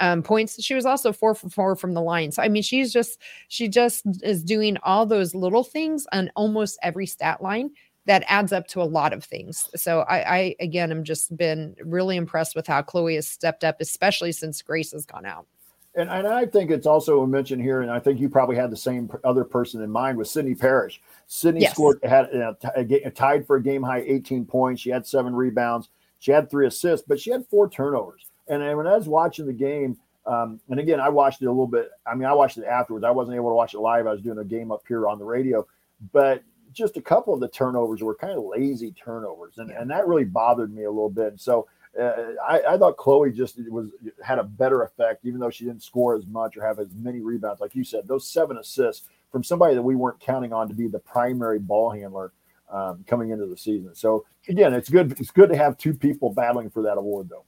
um, 0.00 0.22
points. 0.22 0.62
She 0.62 0.74
was 0.74 0.86
also 0.86 1.12
four 1.12 1.34
for 1.34 1.48
four 1.48 1.76
from 1.76 1.94
the 1.94 2.02
line. 2.02 2.32
So 2.32 2.42
I 2.42 2.48
mean, 2.48 2.62
she's 2.62 2.92
just 2.92 3.20
she 3.48 3.68
just 3.68 4.04
is 4.22 4.42
doing 4.42 4.76
all 4.82 5.06
those 5.06 5.34
little 5.34 5.64
things 5.64 6.06
on 6.12 6.30
almost 6.36 6.78
every 6.82 7.06
stat 7.06 7.42
line 7.42 7.70
that 8.06 8.24
adds 8.26 8.52
up 8.52 8.66
to 8.68 8.82
a 8.82 8.84
lot 8.84 9.12
of 9.12 9.22
things. 9.22 9.68
So 9.76 10.00
I, 10.00 10.36
I 10.36 10.56
again, 10.60 10.90
I'm 10.90 11.04
just 11.04 11.36
been 11.36 11.76
really 11.82 12.16
impressed 12.16 12.56
with 12.56 12.66
how 12.66 12.82
Chloe 12.82 13.14
has 13.14 13.28
stepped 13.28 13.62
up, 13.62 13.76
especially 13.80 14.32
since 14.32 14.62
Grace 14.62 14.92
has 14.92 15.06
gone 15.06 15.26
out. 15.26 15.46
And, 15.94 16.08
and 16.08 16.26
I 16.26 16.46
think 16.46 16.70
it's 16.70 16.86
also 16.86 17.22
a 17.22 17.26
mention 17.26 17.58
here, 17.58 17.82
and 17.82 17.90
I 17.90 17.98
think 17.98 18.20
you 18.20 18.28
probably 18.28 18.54
had 18.54 18.70
the 18.70 18.76
same 18.76 19.10
other 19.24 19.44
person 19.44 19.82
in 19.82 19.90
mind 19.90 20.18
with 20.18 20.28
Sydney 20.28 20.54
Parrish. 20.54 21.00
Sydney 21.26 21.62
yes. 21.62 21.72
scored 21.72 21.98
had 22.04 22.34
uh, 22.34 22.54
t- 22.60 23.02
a, 23.02 23.10
tied 23.10 23.44
for 23.46 23.56
a 23.56 23.62
game 23.62 23.82
high 23.82 24.02
18 24.06 24.44
points. 24.44 24.82
She 24.82 24.90
had 24.90 25.04
seven 25.04 25.34
rebounds. 25.34 25.88
She 26.20 26.30
had 26.30 26.48
three 26.48 26.66
assists, 26.66 27.04
but 27.06 27.18
she 27.18 27.30
had 27.30 27.44
four 27.46 27.68
turnovers. 27.68 28.26
And, 28.46 28.62
and 28.62 28.76
when 28.76 28.86
I 28.86 28.96
was 28.96 29.08
watching 29.08 29.46
the 29.46 29.52
game, 29.52 29.96
um, 30.26 30.60
and 30.68 30.78
again, 30.78 31.00
I 31.00 31.08
watched 31.08 31.42
it 31.42 31.46
a 31.46 31.50
little 31.50 31.66
bit. 31.66 31.90
I 32.06 32.14
mean, 32.14 32.28
I 32.28 32.34
watched 32.34 32.58
it 32.58 32.64
afterwards. 32.64 33.04
I 33.04 33.10
wasn't 33.10 33.36
able 33.36 33.50
to 33.50 33.54
watch 33.54 33.74
it 33.74 33.80
live. 33.80 34.06
I 34.06 34.12
was 34.12 34.20
doing 34.20 34.38
a 34.38 34.44
game 34.44 34.70
up 34.70 34.82
here 34.86 35.08
on 35.08 35.18
the 35.18 35.24
radio, 35.24 35.66
but 36.12 36.44
just 36.72 36.96
a 36.96 37.02
couple 37.02 37.34
of 37.34 37.40
the 37.40 37.48
turnovers 37.48 38.00
were 38.00 38.14
kind 38.14 38.38
of 38.38 38.44
lazy 38.44 38.92
turnovers, 38.92 39.58
and, 39.58 39.70
and 39.70 39.90
that 39.90 40.06
really 40.06 40.24
bothered 40.24 40.72
me 40.72 40.84
a 40.84 40.90
little 40.90 41.10
bit. 41.10 41.40
So 41.40 41.66
uh, 41.98 42.12
I, 42.46 42.60
I, 42.68 42.78
thought 42.78 42.96
Chloe 42.96 43.32
just 43.32 43.58
was 43.68 43.88
had 44.22 44.38
a 44.38 44.44
better 44.44 44.82
effect, 44.82 45.24
even 45.24 45.40
though 45.40 45.50
she 45.50 45.64
didn't 45.64 45.82
score 45.82 46.14
as 46.14 46.26
much 46.26 46.56
or 46.56 46.64
have 46.64 46.78
as 46.78 46.88
many 46.94 47.20
rebounds. 47.20 47.60
Like 47.60 47.74
you 47.74 47.82
said, 47.82 48.06
those 48.06 48.28
seven 48.28 48.58
assists 48.58 49.08
from 49.32 49.42
somebody 49.42 49.74
that 49.74 49.82
we 49.82 49.96
weren't 49.96 50.20
counting 50.20 50.52
on 50.52 50.68
to 50.68 50.74
be 50.74 50.86
the 50.86 51.00
primary 51.00 51.58
ball 51.58 51.90
handler 51.90 52.32
um, 52.70 53.04
coming 53.06 53.30
into 53.30 53.46
the 53.46 53.56
season. 53.56 53.94
So 53.94 54.24
again, 54.48 54.72
it's 54.72 54.88
good. 54.88 55.18
It's 55.18 55.32
good 55.32 55.48
to 55.50 55.56
have 55.56 55.78
two 55.78 55.92
people 55.92 56.32
battling 56.32 56.70
for 56.70 56.82
that 56.82 56.96
award, 56.96 57.28
though. 57.28 57.44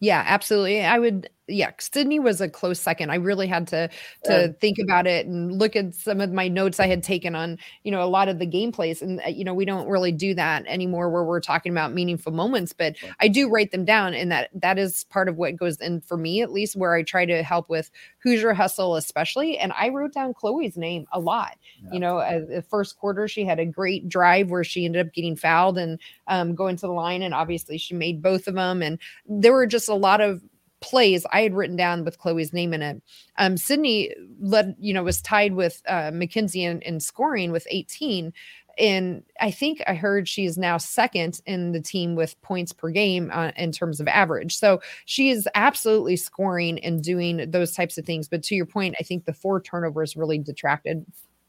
Yeah, 0.00 0.22
absolutely. 0.26 0.84
I 0.84 0.98
would 0.98 1.30
yeah, 1.48 1.70
Sydney 1.78 2.18
was 2.18 2.40
a 2.40 2.48
close 2.48 2.80
second. 2.80 3.10
I 3.10 3.16
really 3.16 3.46
had 3.46 3.68
to 3.68 3.88
to 4.24 4.52
think 4.54 4.78
about 4.82 5.06
it 5.06 5.26
and 5.26 5.52
look 5.52 5.76
at 5.76 5.94
some 5.94 6.20
of 6.20 6.32
my 6.32 6.48
notes 6.48 6.80
I 6.80 6.86
had 6.86 7.02
taken 7.02 7.34
on, 7.34 7.58
you 7.84 7.92
know, 7.92 8.02
a 8.02 8.06
lot 8.06 8.28
of 8.28 8.38
the 8.38 8.46
gameplays. 8.46 9.00
And 9.00 9.20
uh, 9.24 9.28
you 9.28 9.44
know, 9.44 9.54
we 9.54 9.64
don't 9.64 9.88
really 9.88 10.12
do 10.12 10.34
that 10.34 10.64
anymore 10.66 11.08
where 11.10 11.24
we're 11.24 11.40
talking 11.40 11.72
about 11.72 11.92
meaningful 11.92 12.32
moments, 12.32 12.72
but 12.72 12.96
I 13.20 13.28
do 13.28 13.48
write 13.48 13.70
them 13.70 13.84
down, 13.84 14.14
and 14.14 14.30
that 14.32 14.50
that 14.54 14.78
is 14.78 15.04
part 15.04 15.28
of 15.28 15.36
what 15.36 15.56
goes 15.56 15.76
in 15.80 16.00
for 16.00 16.16
me, 16.16 16.42
at 16.42 16.52
least, 16.52 16.76
where 16.76 16.94
I 16.94 17.02
try 17.02 17.24
to 17.26 17.42
help 17.42 17.68
with 17.68 17.90
Hoosier 18.22 18.54
hustle, 18.54 18.96
especially. 18.96 19.58
And 19.58 19.72
I 19.76 19.90
wrote 19.90 20.12
down 20.12 20.34
Chloe's 20.34 20.76
name 20.76 21.06
a 21.12 21.20
lot. 21.20 21.56
Yeah. 21.82 21.92
You 21.92 22.00
know, 22.00 22.18
uh, 22.18 22.40
the 22.40 22.62
first 22.62 22.98
quarter 22.98 23.28
she 23.28 23.44
had 23.44 23.60
a 23.60 23.66
great 23.66 24.08
drive 24.08 24.50
where 24.50 24.64
she 24.64 24.84
ended 24.84 25.06
up 25.06 25.12
getting 25.12 25.36
fouled 25.36 25.78
and 25.78 26.00
um, 26.26 26.54
going 26.54 26.76
to 26.76 26.86
the 26.86 26.92
line, 26.92 27.22
and 27.22 27.34
obviously 27.34 27.78
she 27.78 27.94
made 27.94 28.20
both 28.20 28.48
of 28.48 28.54
them. 28.54 28.82
And 28.82 28.98
there 29.26 29.52
were 29.52 29.66
just 29.66 29.88
a 29.88 29.94
lot 29.94 30.20
of 30.20 30.42
plays 30.80 31.26
I 31.32 31.42
had 31.42 31.54
written 31.54 31.76
down 31.76 32.04
with 32.04 32.18
Chloe's 32.18 32.52
name 32.52 32.74
in 32.74 32.82
it. 32.82 33.02
Um, 33.38 33.56
Sydney 33.56 34.14
led, 34.40 34.76
you 34.78 34.92
know, 34.92 35.02
was 35.02 35.22
tied 35.22 35.54
with 35.54 35.82
uh, 35.88 36.10
Mackenzie 36.12 36.64
in, 36.64 36.80
in 36.82 37.00
scoring 37.00 37.52
with 37.52 37.66
18. 37.70 38.32
And 38.78 39.22
I 39.40 39.50
think 39.50 39.82
I 39.86 39.94
heard 39.94 40.28
she 40.28 40.44
is 40.44 40.58
now 40.58 40.76
second 40.76 41.40
in 41.46 41.72
the 41.72 41.80
team 41.80 42.14
with 42.14 42.40
points 42.42 42.72
per 42.72 42.90
game 42.90 43.30
uh, 43.32 43.52
in 43.56 43.72
terms 43.72 44.00
of 44.00 44.08
average. 44.08 44.56
So 44.56 44.80
she 45.06 45.30
is 45.30 45.48
absolutely 45.54 46.16
scoring 46.16 46.78
and 46.80 47.02
doing 47.02 47.50
those 47.50 47.72
types 47.72 47.96
of 47.96 48.04
things. 48.04 48.28
But 48.28 48.42
to 48.44 48.54
your 48.54 48.66
point, 48.66 48.96
I 49.00 49.02
think 49.02 49.24
the 49.24 49.32
four 49.32 49.62
turnovers 49.62 50.14
really 50.14 50.38
detracted 50.38 51.06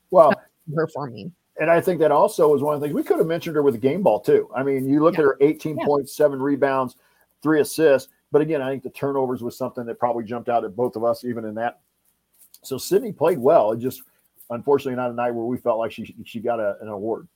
well 0.10 0.34
her 0.76 0.88
for 0.88 1.10
me. 1.10 1.32
And 1.60 1.70
I 1.70 1.82
think 1.82 2.00
that 2.00 2.12
also 2.12 2.50
was 2.50 2.62
one 2.62 2.76
of 2.76 2.82
the 2.82 2.88
things 2.88 2.96
we 2.96 3.04
could 3.04 3.18
have 3.18 3.28
mentioned 3.28 3.56
her 3.56 3.63
with 3.63 3.82
game 3.82 4.04
ball 4.04 4.20
too. 4.20 4.50
I 4.56 4.63
mean, 4.63 4.88
you 4.88 5.02
look 5.02 5.16
yeah. 5.16 5.22
at 5.22 5.26
her 5.26 5.38
18 5.42 5.78
yeah. 5.78 5.86
points, 5.86 6.16
seven 6.16 6.42
rebounds, 6.42 6.96
three 7.42 7.60
assists 7.60 8.10
but 8.32 8.42
again, 8.42 8.62
I 8.62 8.70
think 8.70 8.84
the 8.84 8.90
turnovers 8.90 9.42
was 9.42 9.58
something 9.58 9.86
that 9.86 10.00
probably 10.00 10.24
jumped 10.24 10.50
out 10.50 10.63
at 10.63 10.76
both 10.76 10.96
of 10.96 11.04
us, 11.04 11.24
even 11.24 11.46
in 11.46 11.56
that. 11.56 11.80
So 12.63 12.78
Sydney 12.78 13.12
played 13.12 13.38
well. 13.38 13.72
It 13.72 13.80
just 13.80 14.02
unfortunately 14.50 14.96
not 14.96 15.12
a 15.12 15.13
night 15.13 15.32
where 15.32 15.46
we 15.46 15.58
felt 15.58 15.80
like 15.80 15.92
she 15.92 16.16
she 16.26 16.40
got 16.40 16.60
a, 16.60 16.78
an 16.82 16.88
award. 16.88 17.28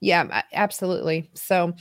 Yeah, 0.00 0.42
absolutely. 0.52 1.30
So 1.34 1.74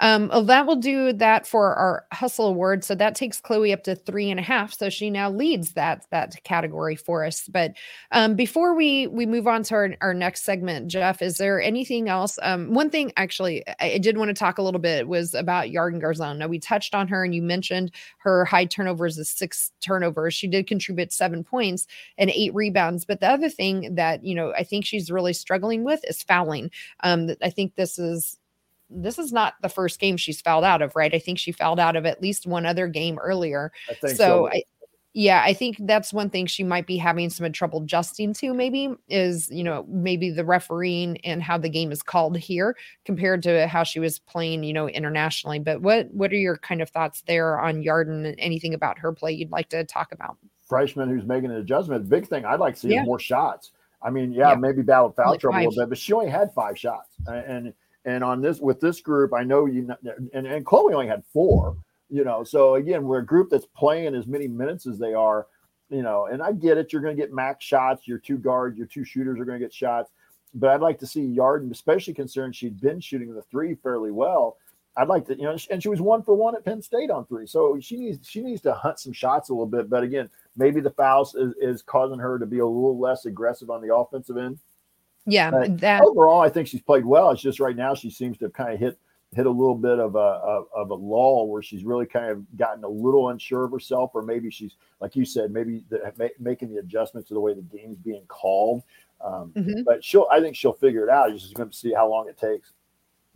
um, 0.00 0.30
that 0.46 0.66
will 0.66 0.76
do 0.76 1.12
that 1.14 1.46
for 1.46 1.74
our 1.74 2.06
hustle 2.12 2.46
award. 2.46 2.84
So 2.84 2.94
that 2.94 3.14
takes 3.14 3.40
Chloe 3.40 3.72
up 3.72 3.84
to 3.84 3.94
three 3.94 4.30
and 4.30 4.38
a 4.38 4.42
half. 4.42 4.72
So 4.74 4.90
she 4.90 5.10
now 5.10 5.30
leads 5.30 5.72
that 5.72 6.06
that 6.10 6.42
category 6.44 6.96
for 6.96 7.24
us. 7.24 7.48
But 7.48 7.74
um, 8.12 8.34
before 8.34 8.74
we 8.74 9.06
we 9.06 9.26
move 9.26 9.46
on 9.46 9.62
to 9.64 9.74
our, 9.74 9.94
our 10.00 10.14
next 10.14 10.42
segment, 10.44 10.88
Jeff, 10.88 11.22
is 11.22 11.38
there 11.38 11.60
anything 11.60 12.08
else? 12.08 12.38
Um, 12.42 12.72
one 12.72 12.90
thing 12.90 13.12
actually 13.16 13.66
I, 13.80 13.92
I, 13.92 13.98
did 13.98 14.16
want 14.16 14.28
to 14.28 14.34
talk 14.34 14.58
a 14.58 14.62
little 14.62 14.80
bit 14.80 15.08
was 15.08 15.34
about 15.34 15.66
Yarden 15.66 16.00
Garzon. 16.00 16.38
Now 16.38 16.46
we 16.46 16.58
touched 16.58 16.94
on 16.94 17.08
her 17.08 17.24
and 17.24 17.34
you 17.34 17.42
mentioned 17.42 17.92
her 18.18 18.44
high 18.44 18.64
turnovers 18.64 19.18
is 19.18 19.28
six 19.28 19.72
turnovers. 19.80 20.34
She 20.34 20.46
did 20.46 20.66
contribute 20.66 21.12
seven 21.12 21.42
points 21.42 21.86
and 22.16 22.30
eight 22.30 22.54
rebounds. 22.54 23.04
But 23.04 23.20
the 23.20 23.28
other 23.28 23.48
thing 23.48 23.94
that 23.96 24.24
you 24.24 24.34
know 24.34 24.52
I 24.52 24.62
think 24.62 24.84
she's 24.84 25.10
really 25.10 25.32
struggling 25.32 25.84
with 25.84 26.00
is 26.08 26.22
fouling. 26.22 26.70
Um, 27.02 27.30
I 27.42 27.50
think 27.50 27.74
this 27.74 27.98
is 27.98 28.38
this 28.90 29.18
is 29.18 29.32
not 29.32 29.54
the 29.62 29.68
first 29.68 30.00
game 30.00 30.16
she's 30.16 30.40
fouled 30.40 30.64
out 30.64 30.82
of, 30.82 30.94
right? 30.96 31.14
I 31.14 31.18
think 31.18 31.38
she 31.38 31.52
fouled 31.52 31.80
out 31.80 31.96
of 31.96 32.06
at 32.06 32.22
least 32.22 32.46
one 32.46 32.66
other 32.66 32.88
game 32.88 33.18
earlier. 33.18 33.72
so, 34.00 34.08
so. 34.08 34.48
I, 34.48 34.62
yeah, 35.14 35.42
I 35.44 35.52
think 35.52 35.78
that's 35.80 36.12
one 36.12 36.30
thing 36.30 36.46
she 36.46 36.62
might 36.62 36.86
be 36.86 36.96
having 36.96 37.28
some 37.30 37.50
trouble 37.50 37.82
adjusting 37.82 38.34
to, 38.34 38.54
maybe 38.54 38.90
is, 39.08 39.48
you 39.50 39.64
know, 39.64 39.84
maybe 39.88 40.30
the 40.30 40.44
refereeing 40.44 41.16
and 41.24 41.42
how 41.42 41.58
the 41.58 41.68
game 41.68 41.90
is 41.90 42.02
called 42.02 42.36
here 42.36 42.76
compared 43.04 43.42
to 43.42 43.66
how 43.66 43.82
she 43.82 43.98
was 43.98 44.18
playing, 44.18 44.62
you 44.62 44.72
know, 44.72 44.88
internationally. 44.88 45.58
But 45.58 45.80
what 45.80 46.12
what 46.12 46.30
are 46.30 46.36
your 46.36 46.58
kind 46.58 46.80
of 46.80 46.90
thoughts 46.90 47.22
there 47.26 47.58
on 47.58 47.82
Yarden 47.82 48.26
and 48.26 48.36
anything 48.38 48.74
about 48.74 48.98
her 48.98 49.12
play 49.12 49.32
you'd 49.32 49.50
like 49.50 49.70
to 49.70 49.82
talk 49.82 50.12
about? 50.12 50.36
Freshman 50.68 51.08
who's 51.08 51.24
making 51.24 51.50
an 51.50 51.56
adjustment. 51.56 52.08
Big 52.08 52.28
thing 52.28 52.44
I'd 52.44 52.60
like 52.60 52.74
to 52.74 52.80
see 52.82 52.90
yeah. 52.90 53.02
more 53.02 53.18
shots. 53.18 53.72
I 54.02 54.10
mean, 54.10 54.30
yeah, 54.30 54.50
yeah. 54.50 54.56
maybe 54.56 54.82
battle 54.82 55.10
foul 55.10 55.32
like 55.32 55.40
trouble 55.40 55.56
five. 55.56 55.66
a 55.66 55.68
little 55.70 55.82
bit, 55.84 55.88
but 55.88 55.98
she 55.98 56.12
only 56.12 56.30
had 56.30 56.52
five 56.52 56.78
shots. 56.78 57.08
And 57.26 57.72
and 58.04 58.22
on 58.24 58.40
this 58.40 58.60
with 58.60 58.80
this 58.80 59.00
group, 59.00 59.32
I 59.34 59.44
know 59.44 59.66
you 59.66 59.88
and, 60.32 60.46
and 60.46 60.66
Chloe 60.66 60.94
only 60.94 61.06
had 61.06 61.24
four, 61.32 61.76
you 62.08 62.24
know. 62.24 62.44
So 62.44 62.76
again, 62.76 63.04
we're 63.04 63.18
a 63.18 63.26
group 63.26 63.50
that's 63.50 63.66
playing 63.66 64.14
as 64.14 64.26
many 64.26 64.48
minutes 64.48 64.86
as 64.86 64.98
they 64.98 65.14
are, 65.14 65.46
you 65.90 66.02
know, 66.02 66.26
and 66.26 66.42
I 66.42 66.52
get 66.52 66.78
it. 66.78 66.92
You're 66.92 67.02
going 67.02 67.16
to 67.16 67.22
get 67.22 67.32
max 67.32 67.64
shots. 67.64 68.06
Your 68.06 68.18
two 68.18 68.38
guards, 68.38 68.78
your 68.78 68.86
two 68.86 69.04
shooters 69.04 69.38
are 69.38 69.44
going 69.44 69.58
to 69.58 69.64
get 69.64 69.74
shots. 69.74 70.10
But 70.54 70.70
I'd 70.70 70.80
like 70.80 70.98
to 71.00 71.06
see 71.06 71.20
Yarden, 71.20 71.70
especially 71.70 72.14
concerned 72.14 72.56
she'd 72.56 72.80
been 72.80 73.00
shooting 73.00 73.34
the 73.34 73.42
three 73.42 73.74
fairly 73.74 74.10
well. 74.10 74.56
I'd 74.96 75.08
like 75.08 75.26
to, 75.26 75.36
you 75.36 75.44
know, 75.44 75.56
and 75.70 75.80
she 75.80 75.88
was 75.88 76.00
one 76.00 76.22
for 76.22 76.34
one 76.34 76.56
at 76.56 76.64
Penn 76.64 76.82
State 76.82 77.10
on 77.10 77.24
three. 77.26 77.46
So 77.46 77.78
she 77.80 77.96
needs 77.96 78.26
she 78.28 78.40
needs 78.40 78.60
to 78.62 78.72
hunt 78.72 78.98
some 78.98 79.12
shots 79.12 79.48
a 79.48 79.52
little 79.52 79.66
bit. 79.66 79.88
But 79.88 80.02
again, 80.02 80.28
maybe 80.56 80.80
the 80.80 80.90
fouls 80.90 81.34
is, 81.36 81.54
is 81.60 81.82
causing 81.82 82.18
her 82.18 82.38
to 82.38 82.46
be 82.46 82.58
a 82.58 82.66
little 82.66 82.98
less 82.98 83.24
aggressive 83.24 83.70
on 83.70 83.80
the 83.80 83.94
offensive 83.94 84.36
end. 84.36 84.58
Yeah, 85.28 85.50
that 85.68 86.02
overall, 86.02 86.40
I 86.40 86.48
think 86.48 86.68
she's 86.68 86.82
played 86.82 87.04
well. 87.04 87.30
It's 87.30 87.42
just 87.42 87.60
right 87.60 87.76
now 87.76 87.94
she 87.94 88.10
seems 88.10 88.38
to 88.38 88.46
have 88.46 88.52
kind 88.52 88.72
of 88.72 88.80
hit 88.80 88.98
hit 89.34 89.44
a 89.44 89.50
little 89.50 89.74
bit 89.74 89.98
of 89.98 90.14
a, 90.14 90.18
a, 90.18 90.64
of 90.74 90.90
a 90.90 90.94
lull 90.94 91.48
where 91.48 91.62
she's 91.62 91.84
really 91.84 92.06
kind 92.06 92.30
of 92.30 92.56
gotten 92.56 92.82
a 92.82 92.88
little 92.88 93.28
unsure 93.28 93.64
of 93.64 93.72
herself, 93.72 94.10
or 94.14 94.22
maybe 94.22 94.50
she's 94.50 94.76
like 95.00 95.14
you 95.14 95.24
said, 95.24 95.50
maybe 95.50 95.84
the, 95.90 96.12
ma- 96.18 96.26
making 96.38 96.70
the 96.70 96.78
adjustments 96.78 97.28
to 97.28 97.34
the 97.34 97.40
way 97.40 97.54
the 97.54 97.62
game's 97.62 97.98
being 97.98 98.24
called. 98.28 98.82
Um, 99.24 99.52
mm-hmm. 99.54 99.82
But 99.84 100.02
she'll, 100.02 100.26
I 100.30 100.40
think 100.40 100.56
she'll 100.56 100.72
figure 100.72 101.04
it 101.04 101.10
out. 101.10 101.28
You're 101.28 101.38
just 101.38 101.54
going 101.54 101.70
to 101.70 101.76
see 101.76 101.92
how 101.92 102.08
long 102.08 102.28
it 102.28 102.38
takes. 102.38 102.72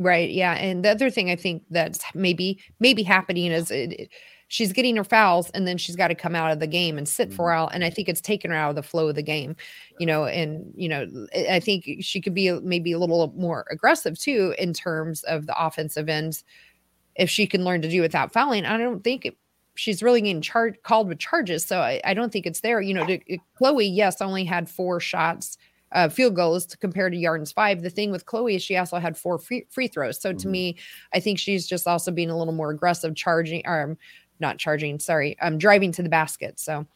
Right. 0.03 0.31
Yeah. 0.31 0.55
And 0.55 0.85
the 0.85 0.91
other 0.91 1.11
thing 1.11 1.31
I 1.31 1.37
think 1.37 1.63
that's 1.71 2.01
maybe 2.15 2.61
maybe 2.81 3.03
happening 3.03 3.53
is 3.53 3.71
it, 3.71 4.11
she's 4.49 4.73
getting 4.73 4.97
her 4.97 5.05
fouls 5.05 5.49
and 5.51 5.67
then 5.67 5.79
she's 5.79 5.97
got 5.97 6.09
to 6.09 6.15
come 6.15 6.35
out 6.35 6.51
of 6.51 6.61
the 6.61 6.67
game 6.67 6.99
and 6.99 7.09
sit 7.09 7.29
mm-hmm. 7.29 7.37
for 7.37 7.53
a 7.53 7.57
while. 7.57 7.69
And 7.69 7.85
I 7.85 7.91
think 7.91 8.09
it's 8.09 8.21
taken 8.21 8.51
her 8.51 8.57
out 8.57 8.71
of 8.71 8.77
the 8.77 8.83
flow 8.83 9.09
of 9.09 9.15
the 9.15 9.23
game, 9.23 9.55
you 9.99 10.07
know, 10.07 10.25
and, 10.25 10.73
you 10.75 10.89
know, 10.89 11.07
I 11.49 11.61
think 11.61 11.87
she 12.01 12.21
could 12.21 12.35
be 12.35 12.51
maybe 12.61 12.93
a 12.93 12.99
little 12.99 13.33
more 13.37 13.65
aggressive 13.71 14.19
too 14.19 14.55
in 14.59 14.73
terms 14.73 15.23
of 15.25 15.47
the 15.47 15.59
offensive 15.59 16.09
end 16.09 16.43
if 17.15 17.31
she 17.31 17.47
can 17.47 17.65
learn 17.65 17.83
to 17.83 17.89
do 17.89 18.01
without 18.01 18.33
fouling. 18.33 18.65
I 18.65 18.77
don't 18.77 19.05
think 19.05 19.27
it, 19.27 19.37
she's 19.75 20.03
really 20.03 20.21
getting 20.21 20.43
charged 20.43 20.83
called 20.83 21.09
with 21.09 21.19
charges. 21.19 21.65
So 21.65 21.81
I, 21.81 22.01
I, 22.05 22.15
don't 22.15 22.33
think 22.33 22.45
it's 22.45 22.61
there. 22.61 22.81
You 22.81 22.95
know, 22.95 23.07
to, 23.07 23.39
Chloe, 23.57 23.87
yes, 23.87 24.21
only 24.21 24.45
had 24.45 24.69
four 24.69 25.01
shots 25.01 25.57
uh, 25.95 26.09
field 26.09 26.35
goals 26.35 26.67
to 26.67 26.77
compare 26.77 27.11
to 27.11 27.17
Yarden's 27.17 27.53
five. 27.53 27.83
The 27.83 27.91
thing 27.91 28.11
with 28.11 28.27
Chloe 28.27 28.57
is 28.57 28.63
she 28.63 28.77
also 28.77 28.99
had 28.99 29.17
four 29.17 29.39
free, 29.39 29.67
free 29.71 29.89
throws. 29.89 30.21
So 30.21 30.31
mm-hmm. 30.31 30.39
to 30.39 30.49
me, 30.49 30.77
I 31.15 31.21
think 31.21 31.39
she's 31.39 31.67
just 31.67 31.87
also 31.87 32.11
being 32.11 32.31
a 32.31 32.39
little 32.39 32.55
more 32.55 32.71
aggressive, 32.71 33.15
charging, 33.15 33.67
um, 33.67 33.97
not 34.41 34.59
charging, 34.59 34.99
sorry, 34.99 35.39
um, 35.41 35.59
driving 35.59 35.93
to 35.93 36.03
the 36.03 36.09
basket. 36.09 36.59
So, 36.59 36.87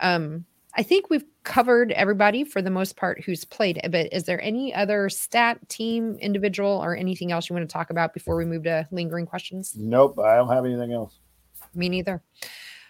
um, 0.00 0.44
I 0.74 0.82
think 0.82 1.10
we've 1.10 1.24
covered 1.44 1.92
everybody 1.92 2.44
for 2.44 2.62
the 2.62 2.70
most 2.70 2.96
part 2.96 3.22
who's 3.22 3.44
played. 3.44 3.80
But 3.90 4.12
is 4.12 4.24
there 4.24 4.40
any 4.40 4.74
other 4.74 5.10
stat, 5.10 5.68
team, 5.68 6.16
individual, 6.20 6.80
or 6.82 6.96
anything 6.96 7.30
else 7.30 7.50
you 7.50 7.54
want 7.54 7.68
to 7.68 7.72
talk 7.72 7.90
about 7.90 8.14
before 8.14 8.36
we 8.36 8.46
move 8.46 8.62
to 8.64 8.88
lingering 8.90 9.26
questions? 9.26 9.74
Nope, 9.76 10.18
I 10.18 10.36
don't 10.36 10.48
have 10.48 10.64
anything 10.64 10.92
else. 10.92 11.18
Me 11.74 11.88
neither. 11.88 12.22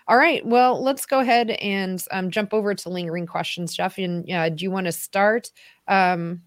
All 0.08 0.16
right. 0.16 0.44
Well, 0.44 0.82
let's 0.82 1.06
go 1.06 1.20
ahead 1.20 1.50
and 1.50 2.02
um, 2.10 2.30
jump 2.30 2.52
over 2.52 2.74
to 2.74 2.88
lingering 2.88 3.26
questions, 3.26 3.74
Jeff. 3.74 3.98
And 3.98 4.30
uh, 4.30 4.48
do 4.48 4.64
you 4.64 4.70
want 4.70 4.86
to 4.86 4.92
start 4.92 5.50
um, 5.88 6.42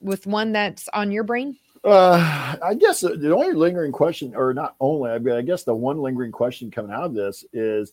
with 0.00 0.26
one 0.26 0.52
that's 0.52 0.88
on 0.92 1.10
your 1.10 1.24
brain? 1.24 1.56
Uh, 1.82 2.56
I 2.62 2.74
guess 2.74 3.00
the 3.00 3.34
only 3.34 3.54
lingering 3.54 3.92
question, 3.92 4.34
or 4.34 4.52
not 4.52 4.74
only, 4.80 5.10
I 5.10 5.40
guess 5.40 5.64
the 5.64 5.74
one 5.74 5.98
lingering 6.02 6.32
question 6.32 6.70
coming 6.70 6.92
out 6.92 7.04
of 7.04 7.14
this 7.14 7.44
is 7.52 7.92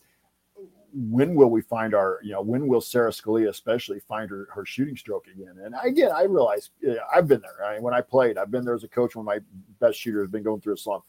when 0.94 1.36
will 1.36 1.50
we 1.50 1.62
find 1.62 1.94
our, 1.94 2.20
you 2.24 2.32
know, 2.32 2.42
when 2.42 2.68
will 2.68 2.82
Sara 2.82 3.12
Scalia 3.12 3.50
especially 3.50 4.00
find 4.00 4.30
her, 4.30 4.48
her 4.54 4.66
shooting 4.66 4.98
stroke 4.98 5.28
again? 5.28 5.56
And 5.64 5.76
again, 5.84 6.12
I 6.14 6.24
realize 6.24 6.72
yeah, 6.82 6.96
I've 7.14 7.28
been 7.28 7.42
there. 7.42 7.66
I 7.66 7.76
mean, 7.76 7.84
when 7.84 7.94
I 7.94 8.02
played, 8.02 8.38
I've 8.38 8.52
been 8.52 8.66
there 8.66 8.74
as 8.74 8.84
a 8.84 8.90
coach 8.90 9.16
when 9.16 9.26
my 9.26 9.40
best 9.80 10.00
shooter 10.00 10.22
has 10.22 10.30
been 10.30 10.44
going 10.44 10.60
through 10.60 10.74
a 10.74 10.78
slump 10.78 11.04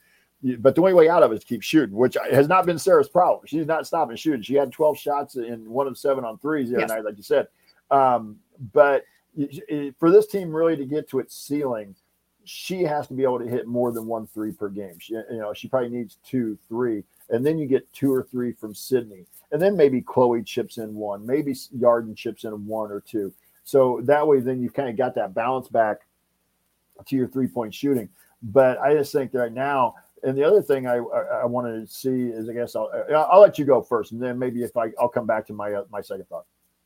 but 0.59 0.75
the 0.75 0.81
only 0.81 0.95
way 0.95 1.09
out 1.09 1.23
of 1.23 1.33
it 1.33 1.37
is 1.37 1.45
keep 1.45 1.63
shooting, 1.63 1.97
which 1.97 2.17
has 2.31 2.49
not 2.49 2.65
been 2.65 2.79
Sara's 2.79 3.09
problem. 3.09 3.45
She's 3.47 3.67
not 3.67 3.87
stopping 3.87 4.17
shooting. 4.17 4.43
She 4.43 4.55
had 4.55 4.73
12 4.73 4.99
shots 4.99 5.37
in 5.37 5.69
one 5.69 5.87
of 5.87 5.99
seven 5.99 6.25
on 6.25 6.39
threes 6.39 6.71
the 6.71 6.77
other 6.77 6.83
yes. 6.83 6.91
night, 6.91 7.05
like 7.05 7.17
you 7.17 7.23
said. 7.23 7.49
Um, 7.91 8.37
but 8.73 9.05
for 9.99 10.11
this 10.11 10.27
team 10.27 10.53
really 10.53 10.77
to 10.77 10.85
get 10.85 11.09
to 11.11 11.19
its 11.19 11.37
ceiling, 11.37 11.95
she 12.45 12.83
has 12.83 13.07
to 13.09 13.15
be 13.15 13.25
able 13.25 13.39
to 13.41 13.47
hit 13.47 13.67
more 13.67 13.93
than 13.93 14.07
one 14.07 14.27
three 14.27 14.53
per 14.53 14.69
game. 14.69 14.99
She, 14.99 15.15
you 15.15 15.39
know, 15.39 15.53
she 15.53 15.69
probably 15.69 15.91
needs 15.91 16.19
two, 16.25 16.57
three, 16.69 17.05
and 17.31 17.45
then 17.45 17.59
you 17.59 17.67
get 17.67 17.93
two 17.93 18.13
or 18.13 18.23
three 18.23 18.53
from 18.53 18.75
Sydney, 18.75 19.27
and 19.53 19.61
then 19.61 19.77
maybe 19.77 20.01
Chloe 20.01 20.43
chips 20.43 20.79
in 20.79 20.95
one, 20.95 21.27
maybe 21.27 21.53
Yarden 21.53 22.17
chips 22.17 22.45
in 22.45 22.67
one 22.67 22.91
or 22.91 23.01
two. 23.01 23.33
So 23.65 24.01
that 24.05 24.27
way, 24.27 24.41
then 24.41 24.63
you've 24.63 24.73
kind 24.73 24.89
of 24.89 24.97
got 24.97 25.15
that 25.17 25.35
balance 25.35 25.69
back 25.69 25.99
to 27.07 27.17
your 27.17 27.29
three 27.29 27.49
point 27.49 27.75
shooting. 27.75 28.09
But 28.43 28.79
I 28.81 28.95
just 28.95 29.13
think 29.13 29.33
that 29.33 29.39
right 29.39 29.53
now 29.53 29.97
and 30.23 30.37
the 30.37 30.45
other 30.45 30.63
thing 30.63 30.87
I, 30.87 30.97
I, 30.97 31.41
I 31.43 31.45
wanted 31.45 31.81
to 31.81 31.87
see 31.87 32.29
is, 32.29 32.49
I 32.49 32.53
guess 32.53 32.75
I'll, 32.77 32.91
I'll 33.15 33.41
let 33.41 33.59
you 33.59 33.65
go 33.65 33.83
first, 33.83 34.13
and 34.13 34.23
then 34.23 34.39
maybe 34.39 34.63
if 34.63 34.77
I, 34.77 34.91
I'll 34.99 35.09
come 35.09 35.27
back 35.27 35.47
to 35.47 35.53
my 35.53 35.73
uh, 35.73 35.85
my 35.91 36.01
second 36.01 36.27
thought. 36.29 36.45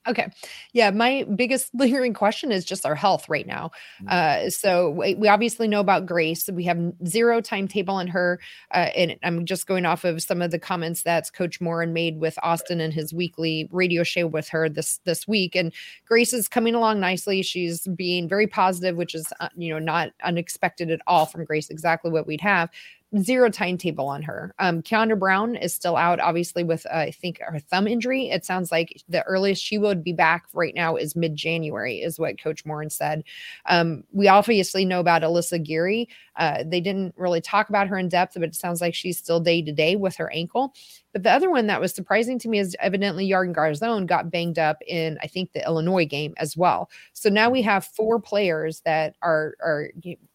Okay. 0.09 0.29
Yeah. 0.73 0.91
My 0.91 1.25
biggest 1.37 1.73
lingering 1.75 2.15
question 2.15 2.51
is 2.51 2.65
just 2.65 2.85
our 2.85 2.95
health 2.95 3.29
right 3.29 3.47
now. 3.47 3.71
Mm. 4.03 4.11
Uh, 4.11 4.51
so 4.51 4.91
we, 4.91 5.15
we, 5.15 5.29
obviously 5.29 5.69
know 5.69 5.81
about 5.81 6.07
Grace. 6.07 6.49
We 6.53 6.65
have 6.65 6.93
zero 7.07 7.41
timetable 7.41 7.95
on 7.95 8.09
her. 8.09 8.41
Uh, 8.73 8.91
and 8.97 9.17
I'm 9.23 9.47
just 9.47 9.67
going 9.67 9.87
off 9.87 10.05
of 10.05 10.23
some 10.23 10.43
of 10.43 10.51
the 10.51 10.59
comments 10.59 11.03
that 11.05 11.33
Coach 11.33 11.61
Moren 11.61 11.93
made 11.93 12.19
with 12.19 12.39
Austin 12.43 12.81
and 12.81 12.93
his 12.93 13.15
weekly 13.15 13.69
radio 13.71 14.03
show 14.03 14.27
with 14.27 14.49
her 14.49 14.69
this 14.69 15.01
this 15.05 15.29
week. 15.29 15.55
And 15.55 15.73
Grace 16.07 16.33
is 16.33 16.49
coming 16.49 16.75
along 16.75 17.01
nicely. 17.01 17.43
She's 17.43 17.87
being 17.87 18.29
very 18.29 18.47
positive, 18.47 18.97
which 18.97 19.15
is, 19.15 19.33
uh, 19.41 19.49
you 19.57 19.73
know, 19.73 19.79
not 19.79 20.11
unexpected 20.25 20.91
at 20.91 21.01
all 21.07 21.27
from 21.27 21.45
Grace, 21.45 21.71
exactly 21.71 22.11
what 22.11 22.27
we'd 22.27 22.41
have 22.41 22.71
zero 23.21 23.51
timetable 23.51 24.09
on 24.09 24.23
her. 24.23 24.55
Um, 24.59 24.83
Kiandra 24.83 25.19
Browne 25.19 25.55
is 25.57 25.75
still 25.75 25.97
out, 25.97 26.21
obviously, 26.21 26.65
with 26.65 26.87
uh, 26.87 26.99
I 26.99 27.11
think 27.11 27.41
her 27.41 27.59
thumb 27.59 27.87
injury. 27.87 28.31
It 28.31 28.45
sounds 28.45 28.73
like 28.73 29.03
the 29.09 29.23
earliest 29.25 29.63
she 29.63 29.79
would 29.79 30.03
be 30.03 30.13
back 30.13 30.45
right 30.55 30.75
now 30.75 30.97
is 30.97 31.15
mid 31.15 31.37
January, 31.37 31.99
is 31.99 32.19
what 32.19 32.41
Coach 32.41 32.65
Moren 32.65 32.91
said. 32.91 33.25
Um, 33.67 34.05
we 34.13 34.29
obviously 34.29 34.85
know 34.85 35.01
about 35.01 35.23
Alyssa 35.23 35.63
Geary. 35.63 36.09
Uh, 36.37 36.65
they 36.65 36.81
didn't 36.81 37.15
really 37.17 37.41
talk 37.41 37.69
about 37.69 37.89
her 37.89 37.99
in 37.99 38.09
depth, 38.09 38.35
but 38.35 38.45
it 38.45 38.55
sounds 38.55 38.81
like 38.81 38.95
she's 38.95 39.19
still 39.19 39.41
day 39.41 39.61
to 39.63 39.73
day 39.73 39.97
with 39.97 40.17
her 40.17 40.33
ankle. 40.33 40.75
But 41.13 41.23
the 41.23 41.31
other 41.31 41.51
one 41.51 41.67
that 41.67 41.81
was 41.81 41.95
surprising 41.95 42.39
to 42.41 42.49
me 42.49 42.59
is 42.59 42.75
evidently 42.81 43.29
Yarden 43.29 43.55
Garzon 43.55 44.07
got 44.07 44.31
banged 44.31 44.59
up 44.59 44.79
in, 44.87 45.19
I 45.23 45.27
think, 45.27 45.53
the 45.53 45.63
Illinois 45.65 46.07
game 46.07 46.33
as 46.39 46.57
well. 46.57 46.89
So 47.13 47.29
now 47.29 47.51
we 47.51 47.61
have 47.63 47.85
four 47.85 48.19
players 48.19 48.81
that 48.87 49.17
are 49.21 49.55
are 49.63 49.91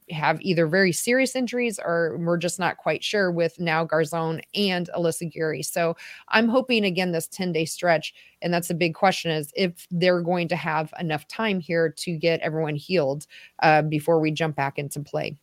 have 0.09 0.41
either 0.41 0.67
very 0.67 0.91
serious 0.91 1.35
injuries 1.35 1.79
or 1.83 2.17
we're 2.19 2.37
just 2.37 2.59
not 2.59 2.77
quite 2.77 3.03
sure 3.03 3.31
with 3.31 3.59
now 3.59 3.85
Garzon 3.85 4.41
and 4.55 4.89
Alyssa 4.95 5.31
Geary. 5.31 5.63
So 5.63 5.95
I'm 6.29 6.47
hoping 6.47 6.85
again 6.85 7.11
this 7.11 7.27
10 7.27 7.51
day 7.51 7.65
stretch, 7.65 8.13
and 8.41 8.53
that's 8.53 8.69
a 8.69 8.75
big 8.75 8.93
question 8.93 9.31
is 9.31 9.51
if 9.55 9.87
they're 9.91 10.21
going 10.21 10.47
to 10.49 10.55
have 10.55 10.93
enough 10.99 11.27
time 11.27 11.59
here 11.59 11.89
to 11.89 12.17
get 12.17 12.39
everyone 12.41 12.75
healed 12.75 13.27
uh, 13.63 13.81
before 13.81 14.19
we 14.19 14.31
jump 14.31 14.55
back 14.55 14.77
into 14.77 14.99
play 14.99 15.37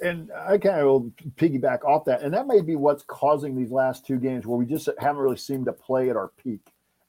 and 0.00 0.30
I 0.32 0.58
kind 0.58 0.80
of 0.80 0.86
will 0.86 1.10
piggyback 1.36 1.84
off 1.84 2.04
that, 2.06 2.22
and 2.22 2.34
that 2.34 2.46
may 2.46 2.60
be 2.60 2.76
what's 2.76 3.02
causing 3.04 3.56
these 3.56 3.70
last 3.70 4.06
two 4.06 4.18
games 4.18 4.46
where 4.46 4.58
we 4.58 4.66
just 4.66 4.88
haven't 4.98 5.22
really 5.22 5.36
seemed 5.36 5.66
to 5.66 5.72
play 5.72 6.10
at 6.10 6.16
our 6.16 6.28
peak. 6.42 6.60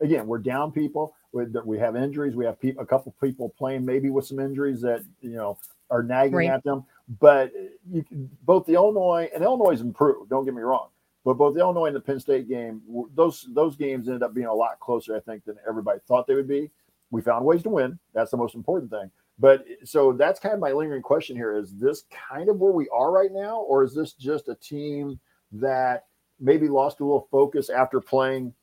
Again, 0.01 0.27
we're 0.27 0.39
down 0.39 0.71
people. 0.71 1.15
We, 1.31 1.45
we 1.65 1.79
have 1.79 1.95
injuries. 1.95 2.35
We 2.35 2.45
have 2.45 2.57
a 2.77 2.85
couple 2.85 3.13
people 3.21 3.53
playing 3.57 3.85
maybe 3.85 4.09
with 4.09 4.25
some 4.25 4.39
injuries 4.39 4.81
that 4.81 5.03
you 5.21 5.31
know 5.31 5.57
are 5.89 6.03
nagging 6.03 6.35
right. 6.35 6.49
at 6.49 6.63
them. 6.63 6.85
But 7.19 7.51
you, 7.89 8.03
both 8.43 8.65
the 8.65 8.73
Illinois 8.73 9.29
and 9.33 9.43
Illinois 9.43 9.79
improved. 9.79 10.29
Don't 10.29 10.45
get 10.45 10.53
me 10.53 10.61
wrong, 10.61 10.89
but 11.23 11.35
both 11.35 11.53
the 11.53 11.59
Illinois 11.59 11.85
and 11.85 11.95
the 11.95 12.01
Penn 12.01 12.19
State 12.19 12.47
game, 12.49 12.81
those 13.13 13.47
those 13.53 13.75
games 13.75 14.07
ended 14.07 14.23
up 14.23 14.33
being 14.33 14.47
a 14.47 14.53
lot 14.53 14.79
closer, 14.79 15.15
I 15.15 15.19
think, 15.19 15.45
than 15.45 15.57
everybody 15.67 15.99
thought 16.07 16.27
they 16.27 16.35
would 16.35 16.47
be. 16.47 16.71
We 17.11 17.21
found 17.21 17.45
ways 17.45 17.63
to 17.63 17.69
win. 17.69 17.99
That's 18.13 18.31
the 18.31 18.37
most 18.37 18.55
important 18.55 18.91
thing. 18.91 19.11
But 19.37 19.65
so 19.83 20.13
that's 20.13 20.39
kind 20.39 20.53
of 20.55 20.59
my 20.59 20.71
lingering 20.71 21.03
question 21.03 21.35
here: 21.35 21.55
Is 21.55 21.73
this 21.75 22.05
kind 22.29 22.49
of 22.49 22.57
where 22.57 22.71
we 22.71 22.89
are 22.89 23.11
right 23.11 23.31
now, 23.31 23.57
or 23.57 23.83
is 23.83 23.93
this 23.93 24.13
just 24.13 24.47
a 24.47 24.55
team 24.55 25.19
that 25.51 26.05
maybe 26.39 26.67
lost 26.67 26.99
a 26.99 27.03
little 27.03 27.27
focus 27.31 27.69
after 27.69 28.01
playing 28.01 28.53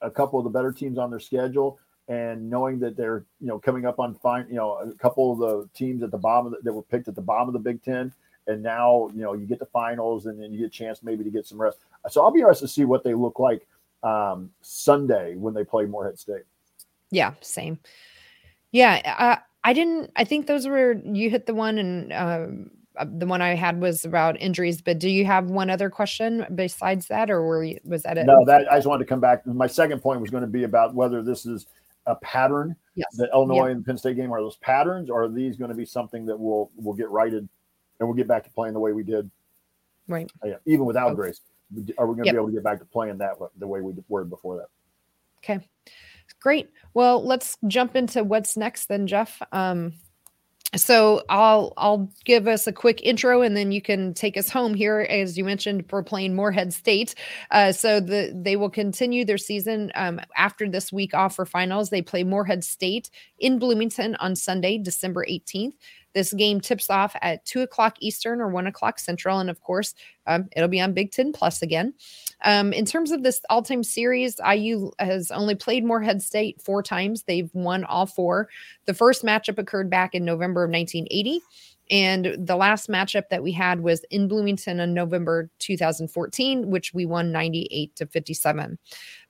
a 0.00 0.10
couple 0.10 0.38
of 0.38 0.44
the 0.44 0.50
better 0.50 0.72
teams 0.72 0.98
on 0.98 1.10
their 1.10 1.20
schedule 1.20 1.78
and 2.08 2.48
knowing 2.48 2.78
that 2.80 2.96
they're 2.96 3.24
you 3.40 3.46
know 3.46 3.58
coming 3.58 3.86
up 3.86 3.98
on 3.98 4.14
fine 4.14 4.46
you 4.48 4.56
know 4.56 4.78
a 4.78 4.92
couple 4.94 5.32
of 5.32 5.38
the 5.38 5.68
teams 5.74 6.02
at 6.02 6.10
the 6.10 6.18
bottom 6.18 6.50
the, 6.50 6.58
that 6.62 6.72
were 6.72 6.82
picked 6.82 7.08
at 7.08 7.14
the 7.14 7.22
bottom 7.22 7.48
of 7.48 7.52
the 7.52 7.58
Big 7.58 7.82
Ten, 7.82 8.12
and 8.46 8.62
now 8.62 9.08
you 9.14 9.22
know 9.22 9.34
you 9.34 9.46
get 9.46 9.58
the 9.58 9.66
finals 9.66 10.26
and 10.26 10.40
then 10.40 10.52
you 10.52 10.58
get 10.58 10.66
a 10.66 10.70
chance 10.70 11.02
maybe 11.02 11.24
to 11.24 11.30
get 11.30 11.46
some 11.46 11.60
rest. 11.60 11.78
So 12.08 12.22
I'll 12.22 12.32
be 12.32 12.40
interested 12.40 12.66
to 12.66 12.72
see 12.72 12.84
what 12.84 13.04
they 13.04 13.14
look 13.14 13.38
like 13.38 13.66
um, 14.02 14.50
Sunday 14.60 15.36
when 15.36 15.54
they 15.54 15.64
play 15.64 15.84
Morehead 15.84 16.18
State. 16.18 16.42
Yeah, 17.10 17.34
same. 17.40 17.78
Yeah, 18.72 19.00
uh, 19.18 19.36
I 19.64 19.72
didn't. 19.72 20.10
I 20.16 20.24
think 20.24 20.46
those 20.46 20.66
were 20.66 20.94
you 21.04 21.30
hit 21.30 21.46
the 21.46 21.54
one, 21.54 21.78
and 21.78 22.12
um, 22.12 22.70
uh, 22.96 23.06
the 23.08 23.26
one 23.26 23.40
I 23.40 23.54
had 23.54 23.80
was 23.80 24.04
about 24.04 24.40
injuries. 24.40 24.80
But 24.80 24.98
do 24.98 25.08
you 25.08 25.24
have 25.24 25.50
one 25.50 25.70
other 25.70 25.90
question 25.90 26.46
besides 26.54 27.06
that, 27.08 27.30
or 27.30 27.42
were 27.42 27.64
you, 27.64 27.78
was 27.84 28.02
that 28.02 28.18
it? 28.18 28.26
No, 28.26 28.44
that 28.46 28.70
I 28.72 28.76
just 28.76 28.88
wanted 28.88 29.04
to 29.04 29.08
come 29.08 29.20
back. 29.20 29.46
My 29.46 29.66
second 29.66 30.00
point 30.00 30.20
was 30.20 30.30
going 30.30 30.42
to 30.42 30.48
be 30.48 30.64
about 30.64 30.94
whether 30.94 31.22
this 31.22 31.46
is 31.46 31.66
a 32.06 32.16
pattern. 32.16 32.76
Yes. 32.94 33.06
The 33.16 33.28
Illinois 33.32 33.70
and 33.70 33.84
Penn 33.84 33.96
State 33.96 34.16
game 34.16 34.32
are 34.32 34.40
those 34.40 34.56
patterns, 34.56 35.08
or 35.08 35.24
are 35.24 35.28
these 35.28 35.56
going 35.56 35.70
to 35.70 35.76
be 35.76 35.84
something 35.84 36.26
that 36.26 36.38
will 36.38 36.70
will 36.76 36.94
get 36.94 37.10
righted, 37.10 37.48
and 37.98 38.08
we'll 38.08 38.16
get 38.16 38.28
back 38.28 38.44
to 38.44 38.50
playing 38.50 38.74
the 38.74 38.80
way 38.80 38.92
we 38.92 39.02
did, 39.02 39.30
right? 40.08 40.30
Uh, 40.44 40.48
yeah, 40.48 40.56
even 40.66 40.84
without. 40.84 41.14
Grace, 41.16 41.40
are 41.98 42.06
we 42.06 42.14
going 42.14 42.24
to 42.24 42.26
yep. 42.26 42.34
be 42.34 42.36
able 42.36 42.48
to 42.48 42.52
get 42.52 42.64
back 42.64 42.78
to 42.80 42.84
playing 42.84 43.18
that 43.18 43.34
the 43.58 43.66
way 43.66 43.80
we 43.80 43.94
were 44.08 44.24
before 44.24 44.56
that? 44.56 44.66
Okay. 45.38 45.66
Great. 46.40 46.70
Well, 46.94 47.24
let's 47.24 47.56
jump 47.66 47.96
into 47.96 48.24
what's 48.24 48.56
next 48.56 48.86
then, 48.86 49.06
Jeff. 49.06 49.40
Um, 49.52 49.94
so 50.76 51.22
I'll 51.28 51.72
I'll 51.76 52.10
give 52.24 52.48
us 52.48 52.66
a 52.66 52.72
quick 52.72 53.02
intro 53.02 53.42
and 53.42 53.56
then 53.56 53.72
you 53.72 53.82
can 53.82 54.14
take 54.14 54.36
us 54.36 54.48
home 54.48 54.74
here 54.74 55.00
as 55.10 55.36
you 55.36 55.44
mentioned 55.44 55.88
for 55.88 56.02
playing 56.02 56.34
Morehead 56.34 56.72
State. 56.72 57.14
Uh, 57.50 57.72
so 57.72 58.00
the 58.00 58.32
they 58.34 58.56
will 58.56 58.70
continue 58.70 59.24
their 59.24 59.38
season 59.38 59.92
um, 59.94 60.20
after 60.36 60.68
this 60.68 60.92
week 60.92 61.14
off 61.14 61.36
for 61.36 61.44
finals. 61.44 61.90
They 61.90 62.02
play 62.02 62.24
Morehead 62.24 62.64
State 62.64 63.10
in 63.38 63.58
Bloomington 63.58 64.16
on 64.16 64.34
Sunday, 64.34 64.78
December 64.78 65.26
18th. 65.28 65.74
This 66.14 66.32
game 66.32 66.60
tips 66.60 66.90
off 66.90 67.16
at 67.22 67.44
two 67.44 67.60
o'clock 67.60 67.96
Eastern 68.00 68.40
or 68.40 68.48
one 68.48 68.66
o'clock 68.66 68.98
Central. 68.98 69.38
And 69.38 69.50
of 69.50 69.60
course, 69.60 69.94
um, 70.26 70.48
it'll 70.56 70.68
be 70.68 70.80
on 70.80 70.92
Big 70.92 71.10
Ten 71.10 71.32
Plus 71.32 71.62
again. 71.62 71.94
Um, 72.44 72.72
in 72.72 72.84
terms 72.84 73.10
of 73.10 73.22
this 73.22 73.40
all 73.50 73.62
time 73.62 73.82
series, 73.82 74.40
IU 74.46 74.90
has 74.98 75.30
only 75.30 75.54
played 75.54 75.84
Morehead 75.84 76.22
State 76.22 76.60
four 76.60 76.82
times. 76.82 77.22
They've 77.22 77.50
won 77.54 77.84
all 77.84 78.06
four. 78.06 78.48
The 78.86 78.94
first 78.94 79.24
matchup 79.24 79.58
occurred 79.58 79.90
back 79.90 80.14
in 80.14 80.24
November 80.24 80.64
of 80.64 80.70
1980. 80.70 81.40
And 81.90 82.36
the 82.38 82.56
last 82.56 82.88
matchup 82.88 83.28
that 83.30 83.42
we 83.42 83.52
had 83.52 83.80
was 83.80 84.04
in 84.10 84.28
Bloomington 84.28 84.80
in 84.80 84.94
November 84.94 85.50
2014, 85.58 86.70
which 86.70 86.94
we 86.94 87.04
won 87.04 87.32
98 87.32 87.94
to 87.96 88.06
57. 88.06 88.78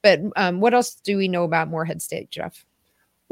But 0.02 0.20
um, 0.36 0.60
what 0.60 0.74
else 0.74 0.94
do 0.94 1.16
we 1.16 1.28
know 1.28 1.44
about 1.44 1.68
Morehead 1.68 2.02
State, 2.02 2.30
Jeff? 2.30 2.64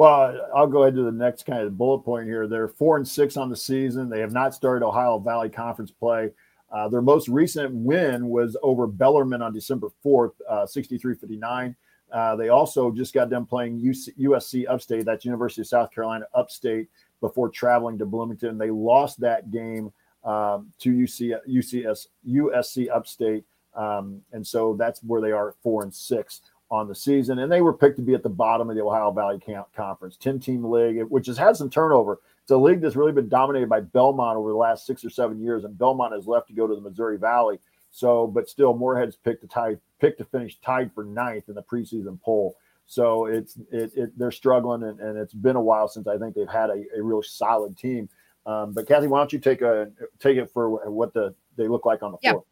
Well, 0.01 0.48
I'll 0.57 0.66
go 0.66 0.84
ahead 0.84 0.94
to 0.94 1.03
the 1.03 1.12
next 1.12 1.44
kind 1.44 1.61
of 1.61 1.76
bullet 1.76 1.98
point 1.98 2.26
here. 2.26 2.46
They're 2.46 2.68
four 2.68 2.96
and 2.96 3.07
six 3.07 3.36
on 3.36 3.51
the 3.51 3.57
season. 3.57 4.09
They 4.09 4.20
have 4.20 4.32
not 4.32 4.55
started 4.55 4.82
Ohio 4.82 5.18
Valley 5.18 5.51
Conference 5.51 5.90
play. 5.90 6.30
Uh, 6.72 6.88
their 6.88 7.03
most 7.03 7.28
recent 7.28 7.74
win 7.74 8.26
was 8.30 8.57
over 8.62 8.86
Bellarmine 8.86 9.42
on 9.42 9.53
December 9.53 9.88
4th, 10.03 10.32
uh, 10.48 10.64
63 10.64 11.16
59. 11.16 11.76
Uh, 12.11 12.34
they 12.34 12.48
also 12.48 12.90
just 12.90 13.12
got 13.12 13.28
done 13.28 13.44
playing 13.44 13.78
UC, 13.78 14.16
USC 14.18 14.64
Upstate, 14.70 15.05
that's 15.05 15.26
University 15.26 15.61
of 15.61 15.66
South 15.66 15.92
Carolina 15.92 16.24
Upstate, 16.32 16.88
before 17.20 17.51
traveling 17.51 17.98
to 17.98 18.07
Bloomington. 18.07 18.57
They 18.57 18.70
lost 18.70 19.20
that 19.20 19.51
game 19.51 19.92
um, 20.24 20.72
to 20.78 20.94
UC, 20.94 21.38
UCS, 21.46 22.07
USC 22.26 22.88
Upstate. 22.90 23.44
Um, 23.74 24.22
and 24.32 24.46
so 24.46 24.76
that's 24.78 25.03
where 25.03 25.20
they 25.20 25.32
are 25.32 25.57
four 25.62 25.82
and 25.82 25.94
six 25.94 26.40
on 26.71 26.87
the 26.87 26.95
season. 26.95 27.41
And 27.41 27.51
they 27.51 27.62
were 27.62 27.73
picked 27.73 27.97
to 27.97 28.03
be 28.03 28.14
at 28.14 28.23
the 28.23 28.29
bottom 28.29 28.71
of 28.71 28.77
the 28.77 28.83
Ohio 28.83 29.11
Valley 29.11 29.41
Conference, 29.75 30.16
10 30.16 30.39
team 30.39 30.64
league, 30.64 31.03
which 31.09 31.27
has 31.27 31.37
had 31.37 31.57
some 31.57 31.68
turnover. 31.68 32.21
It's 32.43 32.51
a 32.51 32.57
league 32.57 32.81
that's 32.81 32.97
really 32.97 33.12
been 33.12 33.29
dominated 33.29 33.68
by 33.68 33.81
Belmont 33.81 34.37
over 34.37 34.51
the 34.51 34.57
last 34.57 34.87
six 34.87 35.05
or 35.05 35.11
seven 35.11 35.41
years, 35.41 35.64
and 35.64 35.77
Belmont 35.77 36.14
has 36.14 36.27
left 36.27 36.49
to 36.49 36.53
go 36.53 36.66
to 36.66 36.75
the 36.75 36.81
Missouri 36.81 37.18
Valley. 37.18 37.59
So, 37.91 38.27
but 38.27 38.49
still, 38.49 38.75
Morehead's 38.75 39.16
picked 39.16 39.43
to 39.43 39.49
tie, 39.49 39.77
picked 40.01 40.18
to 40.18 40.25
finish 40.25 40.59
tied 40.61 40.93
for 40.95 41.05
ninth 41.05 41.49
in 41.49 41.55
the 41.55 41.62
preseason 41.62 42.21
poll. 42.21 42.57
So 42.87 43.27
it's 43.27 43.57
it, 43.71 43.93
it 43.97 44.18
they're 44.18 44.33
struggling, 44.33 44.83
and, 44.83 44.99
and, 44.99 45.16
it's 45.16 45.35
been 45.35 45.55
a 45.55 45.61
while 45.61 45.87
since 45.87 46.09
I 46.09 46.18
think 46.18 46.35
they've 46.35 46.49
had 46.49 46.71
a, 46.71 46.83
a 46.97 47.03
real 47.03 47.23
solid 47.23 47.79
team. 47.79 48.09
Um, 48.47 48.73
but 48.73 48.89
Kathy, 48.89 49.07
why 49.07 49.18
don't 49.18 49.33
you 49.33 49.39
take 49.39 49.62
a 49.62 49.91
take 50.18 50.37
it 50.37 50.51
for 50.51 50.91
what 50.91 51.14
the 51.14 51.35
they 51.57 51.68
look 51.68 51.85
like 51.85 52.03
on 52.03 52.12
the 52.12 52.18
floor? 52.18 52.45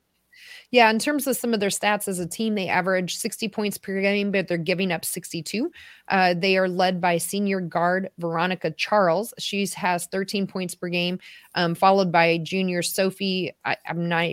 Yeah, 0.71 0.91
in 0.91 0.99
terms 0.99 1.27
of 1.27 1.37
some 1.37 1.55
of 1.55 1.61
their 1.61 1.71
stats 1.71 2.09
as 2.09 2.19
a 2.19 2.27
team, 2.27 2.55
they 2.55 2.69
average 2.69 3.17
60 3.17 3.49
points 3.49 3.79
per 3.79 4.01
game, 4.01 4.31
but 4.31 4.49
they're 4.49 4.59
giving 4.59 4.93
up 4.93 5.05
62. 5.05 5.71
Uh, 6.09 6.35
they 6.37 6.57
are 6.57 6.69
led 6.69 7.01
by 7.01 7.19
senior 7.19 7.61
guard 7.61 8.11
Veronica 8.19 8.71
Charles. 8.73 9.33
She 9.39 9.67
has 9.77 10.07
13 10.07 10.47
points 10.47 10.75
per 10.75 10.89
game, 10.89 11.19
um, 11.55 11.75
followed 11.75 12.13
by 12.13 12.39
junior 12.39 12.83
Sophie. 12.83 13.53
I, 13.65 13.77
am 13.87 14.09
not. 14.09 14.31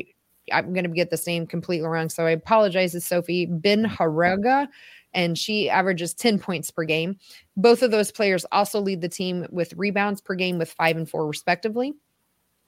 I'm 0.51 0.73
going 0.73 0.83
to 0.83 0.89
get 0.91 1.09
this 1.09 1.25
name 1.25 1.47
completely 1.47 1.87
wrong, 1.87 2.09
so 2.09 2.25
I 2.25 2.31
apologize 2.31 2.91
to 2.91 3.01
Sophie 3.01 3.47
Bin 3.47 3.83
Haraga 3.83 4.67
and 5.15 5.37
she 5.37 5.69
averages 5.69 6.13
10 6.13 6.37
points 6.37 6.69
per 6.69 6.83
game. 6.83 7.17
Both 7.57 7.81
of 7.81 7.89
those 7.89 8.11
players 8.11 8.45
also 8.51 8.79
lead 8.79 9.01
the 9.01 9.09
team 9.09 9.47
with 9.49 9.73
rebounds 9.73 10.21
per 10.21 10.35
game 10.35 10.59
with 10.59 10.71
five 10.73 10.97
and 10.97 11.09
four, 11.09 11.25
respectively. 11.25 11.93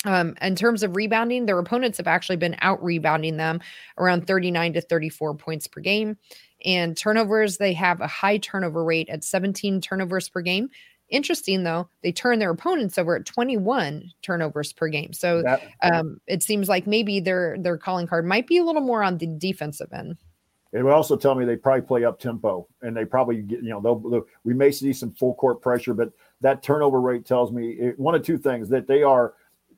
Um, 0.08 0.36
in 0.42 0.56
terms 0.56 0.84
of 0.84 0.96
rebounding, 0.96 1.46
their 1.46 1.60
opponents 1.60 1.98
have 1.98 2.08
actually 2.08 2.38
been 2.38 2.56
out 2.62 2.82
rebounding 2.82 3.36
them 3.36 3.60
around 3.98 4.26
39 4.26 4.74
to 4.74 4.82
34 4.82 5.36
points 5.36 5.68
per 5.68 5.82
game. 5.82 6.18
And 6.64 6.96
turnovers, 6.96 7.58
they 7.58 7.74
have 7.74 8.00
a 8.00 8.08
high 8.08 8.38
turnover 8.38 8.86
rate 8.86 9.10
at 9.10 9.26
17 9.26 9.82
turnovers 9.82 10.30
per 10.30 10.40
game. 10.40 10.70
Interesting 11.10 11.64
though, 11.64 11.90
they 12.04 12.14
turn 12.14 12.40
their 12.40 12.52
opponents 12.52 12.98
over 12.98 13.18
at 13.18 13.26
21 13.26 14.10
turnovers 14.22 14.72
per 14.72 14.88
game. 14.88 15.12
So 15.12 15.44
um, 15.84 16.22
it 16.26 16.42
seems 16.42 16.70
like 16.70 16.88
maybe 16.88 17.20
their 17.20 17.58
their 17.60 17.78
calling 17.78 18.08
card 18.08 18.26
might 18.26 18.48
be 18.48 18.58
a 18.58 18.64
little 18.64 18.82
more 18.82 19.04
on 19.04 19.18
the 19.18 19.28
defensive 19.28 19.92
end. 19.92 20.18
It 20.74 20.84
would 20.84 20.94
also 20.94 21.16
tell 21.18 21.36
me 21.36 21.46
they 21.46 21.56
probably 21.56 21.82
play 21.82 22.06
up 22.06 22.20
tempo 22.20 22.68
and 22.82 22.96
they 22.96 23.06
probably 23.06 23.42
get, 23.42 23.64
you 23.64 23.70
know, 23.70 23.82
they'll, 23.82 24.00
they'll, 24.00 24.26
we 24.44 24.54
may 24.54 24.70
see 24.70 24.92
some 24.92 25.12
full 25.14 25.34
court 25.36 25.62
pressure, 25.62 25.94
but 25.94 26.12
that 26.42 26.62
turnover 26.62 27.00
rate 27.00 27.26
tells 27.26 27.52
me 27.52 27.72
it, 27.72 28.00
one 28.00 28.16
of 28.16 28.24
two 28.24 28.38
things 28.38 28.68
that 28.70 28.86
they 28.86 29.02
are 29.02 29.34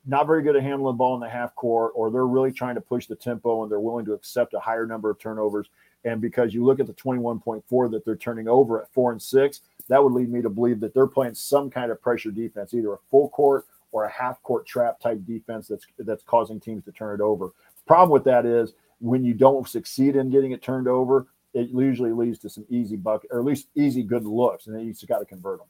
not 0.06 0.28
very 0.28 0.42
good 0.44 0.56
at 0.56 0.64
handling 0.64 0.94
the 0.94 0.98
ball 0.98 1.16
in 1.16 1.22
the 1.22 1.30
half 1.30 1.56
court, 1.56 1.94
or 1.96 2.12
they're 2.12 2.28
really 2.28 2.52
trying 2.52 2.76
to 2.76 2.82
push 2.82 3.06
the 3.06 3.16
tempo 3.16 3.64
and 3.64 3.72
they're 3.72 3.80
willing 3.80 4.06
to 4.06 4.14
accept 4.14 4.54
a 4.54 4.60
higher 4.60 4.86
number 4.86 5.10
of 5.10 5.20
turnovers. 5.20 5.70
And 6.06 6.22
because 6.22 6.54
you 6.54 6.64
look 6.64 6.80
at 6.80 6.88
the 6.88 6.94
21.4 6.94 7.92
that 7.92 8.06
they're 8.06 8.16
turning 8.16 8.48
over 8.48 8.82
at 8.82 8.92
four 8.94 9.12
and 9.12 9.22
six, 9.22 9.62
that 9.90 10.04
would 10.04 10.14
lead 10.14 10.32
me 10.32 10.42
to 10.42 10.50
believe 10.50 10.80
that 10.80 10.94
they're 10.94 11.08
playing 11.08 11.36
some 11.36 11.70
kind 11.70 11.92
of 11.92 12.02
pressure 12.02 12.32
defense, 12.32 12.74
either 12.74 12.94
a 12.94 13.00
full 13.12 13.30
court 13.30 13.66
or 13.92 14.06
a 14.06 14.12
half 14.12 14.42
court 14.44 14.66
trap 14.66 15.00
type 15.00 15.20
defense 15.26 15.68
that's 15.68 15.86
that's 15.98 16.24
causing 16.24 16.60
teams 16.60 16.86
to 16.86 16.92
turn 16.92 17.20
it 17.20 17.24
over. 17.24 17.52
Problem 17.88 18.12
with 18.12 18.24
that 18.26 18.46
is 18.46 18.74
when 19.00 19.24
you 19.24 19.34
don't 19.34 19.68
succeed 19.68 20.16
in 20.16 20.30
getting 20.30 20.52
it 20.52 20.62
turned 20.62 20.88
over, 20.88 21.28
it 21.54 21.70
usually 21.70 22.12
leads 22.12 22.38
to 22.40 22.50
some 22.50 22.66
easy 22.70 22.96
bucket 22.96 23.32
or 23.32 23.40
at 23.40 23.46
least 23.46 23.68
easy 23.76 24.04
good 24.04 24.26
looks, 24.26 24.68
and 24.68 24.76
then 24.76 24.86
you 24.86 24.94
just 24.94 25.08
got 25.08 25.20
to 25.20 25.26
convert 25.26 25.60
them. 25.60 25.68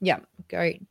Yeah, 0.00 0.20
great. 0.48 0.82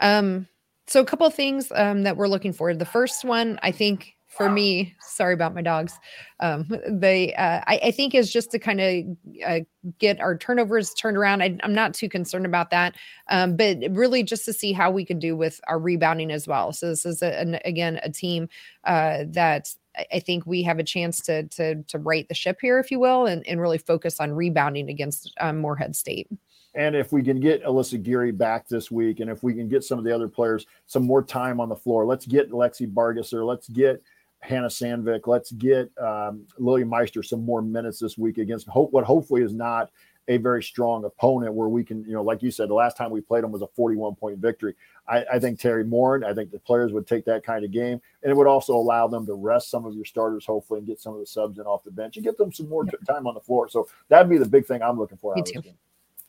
Um, 0.00 0.46
so 0.92 1.00
a 1.00 1.06
couple 1.06 1.26
of 1.26 1.32
things 1.32 1.72
um, 1.74 2.02
that 2.02 2.18
we're 2.18 2.28
looking 2.28 2.52
for. 2.52 2.74
The 2.74 2.84
first 2.84 3.24
one, 3.24 3.58
I 3.62 3.70
think, 3.72 4.14
for 4.28 4.50
me, 4.50 4.94
sorry 5.00 5.32
about 5.32 5.54
my 5.54 5.62
dogs. 5.62 5.98
Um, 6.40 6.66
they, 6.90 7.34
uh, 7.34 7.62
I, 7.66 7.80
I, 7.84 7.90
think, 7.92 8.14
is 8.14 8.30
just 8.30 8.50
to 8.50 8.58
kind 8.58 8.78
of 8.78 9.04
uh, 9.46 9.60
get 9.98 10.20
our 10.20 10.36
turnovers 10.36 10.92
turned 10.92 11.16
around. 11.16 11.42
I, 11.42 11.56
am 11.62 11.72
not 11.72 11.94
too 11.94 12.10
concerned 12.10 12.44
about 12.44 12.68
that, 12.72 12.94
um, 13.30 13.56
but 13.56 13.78
really 13.90 14.22
just 14.22 14.44
to 14.44 14.52
see 14.52 14.74
how 14.74 14.90
we 14.90 15.06
can 15.06 15.18
do 15.18 15.34
with 15.34 15.62
our 15.66 15.78
rebounding 15.78 16.30
as 16.30 16.46
well. 16.46 16.74
So 16.74 16.88
this 16.90 17.06
is 17.06 17.22
a, 17.22 17.40
an, 17.40 17.58
again 17.64 17.98
a 18.02 18.10
team 18.10 18.50
uh, 18.84 19.24
that 19.28 19.68
I 20.12 20.20
think 20.20 20.44
we 20.44 20.62
have 20.62 20.78
a 20.78 20.84
chance 20.84 21.22
to 21.22 21.44
to 21.48 21.82
to 21.84 21.98
right 21.98 22.28
the 22.28 22.34
ship 22.34 22.58
here, 22.60 22.78
if 22.78 22.90
you 22.90 23.00
will, 23.00 23.24
and, 23.24 23.46
and 23.46 23.62
really 23.62 23.78
focus 23.78 24.20
on 24.20 24.32
rebounding 24.32 24.90
against 24.90 25.32
um, 25.40 25.58
Morehead 25.58 25.96
State. 25.96 26.28
And 26.74 26.96
if 26.96 27.12
we 27.12 27.22
can 27.22 27.38
get 27.38 27.62
Alyssa 27.64 28.02
Geary 28.02 28.32
back 28.32 28.66
this 28.66 28.90
week, 28.90 29.20
and 29.20 29.30
if 29.30 29.42
we 29.42 29.52
can 29.52 29.68
get 29.68 29.84
some 29.84 29.98
of 29.98 30.04
the 30.04 30.14
other 30.14 30.28
players 30.28 30.66
some 30.86 31.04
more 31.04 31.22
time 31.22 31.60
on 31.60 31.68
the 31.68 31.76
floor, 31.76 32.06
let's 32.06 32.26
get 32.26 32.50
Lexi 32.50 32.90
Bargesser, 32.90 33.46
let's 33.46 33.68
get 33.68 34.02
Hannah 34.40 34.68
Sandvik, 34.68 35.26
let's 35.26 35.52
get 35.52 35.90
um, 35.98 36.46
Lilly 36.58 36.84
Meister 36.84 37.22
some 37.22 37.44
more 37.44 37.62
minutes 37.62 37.98
this 37.98 38.16
week 38.16 38.38
against 38.38 38.66
hope 38.68 38.92
what 38.92 39.04
hopefully 39.04 39.42
is 39.42 39.52
not 39.52 39.90
a 40.28 40.36
very 40.36 40.62
strong 40.62 41.04
opponent 41.04 41.52
where 41.52 41.68
we 41.68 41.82
can, 41.82 42.04
you 42.04 42.12
know, 42.12 42.22
like 42.22 42.42
you 42.42 42.50
said, 42.50 42.68
the 42.68 42.74
last 42.74 42.96
time 42.96 43.10
we 43.10 43.20
played 43.20 43.42
them 43.42 43.50
was 43.50 43.62
a 43.62 43.66
41 43.66 44.14
point 44.14 44.38
victory. 44.38 44.74
I, 45.08 45.24
I 45.32 45.38
think 45.40 45.58
Teri 45.58 45.86
Moren, 45.86 46.22
I 46.22 46.32
think 46.32 46.52
the 46.52 46.60
players 46.60 46.92
would 46.92 47.08
take 47.08 47.24
that 47.24 47.44
kind 47.44 47.64
of 47.64 47.72
game, 47.72 48.00
and 48.22 48.30
it 48.30 48.36
would 48.36 48.46
also 48.46 48.74
allow 48.74 49.08
them 49.08 49.26
to 49.26 49.34
rest 49.34 49.68
some 49.68 49.84
of 49.84 49.94
your 49.94 50.04
starters, 50.04 50.46
hopefully, 50.46 50.78
and 50.78 50.86
get 50.86 51.00
some 51.00 51.12
of 51.12 51.18
the 51.18 51.26
subs 51.26 51.58
in 51.58 51.64
off 51.64 51.82
the 51.82 51.90
bench 51.90 52.16
and 52.16 52.24
get 52.24 52.38
them 52.38 52.52
some 52.52 52.68
more 52.68 52.84
yep. 52.84 52.94
time 53.06 53.26
on 53.26 53.34
the 53.34 53.40
floor. 53.40 53.68
So 53.68 53.88
that'd 54.08 54.30
be 54.30 54.38
the 54.38 54.46
big 54.46 54.64
thing 54.64 54.80
I'm 54.80 54.98
looking 54.98 55.18
for. 55.18 55.34
Me 55.34 55.42
too. 55.42 55.60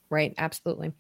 Right, 0.10 0.34
absolutely. 0.38 0.92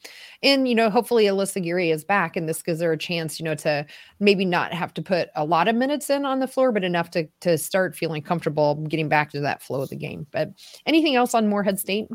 And 0.41 0.67
you 0.67 0.73
know, 0.73 0.89
hopefully 0.89 1.25
Alyssa 1.25 1.61
Geary 1.61 1.91
is 1.91 2.03
back 2.03 2.35
and 2.35 2.49
this 2.49 2.63
gives 2.63 2.81
her 2.81 2.91
a 2.91 2.97
chance, 2.97 3.39
you 3.39 3.45
know, 3.45 3.55
to 3.55 3.85
maybe 4.19 4.43
not 4.43 4.73
have 4.73 4.93
to 4.95 5.01
put 5.01 5.29
a 5.35 5.45
lot 5.45 5.67
of 5.67 5.75
minutes 5.75 6.09
in 6.09 6.25
on 6.25 6.39
the 6.39 6.47
floor, 6.47 6.71
but 6.71 6.83
enough 6.83 7.11
to 7.11 7.27
to 7.41 7.57
start 7.57 7.95
feeling 7.95 8.21
comfortable 8.21 8.75
getting 8.87 9.09
back 9.09 9.29
to 9.31 9.41
that 9.41 9.61
flow 9.61 9.81
of 9.81 9.89
the 9.89 9.95
game. 9.95 10.25
But 10.31 10.49
anything 10.85 11.15
else 11.15 11.33
on 11.33 11.47
Morehead 11.47 11.79
State? 11.79 12.07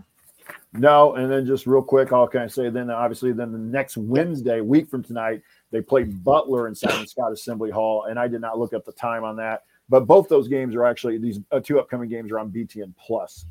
No, 0.72 1.14
and 1.14 1.30
then 1.30 1.46
just 1.46 1.66
real 1.66 1.82
quick, 1.82 2.12
I'll 2.12 2.28
kind 2.28 2.44
of 2.44 2.52
say 2.52 2.68
then 2.68 2.90
obviously 2.90 3.32
then 3.32 3.52
the 3.52 3.58
next 3.58 3.96
Wednesday, 3.96 4.60
week 4.60 4.88
from 4.88 5.02
tonight, 5.02 5.42
they 5.70 5.80
play 5.80 6.04
Butler 6.04 6.68
in 6.68 6.74
Simon 6.74 7.06
Skjodt 7.06 7.32
Assembly 7.32 7.70
Hall, 7.70 8.04
and 8.04 8.18
I 8.18 8.28
did 8.28 8.40
not 8.40 8.58
look 8.58 8.74
up 8.74 8.84
the 8.84 8.92
time 8.92 9.24
on 9.24 9.36
that, 9.36 9.64
but 9.88 10.06
both 10.06 10.28
those 10.28 10.48
games 10.48 10.74
are 10.74 10.84
actually 10.84 11.18
these 11.18 11.40
uh, 11.52 11.60
two 11.60 11.78
upcoming 11.78 12.08
games 12.08 12.30
are 12.30 12.38
on 12.38 12.50
BTN 12.50 12.94
Plus. 12.96 13.46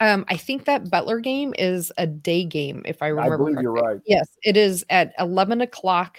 Um, 0.00 0.24
I 0.28 0.36
think 0.36 0.64
that 0.64 0.90
Butler 0.90 1.20
game 1.20 1.54
is 1.58 1.92
a 1.98 2.06
day 2.06 2.44
game, 2.44 2.82
if 2.86 3.02
I 3.02 3.08
remember. 3.08 3.34
I 3.34 3.36
believe 3.36 3.54
correctly. 3.56 3.62
you're 3.62 3.72
right. 3.72 4.00
Yes, 4.06 4.28
it 4.42 4.56
is 4.56 4.84
at 4.88 5.12
eleven 5.18 5.60
o'clock 5.60 6.18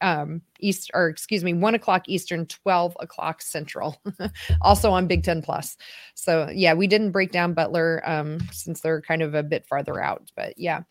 um 0.00 0.42
east 0.60 0.90
or 0.94 1.08
excuse 1.08 1.44
me 1.44 1.52
one 1.52 1.74
o'clock 1.74 2.02
eastern 2.06 2.46
12 2.46 2.96
o'clock 3.00 3.42
central 3.42 4.00
also 4.60 4.90
on 4.90 5.06
big 5.06 5.22
10 5.22 5.42
plus 5.42 5.76
so 6.14 6.48
yeah 6.52 6.74
we 6.74 6.86
didn't 6.86 7.12
break 7.12 7.32
down 7.32 7.54
butler 7.54 8.02
um 8.04 8.38
since 8.52 8.80
they're 8.80 9.00
kind 9.00 9.22
of 9.22 9.34
a 9.34 9.42
bit 9.42 9.66
farther 9.66 10.00
out 10.00 10.30
but 10.36 10.54
yeah 10.58 10.82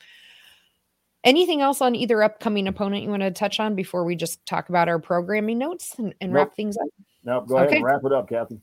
anything 1.23 1.61
else 1.61 1.81
on 1.81 1.95
either 1.95 2.23
upcoming 2.23 2.67
opponent 2.67 3.03
you 3.03 3.09
want 3.09 3.21
to 3.21 3.31
touch 3.31 3.59
on 3.59 3.75
before 3.75 4.03
we 4.03 4.15
just 4.15 4.43
talk 4.45 4.69
about 4.69 4.89
our 4.89 4.99
programming 4.99 5.57
notes 5.57 5.95
and, 5.97 6.13
and 6.21 6.31
nope. 6.31 6.37
wrap 6.37 6.55
things 6.55 6.77
up 6.77 6.87
no 7.23 7.39
nope, 7.39 7.47
go 7.47 7.57
ahead 7.57 7.73
and 7.73 7.83
wrap 7.83 8.01
it 8.03 8.13
up 8.13 8.29
kathy 8.29 8.59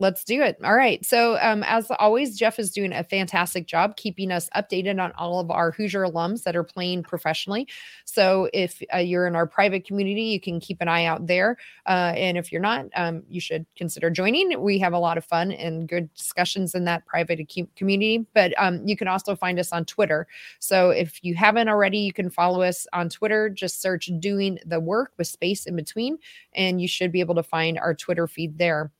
Let's 0.00 0.24
do 0.24 0.42
it. 0.42 0.58
All 0.64 0.74
right. 0.74 1.04
So, 1.06 1.38
um, 1.40 1.62
as 1.62 1.88
always, 2.00 2.36
Jeff 2.36 2.58
is 2.58 2.72
doing 2.72 2.92
a 2.92 3.04
fantastic 3.04 3.68
job 3.68 3.96
keeping 3.96 4.32
us 4.32 4.50
updated 4.56 5.00
on 5.00 5.12
all 5.12 5.38
of 5.38 5.52
our 5.52 5.70
Hoosier 5.70 6.02
alums 6.02 6.42
that 6.42 6.56
are 6.56 6.64
playing 6.64 7.04
professionally. 7.04 7.68
So, 8.04 8.50
if 8.52 8.82
uh, 8.92 8.98
you're 8.98 9.28
in 9.28 9.36
our 9.36 9.46
private 9.46 9.86
community, 9.86 10.22
you 10.22 10.40
can 10.40 10.58
keep 10.58 10.80
an 10.80 10.88
eye 10.88 11.04
out 11.04 11.28
there. 11.28 11.58
Uh, 11.86 12.12
and 12.16 12.36
if 12.36 12.50
you're 12.50 12.60
not, 12.60 12.86
um, 12.96 13.22
you 13.28 13.40
should 13.40 13.66
consider 13.76 14.10
joining. 14.10 14.60
We 14.60 14.80
have 14.80 14.94
a 14.94 14.98
lot 14.98 15.16
of 15.16 15.24
fun 15.24 15.52
and 15.52 15.88
good 15.88 16.12
discussions 16.14 16.74
in 16.74 16.84
that 16.86 17.06
private 17.06 17.48
community. 17.76 18.26
But 18.34 18.52
um, 18.58 18.84
you 18.84 18.96
can 18.96 19.06
also 19.06 19.36
find 19.36 19.60
us 19.60 19.70
on 19.70 19.84
Twitter. 19.84 20.26
So, 20.58 20.90
if 20.90 21.22
you 21.22 21.36
haven't 21.36 21.68
already, 21.68 21.98
you 21.98 22.12
can 22.12 22.30
follow 22.30 22.62
us 22.62 22.88
on 22.92 23.10
Twitter. 23.10 23.48
Just 23.48 23.80
search 23.80 24.10
Doing 24.18 24.58
the 24.66 24.80
Work 24.80 25.12
with 25.18 25.28
space 25.28 25.66
in 25.66 25.76
between, 25.76 26.18
and 26.52 26.80
you 26.82 26.88
should 26.88 27.12
be 27.12 27.20
able 27.20 27.36
to 27.36 27.44
find 27.44 27.78
our 27.78 27.94
Twitter 27.94 28.26
feed 28.26 28.58
there 28.58 28.90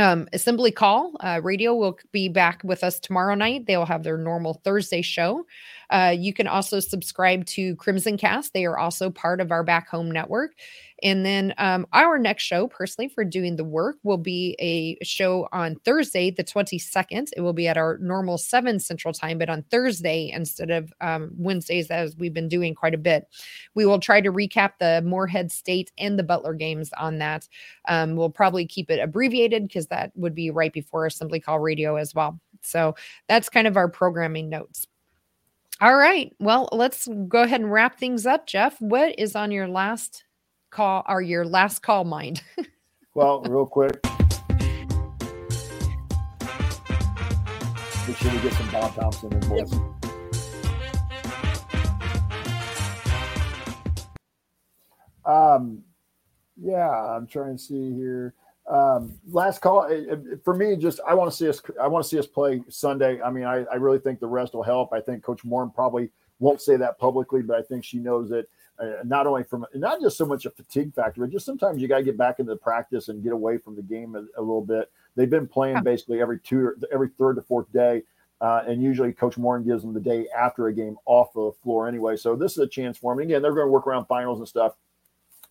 um, 0.00 0.28
Assembly 0.32 0.70
Call 0.70 1.12
uh, 1.20 1.40
Radio 1.42 1.74
will 1.74 1.98
be 2.12 2.28
back 2.28 2.62
with 2.64 2.84
us 2.84 2.98
tomorrow 2.98 3.34
night. 3.34 3.66
They 3.66 3.76
will 3.76 3.86
have 3.86 4.02
their 4.02 4.18
normal 4.18 4.54
Thursday 4.64 5.02
show. 5.02 5.46
Uh, 5.90 6.14
you 6.16 6.32
can 6.32 6.46
also 6.46 6.80
subscribe 6.80 7.44
to 7.46 7.76
Crimson 7.76 8.16
Cast. 8.16 8.52
They 8.52 8.64
are 8.66 8.78
also 8.78 9.10
part 9.10 9.40
of 9.40 9.50
our 9.50 9.62
back 9.62 9.88
home 9.88 10.10
network. 10.10 10.52
And 11.02 11.24
then 11.24 11.54
um, 11.58 11.86
our 11.92 12.18
next 12.18 12.42
show, 12.42 12.66
personally, 12.66 13.08
for 13.08 13.24
doing 13.24 13.56
the 13.56 13.64
work, 13.64 13.96
will 14.02 14.18
be 14.18 14.56
a 14.58 15.02
show 15.04 15.48
on 15.52 15.76
Thursday, 15.84 16.30
the 16.30 16.44
22nd. 16.44 17.28
It 17.36 17.40
will 17.40 17.52
be 17.52 17.68
at 17.68 17.76
our 17.76 17.98
normal 17.98 18.38
7 18.38 18.80
Central 18.80 19.14
Time, 19.14 19.38
but 19.38 19.48
on 19.48 19.62
Thursday 19.70 20.30
instead 20.34 20.70
of 20.70 20.92
um, 21.00 21.30
Wednesdays, 21.36 21.90
as 21.90 22.16
we've 22.16 22.34
been 22.34 22.48
doing 22.48 22.74
quite 22.74 22.94
a 22.94 22.98
bit. 22.98 23.26
We 23.74 23.86
will 23.86 24.00
try 24.00 24.20
to 24.20 24.32
recap 24.32 24.72
the 24.80 25.02
Morehead 25.04 25.52
State 25.52 25.92
and 25.98 26.18
the 26.18 26.24
Butler 26.24 26.54
games 26.54 26.90
on 26.98 27.18
that. 27.18 27.48
Um, 27.88 28.16
we'll 28.16 28.30
probably 28.30 28.66
keep 28.66 28.90
it 28.90 29.00
abbreviated 29.00 29.68
because 29.68 29.86
that 29.88 30.12
would 30.16 30.34
be 30.34 30.50
right 30.50 30.72
before 30.72 31.06
Assembly 31.06 31.40
Call 31.40 31.60
Radio 31.60 31.96
as 31.96 32.14
well. 32.14 32.40
So 32.62 32.96
that's 33.28 33.48
kind 33.48 33.66
of 33.66 33.76
our 33.76 33.88
programming 33.88 34.48
notes. 34.48 34.86
All 35.80 35.94
right. 35.94 36.34
Well, 36.40 36.68
let's 36.72 37.08
go 37.28 37.42
ahead 37.42 37.60
and 37.60 37.70
wrap 37.70 37.98
things 37.98 38.26
up. 38.26 38.48
Jeff, 38.48 38.80
what 38.80 39.16
is 39.16 39.36
on 39.36 39.52
your 39.52 39.68
last 39.68 40.24
call 40.70 41.04
or 41.08 41.20
your 41.20 41.44
last 41.44 41.82
call 41.82 42.04
mind? 42.04 42.42
well, 43.14 43.42
real 43.42 43.66
quick. 43.66 43.98
Make 48.06 48.16
sure 48.16 48.32
we 48.32 48.40
get 48.40 48.52
some 48.54 48.70
Bob 48.70 48.94
Thompson 48.94 49.32
in 49.32 49.40
voice. 49.42 49.72
Yep. 49.72 49.82
Um, 55.28 55.82
yeah, 56.56 56.88
I'm 56.88 57.26
trying 57.26 57.56
to 57.56 57.62
see 57.62 57.92
here. 57.92 58.34
Um, 58.68 59.18
last 59.30 59.60
call 59.60 59.88
for 60.44 60.54
me, 60.54 60.76
just 60.76 61.00
I 61.06 61.14
want 61.14 61.30
to 61.30 61.36
see 61.36 61.48
us. 61.48 61.60
I 61.80 61.86
want 61.86 62.04
to 62.04 62.08
see 62.08 62.18
us 62.18 62.26
play 62.26 62.62
Sunday. 62.68 63.20
I 63.22 63.30
mean, 63.30 63.44
I, 63.44 63.64
I 63.64 63.76
really 63.76 63.98
think 63.98 64.20
the 64.20 64.26
rest 64.26 64.54
will 64.54 64.62
help. 64.62 64.92
I 64.92 65.00
think 65.00 65.22
Coach 65.22 65.44
Moore 65.44 65.70
probably 65.74 66.10
won't 66.38 66.60
say 66.60 66.76
that 66.76 66.98
publicly, 66.98 67.42
but 67.42 67.56
I 67.56 67.62
think 67.62 67.84
she 67.84 67.98
knows 67.98 68.28
that 68.30 68.46
uh, 68.80 69.02
not 69.04 69.26
only 69.26 69.42
from 69.42 69.66
not 69.74 70.00
just 70.00 70.16
so 70.16 70.24
much 70.24 70.46
a 70.46 70.50
fatigue 70.50 70.94
factor, 70.94 71.20
but 71.20 71.30
just 71.30 71.46
sometimes 71.46 71.82
you 71.82 71.88
got 71.88 71.98
to 71.98 72.04
get 72.04 72.16
back 72.16 72.38
into 72.38 72.52
the 72.52 72.56
practice 72.56 73.08
and 73.08 73.22
get 73.22 73.32
away 73.32 73.58
from 73.58 73.74
the 73.74 73.82
game 73.82 74.14
a, 74.14 74.20
a 74.38 74.42
little 74.42 74.64
bit. 74.64 74.90
They've 75.16 75.28
been 75.28 75.48
playing 75.48 75.76
yeah. 75.76 75.82
basically 75.82 76.20
every 76.20 76.38
two, 76.38 76.74
every 76.92 77.08
third 77.18 77.34
to 77.34 77.42
fourth 77.42 77.70
day, 77.72 78.02
uh, 78.40 78.62
and 78.66 78.82
usually 78.82 79.12
Coach 79.12 79.36
Moore 79.36 79.58
gives 79.58 79.82
them 79.82 79.94
the 79.94 80.00
day 80.00 80.28
after 80.36 80.68
a 80.68 80.72
game 80.72 80.96
off 81.06 81.32
the 81.32 81.50
floor 81.62 81.88
anyway. 81.88 82.16
So 82.16 82.36
this 82.36 82.52
is 82.52 82.58
a 82.58 82.68
chance 82.68 82.96
for 82.96 83.12
them. 83.12 83.20
And 83.20 83.30
again, 83.30 83.42
they're 83.42 83.54
going 83.54 83.66
to 83.66 83.72
work 83.72 83.86
around 83.86 84.06
finals 84.06 84.38
and 84.38 84.46
stuff, 84.46 84.74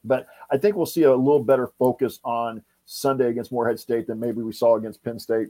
but 0.03 0.27
I 0.49 0.57
think 0.57 0.75
we'll 0.75 0.85
see 0.85 1.03
a 1.03 1.13
little 1.13 1.43
better 1.43 1.67
focus 1.77 2.19
on 2.23 2.63
Sunday 2.85 3.27
against 3.27 3.51
Morehead 3.51 3.79
State 3.79 4.07
than 4.07 4.19
maybe 4.19 4.41
we 4.41 4.53
saw 4.53 4.77
against 4.77 5.03
Penn 5.03 5.19
State, 5.19 5.49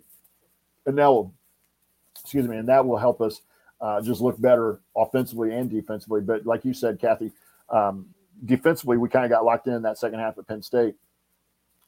and 0.88 0.98
that 0.98 1.06
will, 1.06 1.32
excuse 2.20 2.48
me, 2.48 2.58
and 2.58 2.68
that 2.70 2.86
will 2.86 2.98
help 2.98 3.22
us. 3.22 3.42
Uh, 3.80 4.02
just 4.02 4.22
look 4.22 4.42
better 4.42 4.80
offensively 4.96 5.54
and 5.54 5.70
defensively. 5.70 6.20
But 6.20 6.48
like 6.48 6.66
you 6.66 6.74
said, 6.74 7.00
Kathy, 7.00 7.32
um, 7.70 8.08
defensively, 8.46 8.98
we 8.98 9.10
kind 9.10 9.26
of 9.26 9.32
got 9.32 9.46
locked 9.46 9.68
in, 9.68 9.74
in 9.74 9.82
that 9.84 9.98
second 9.98 10.20
half 10.20 10.38
of 10.38 10.48
Penn 10.48 10.62
State, 10.62 10.96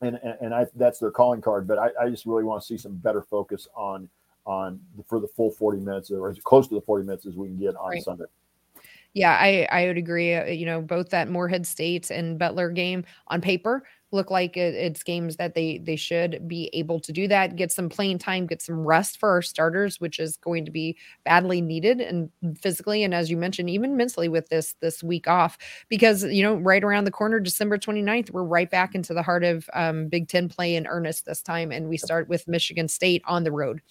and 0.01 0.19
and, 0.23 0.37
and 0.41 0.53
I, 0.53 0.65
that's 0.75 0.99
their 0.99 1.11
calling 1.11 1.41
card. 1.41 1.67
But 1.67 1.77
I, 1.77 1.89
I 2.01 2.09
just 2.09 2.25
really 2.25 2.43
want 2.43 2.61
to 2.61 2.67
see 2.67 2.77
some 2.77 2.95
better 2.95 3.21
focus 3.21 3.67
on 3.75 4.09
on 4.45 4.79
the, 4.97 5.03
for 5.03 5.19
the 5.19 5.27
full 5.27 5.51
40 5.51 5.79
minutes 5.79 6.11
or 6.11 6.29
as 6.29 6.39
close 6.39 6.67
to 6.69 6.75
the 6.75 6.81
40 6.81 7.05
minutes 7.05 7.25
as 7.25 7.35
we 7.35 7.47
can 7.47 7.57
get 7.57 7.75
on 7.75 7.89
right. 7.91 8.03
Sunday. 8.03 8.25
Yeah, 9.13 9.37
I 9.39 9.67
I 9.71 9.87
would 9.87 9.97
agree. 9.97 10.35
Uh, 10.35 10.45
you 10.45 10.65
know, 10.65 10.81
both 10.81 11.09
that 11.09 11.29
Morehead 11.29 11.65
State 11.65 12.11
and 12.11 12.37
Butler 12.37 12.69
game 12.69 13.03
on 13.27 13.41
paper 13.41 13.83
look 14.11 14.31
like 14.31 14.57
it, 14.57 14.73
it's 14.73 15.03
games 15.03 15.35
that 15.35 15.53
they 15.53 15.77
they 15.79 15.95
should 15.95 16.47
be 16.47 16.69
able 16.73 16.99
to 16.99 17.11
do 17.11 17.27
that 17.27 17.55
get 17.55 17.71
some 17.71 17.89
playing 17.89 18.17
time 18.17 18.47
get 18.47 18.61
some 18.61 18.85
rest 18.85 19.19
for 19.19 19.29
our 19.29 19.41
starters 19.41 19.99
which 19.99 20.19
is 20.19 20.37
going 20.37 20.65
to 20.65 20.71
be 20.71 20.97
badly 21.23 21.61
needed 21.61 22.01
and 22.01 22.29
physically 22.59 23.03
and 23.03 23.13
as 23.13 23.29
you 23.29 23.37
mentioned 23.37 23.69
even 23.69 23.95
mentally 23.95 24.27
with 24.27 24.49
this 24.49 24.75
this 24.81 25.03
week 25.03 25.27
off. 25.27 25.57
Because 25.89 26.23
you 26.23 26.43
know 26.43 26.55
right 26.55 26.83
around 26.83 27.05
the 27.05 27.11
corner 27.11 27.39
december 27.39 27.77
29th 27.77 28.31
we're 28.31 28.43
right 28.43 28.69
back 28.69 28.95
into 28.95 29.13
the 29.13 29.23
heart 29.23 29.43
of 29.43 29.69
um, 29.73 30.07
big 30.07 30.27
ten 30.27 30.49
play 30.49 30.75
in 30.75 30.87
earnest 30.87 31.25
this 31.25 31.41
time 31.41 31.71
and 31.71 31.87
we 31.87 31.97
start 31.97 32.27
with 32.29 32.47
michigan 32.47 32.87
state 32.87 33.21
on 33.25 33.43
the 33.43 33.51
road. 33.51 33.81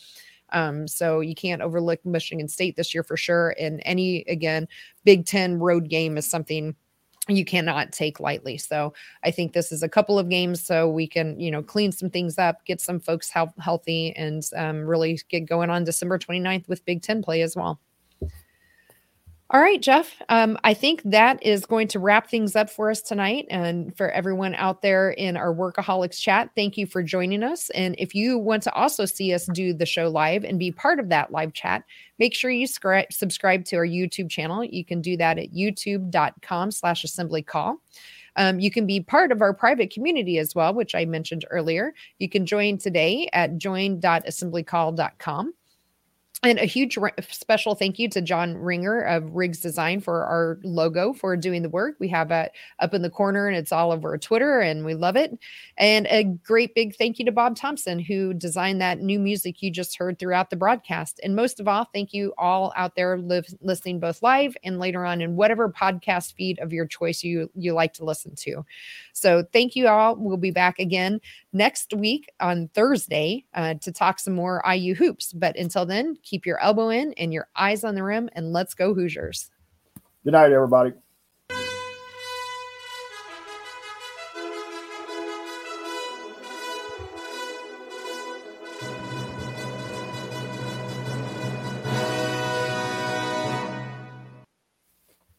Um, 0.50 0.88
so 0.88 1.20
you 1.20 1.34
can't 1.34 1.62
overlook 1.62 2.04
michigan 2.04 2.48
state 2.48 2.76
this 2.76 2.94
year 2.94 3.02
for 3.02 3.16
sure 3.16 3.54
and 3.58 3.82
any 3.84 4.22
again 4.28 4.66
big 5.04 5.26
ten 5.26 5.58
road 5.58 5.88
game 5.88 6.16
is 6.16 6.26
something 6.26 6.74
you 7.28 7.44
cannot 7.44 7.92
take 7.92 8.20
lightly. 8.20 8.58
So 8.58 8.94
I 9.22 9.30
think 9.30 9.52
this 9.52 9.70
is 9.70 9.82
a 9.82 9.88
couple 9.88 10.18
of 10.18 10.28
games 10.28 10.64
so 10.64 10.88
we 10.88 11.06
can, 11.06 11.38
you 11.38 11.50
know, 11.50 11.62
clean 11.62 11.92
some 11.92 12.10
things 12.10 12.38
up, 12.38 12.64
get 12.64 12.80
some 12.80 13.00
folks 13.00 13.28
health, 13.28 13.52
healthy, 13.60 14.14
and 14.16 14.42
um, 14.56 14.80
really 14.80 15.20
get 15.28 15.40
going 15.40 15.70
on 15.70 15.84
December 15.84 16.18
29th 16.18 16.68
with 16.68 16.84
Big 16.84 17.02
Ten 17.02 17.22
play 17.22 17.42
as 17.42 17.54
well. 17.54 17.80
All 19.50 19.62
right, 19.62 19.80
Jeff. 19.80 20.20
Um, 20.28 20.58
I 20.62 20.74
think 20.74 21.00
that 21.04 21.42
is 21.42 21.64
going 21.64 21.88
to 21.88 21.98
wrap 21.98 22.28
things 22.28 22.54
up 22.54 22.68
for 22.68 22.90
us 22.90 23.00
tonight. 23.00 23.46
And 23.48 23.96
for 23.96 24.10
everyone 24.10 24.54
out 24.54 24.82
there 24.82 25.12
in 25.12 25.38
our 25.38 25.54
Workaholics 25.54 26.20
chat, 26.20 26.50
thank 26.54 26.76
you 26.76 26.86
for 26.86 27.02
joining 27.02 27.42
us. 27.42 27.70
And 27.70 27.94
if 27.96 28.14
you 28.14 28.36
want 28.36 28.62
to 28.64 28.72
also 28.74 29.06
see 29.06 29.32
us 29.32 29.46
do 29.46 29.72
the 29.72 29.86
show 29.86 30.08
live 30.08 30.44
and 30.44 30.58
be 30.58 30.70
part 30.70 31.00
of 31.00 31.08
that 31.08 31.32
live 31.32 31.54
chat, 31.54 31.84
make 32.18 32.34
sure 32.34 32.50
you 32.50 32.68
scri- 32.68 33.10
subscribe 33.10 33.64
to 33.66 33.76
our 33.76 33.86
YouTube 33.86 34.28
channel. 34.28 34.62
You 34.62 34.84
can 34.84 35.00
do 35.00 35.16
that 35.16 35.38
at 35.38 35.54
youtube.com 35.54 36.70
slash 36.70 37.02
assembly 37.02 37.40
call. 37.40 37.80
Um, 38.36 38.60
you 38.60 38.70
can 38.70 38.86
be 38.86 39.00
part 39.00 39.32
of 39.32 39.40
our 39.40 39.54
private 39.54 39.90
community 39.90 40.36
as 40.36 40.54
well, 40.54 40.74
which 40.74 40.94
I 40.94 41.06
mentioned 41.06 41.46
earlier. 41.50 41.94
You 42.18 42.28
can 42.28 42.44
join 42.44 42.76
today 42.76 43.30
at 43.32 43.56
join.assemblycall.com. 43.56 45.54
And 46.44 46.60
a 46.60 46.66
huge 46.66 46.96
special 47.30 47.74
thank 47.74 47.98
you 47.98 48.08
to 48.10 48.22
John 48.22 48.56
Ringer 48.56 49.00
of 49.00 49.34
Riggs 49.34 49.58
Design 49.58 50.00
for 50.00 50.24
our 50.24 50.60
logo 50.62 51.12
for 51.12 51.36
doing 51.36 51.62
the 51.62 51.68
work. 51.68 51.96
We 51.98 52.06
have 52.08 52.30
it 52.30 52.52
up 52.78 52.94
in 52.94 53.02
the 53.02 53.10
corner 53.10 53.48
and 53.48 53.56
it's 53.56 53.72
all 53.72 53.90
over 53.90 54.16
Twitter 54.16 54.60
and 54.60 54.84
we 54.84 54.94
love 54.94 55.16
it. 55.16 55.36
And 55.78 56.06
a 56.06 56.22
great 56.22 56.76
big 56.76 56.94
thank 56.94 57.18
you 57.18 57.24
to 57.24 57.32
Bob 57.32 57.56
Thompson 57.56 57.98
who 57.98 58.32
designed 58.34 58.80
that 58.80 59.00
new 59.00 59.18
music 59.18 59.60
you 59.62 59.72
just 59.72 59.98
heard 59.98 60.20
throughout 60.20 60.50
the 60.50 60.54
broadcast. 60.56 61.18
And 61.24 61.34
most 61.34 61.58
of 61.58 61.66
all, 61.66 61.88
thank 61.92 62.12
you 62.12 62.32
all 62.38 62.72
out 62.76 62.94
there 62.94 63.18
listening 63.18 63.98
both 63.98 64.22
live 64.22 64.56
and 64.62 64.78
later 64.78 65.04
on 65.04 65.20
in 65.20 65.34
whatever 65.34 65.68
podcast 65.68 66.34
feed 66.34 66.60
of 66.60 66.72
your 66.72 66.86
choice 66.86 67.24
you 67.24 67.50
you 67.56 67.72
like 67.72 67.94
to 67.94 68.04
listen 68.04 68.36
to. 68.36 68.64
So 69.12 69.44
thank 69.52 69.74
you 69.74 69.88
all. 69.88 70.14
We'll 70.14 70.36
be 70.36 70.52
back 70.52 70.78
again 70.78 71.20
next 71.52 71.94
week 71.94 72.30
on 72.40 72.68
Thursday 72.68 73.44
uh, 73.54 73.74
to 73.74 73.92
talk 73.92 74.18
some 74.18 74.34
more 74.34 74.62
IU 74.70 74.94
hoops. 74.94 75.32
But 75.32 75.56
until 75.56 75.86
then, 75.86 76.16
keep 76.22 76.46
your 76.46 76.60
elbow 76.60 76.88
in 76.90 77.12
and 77.14 77.32
your 77.32 77.48
eyes 77.56 77.84
on 77.84 77.94
the 77.94 78.02
rim, 78.02 78.28
and 78.32 78.52
let's 78.52 78.74
go 78.74 78.94
Hoosiers. 78.94 79.50
Good 80.24 80.32
night, 80.32 80.52
everybody. 80.52 80.92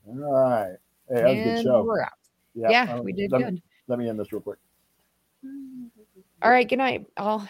All 0.08 0.34
right. 0.34 0.76
Hey, 1.08 1.22
that 1.22 1.30
was 1.30 1.40
a 1.40 1.44
good 1.44 1.64
show. 1.64 1.84
We're 1.84 2.02
out. 2.02 2.12
Yeah, 2.54 2.70
yeah 2.70 2.94
um, 2.94 3.04
we 3.04 3.14
did 3.14 3.32
let 3.32 3.42
good. 3.42 3.54
Me, 3.56 3.64
let 3.88 4.00
me 4.00 4.10
end 4.10 4.20
this 4.20 4.32
real 4.32 4.42
quick. 4.42 4.58
All 6.42 6.52
right. 6.52 6.68
Good 6.68 6.78
night, 6.78 7.06
all. 7.18 7.48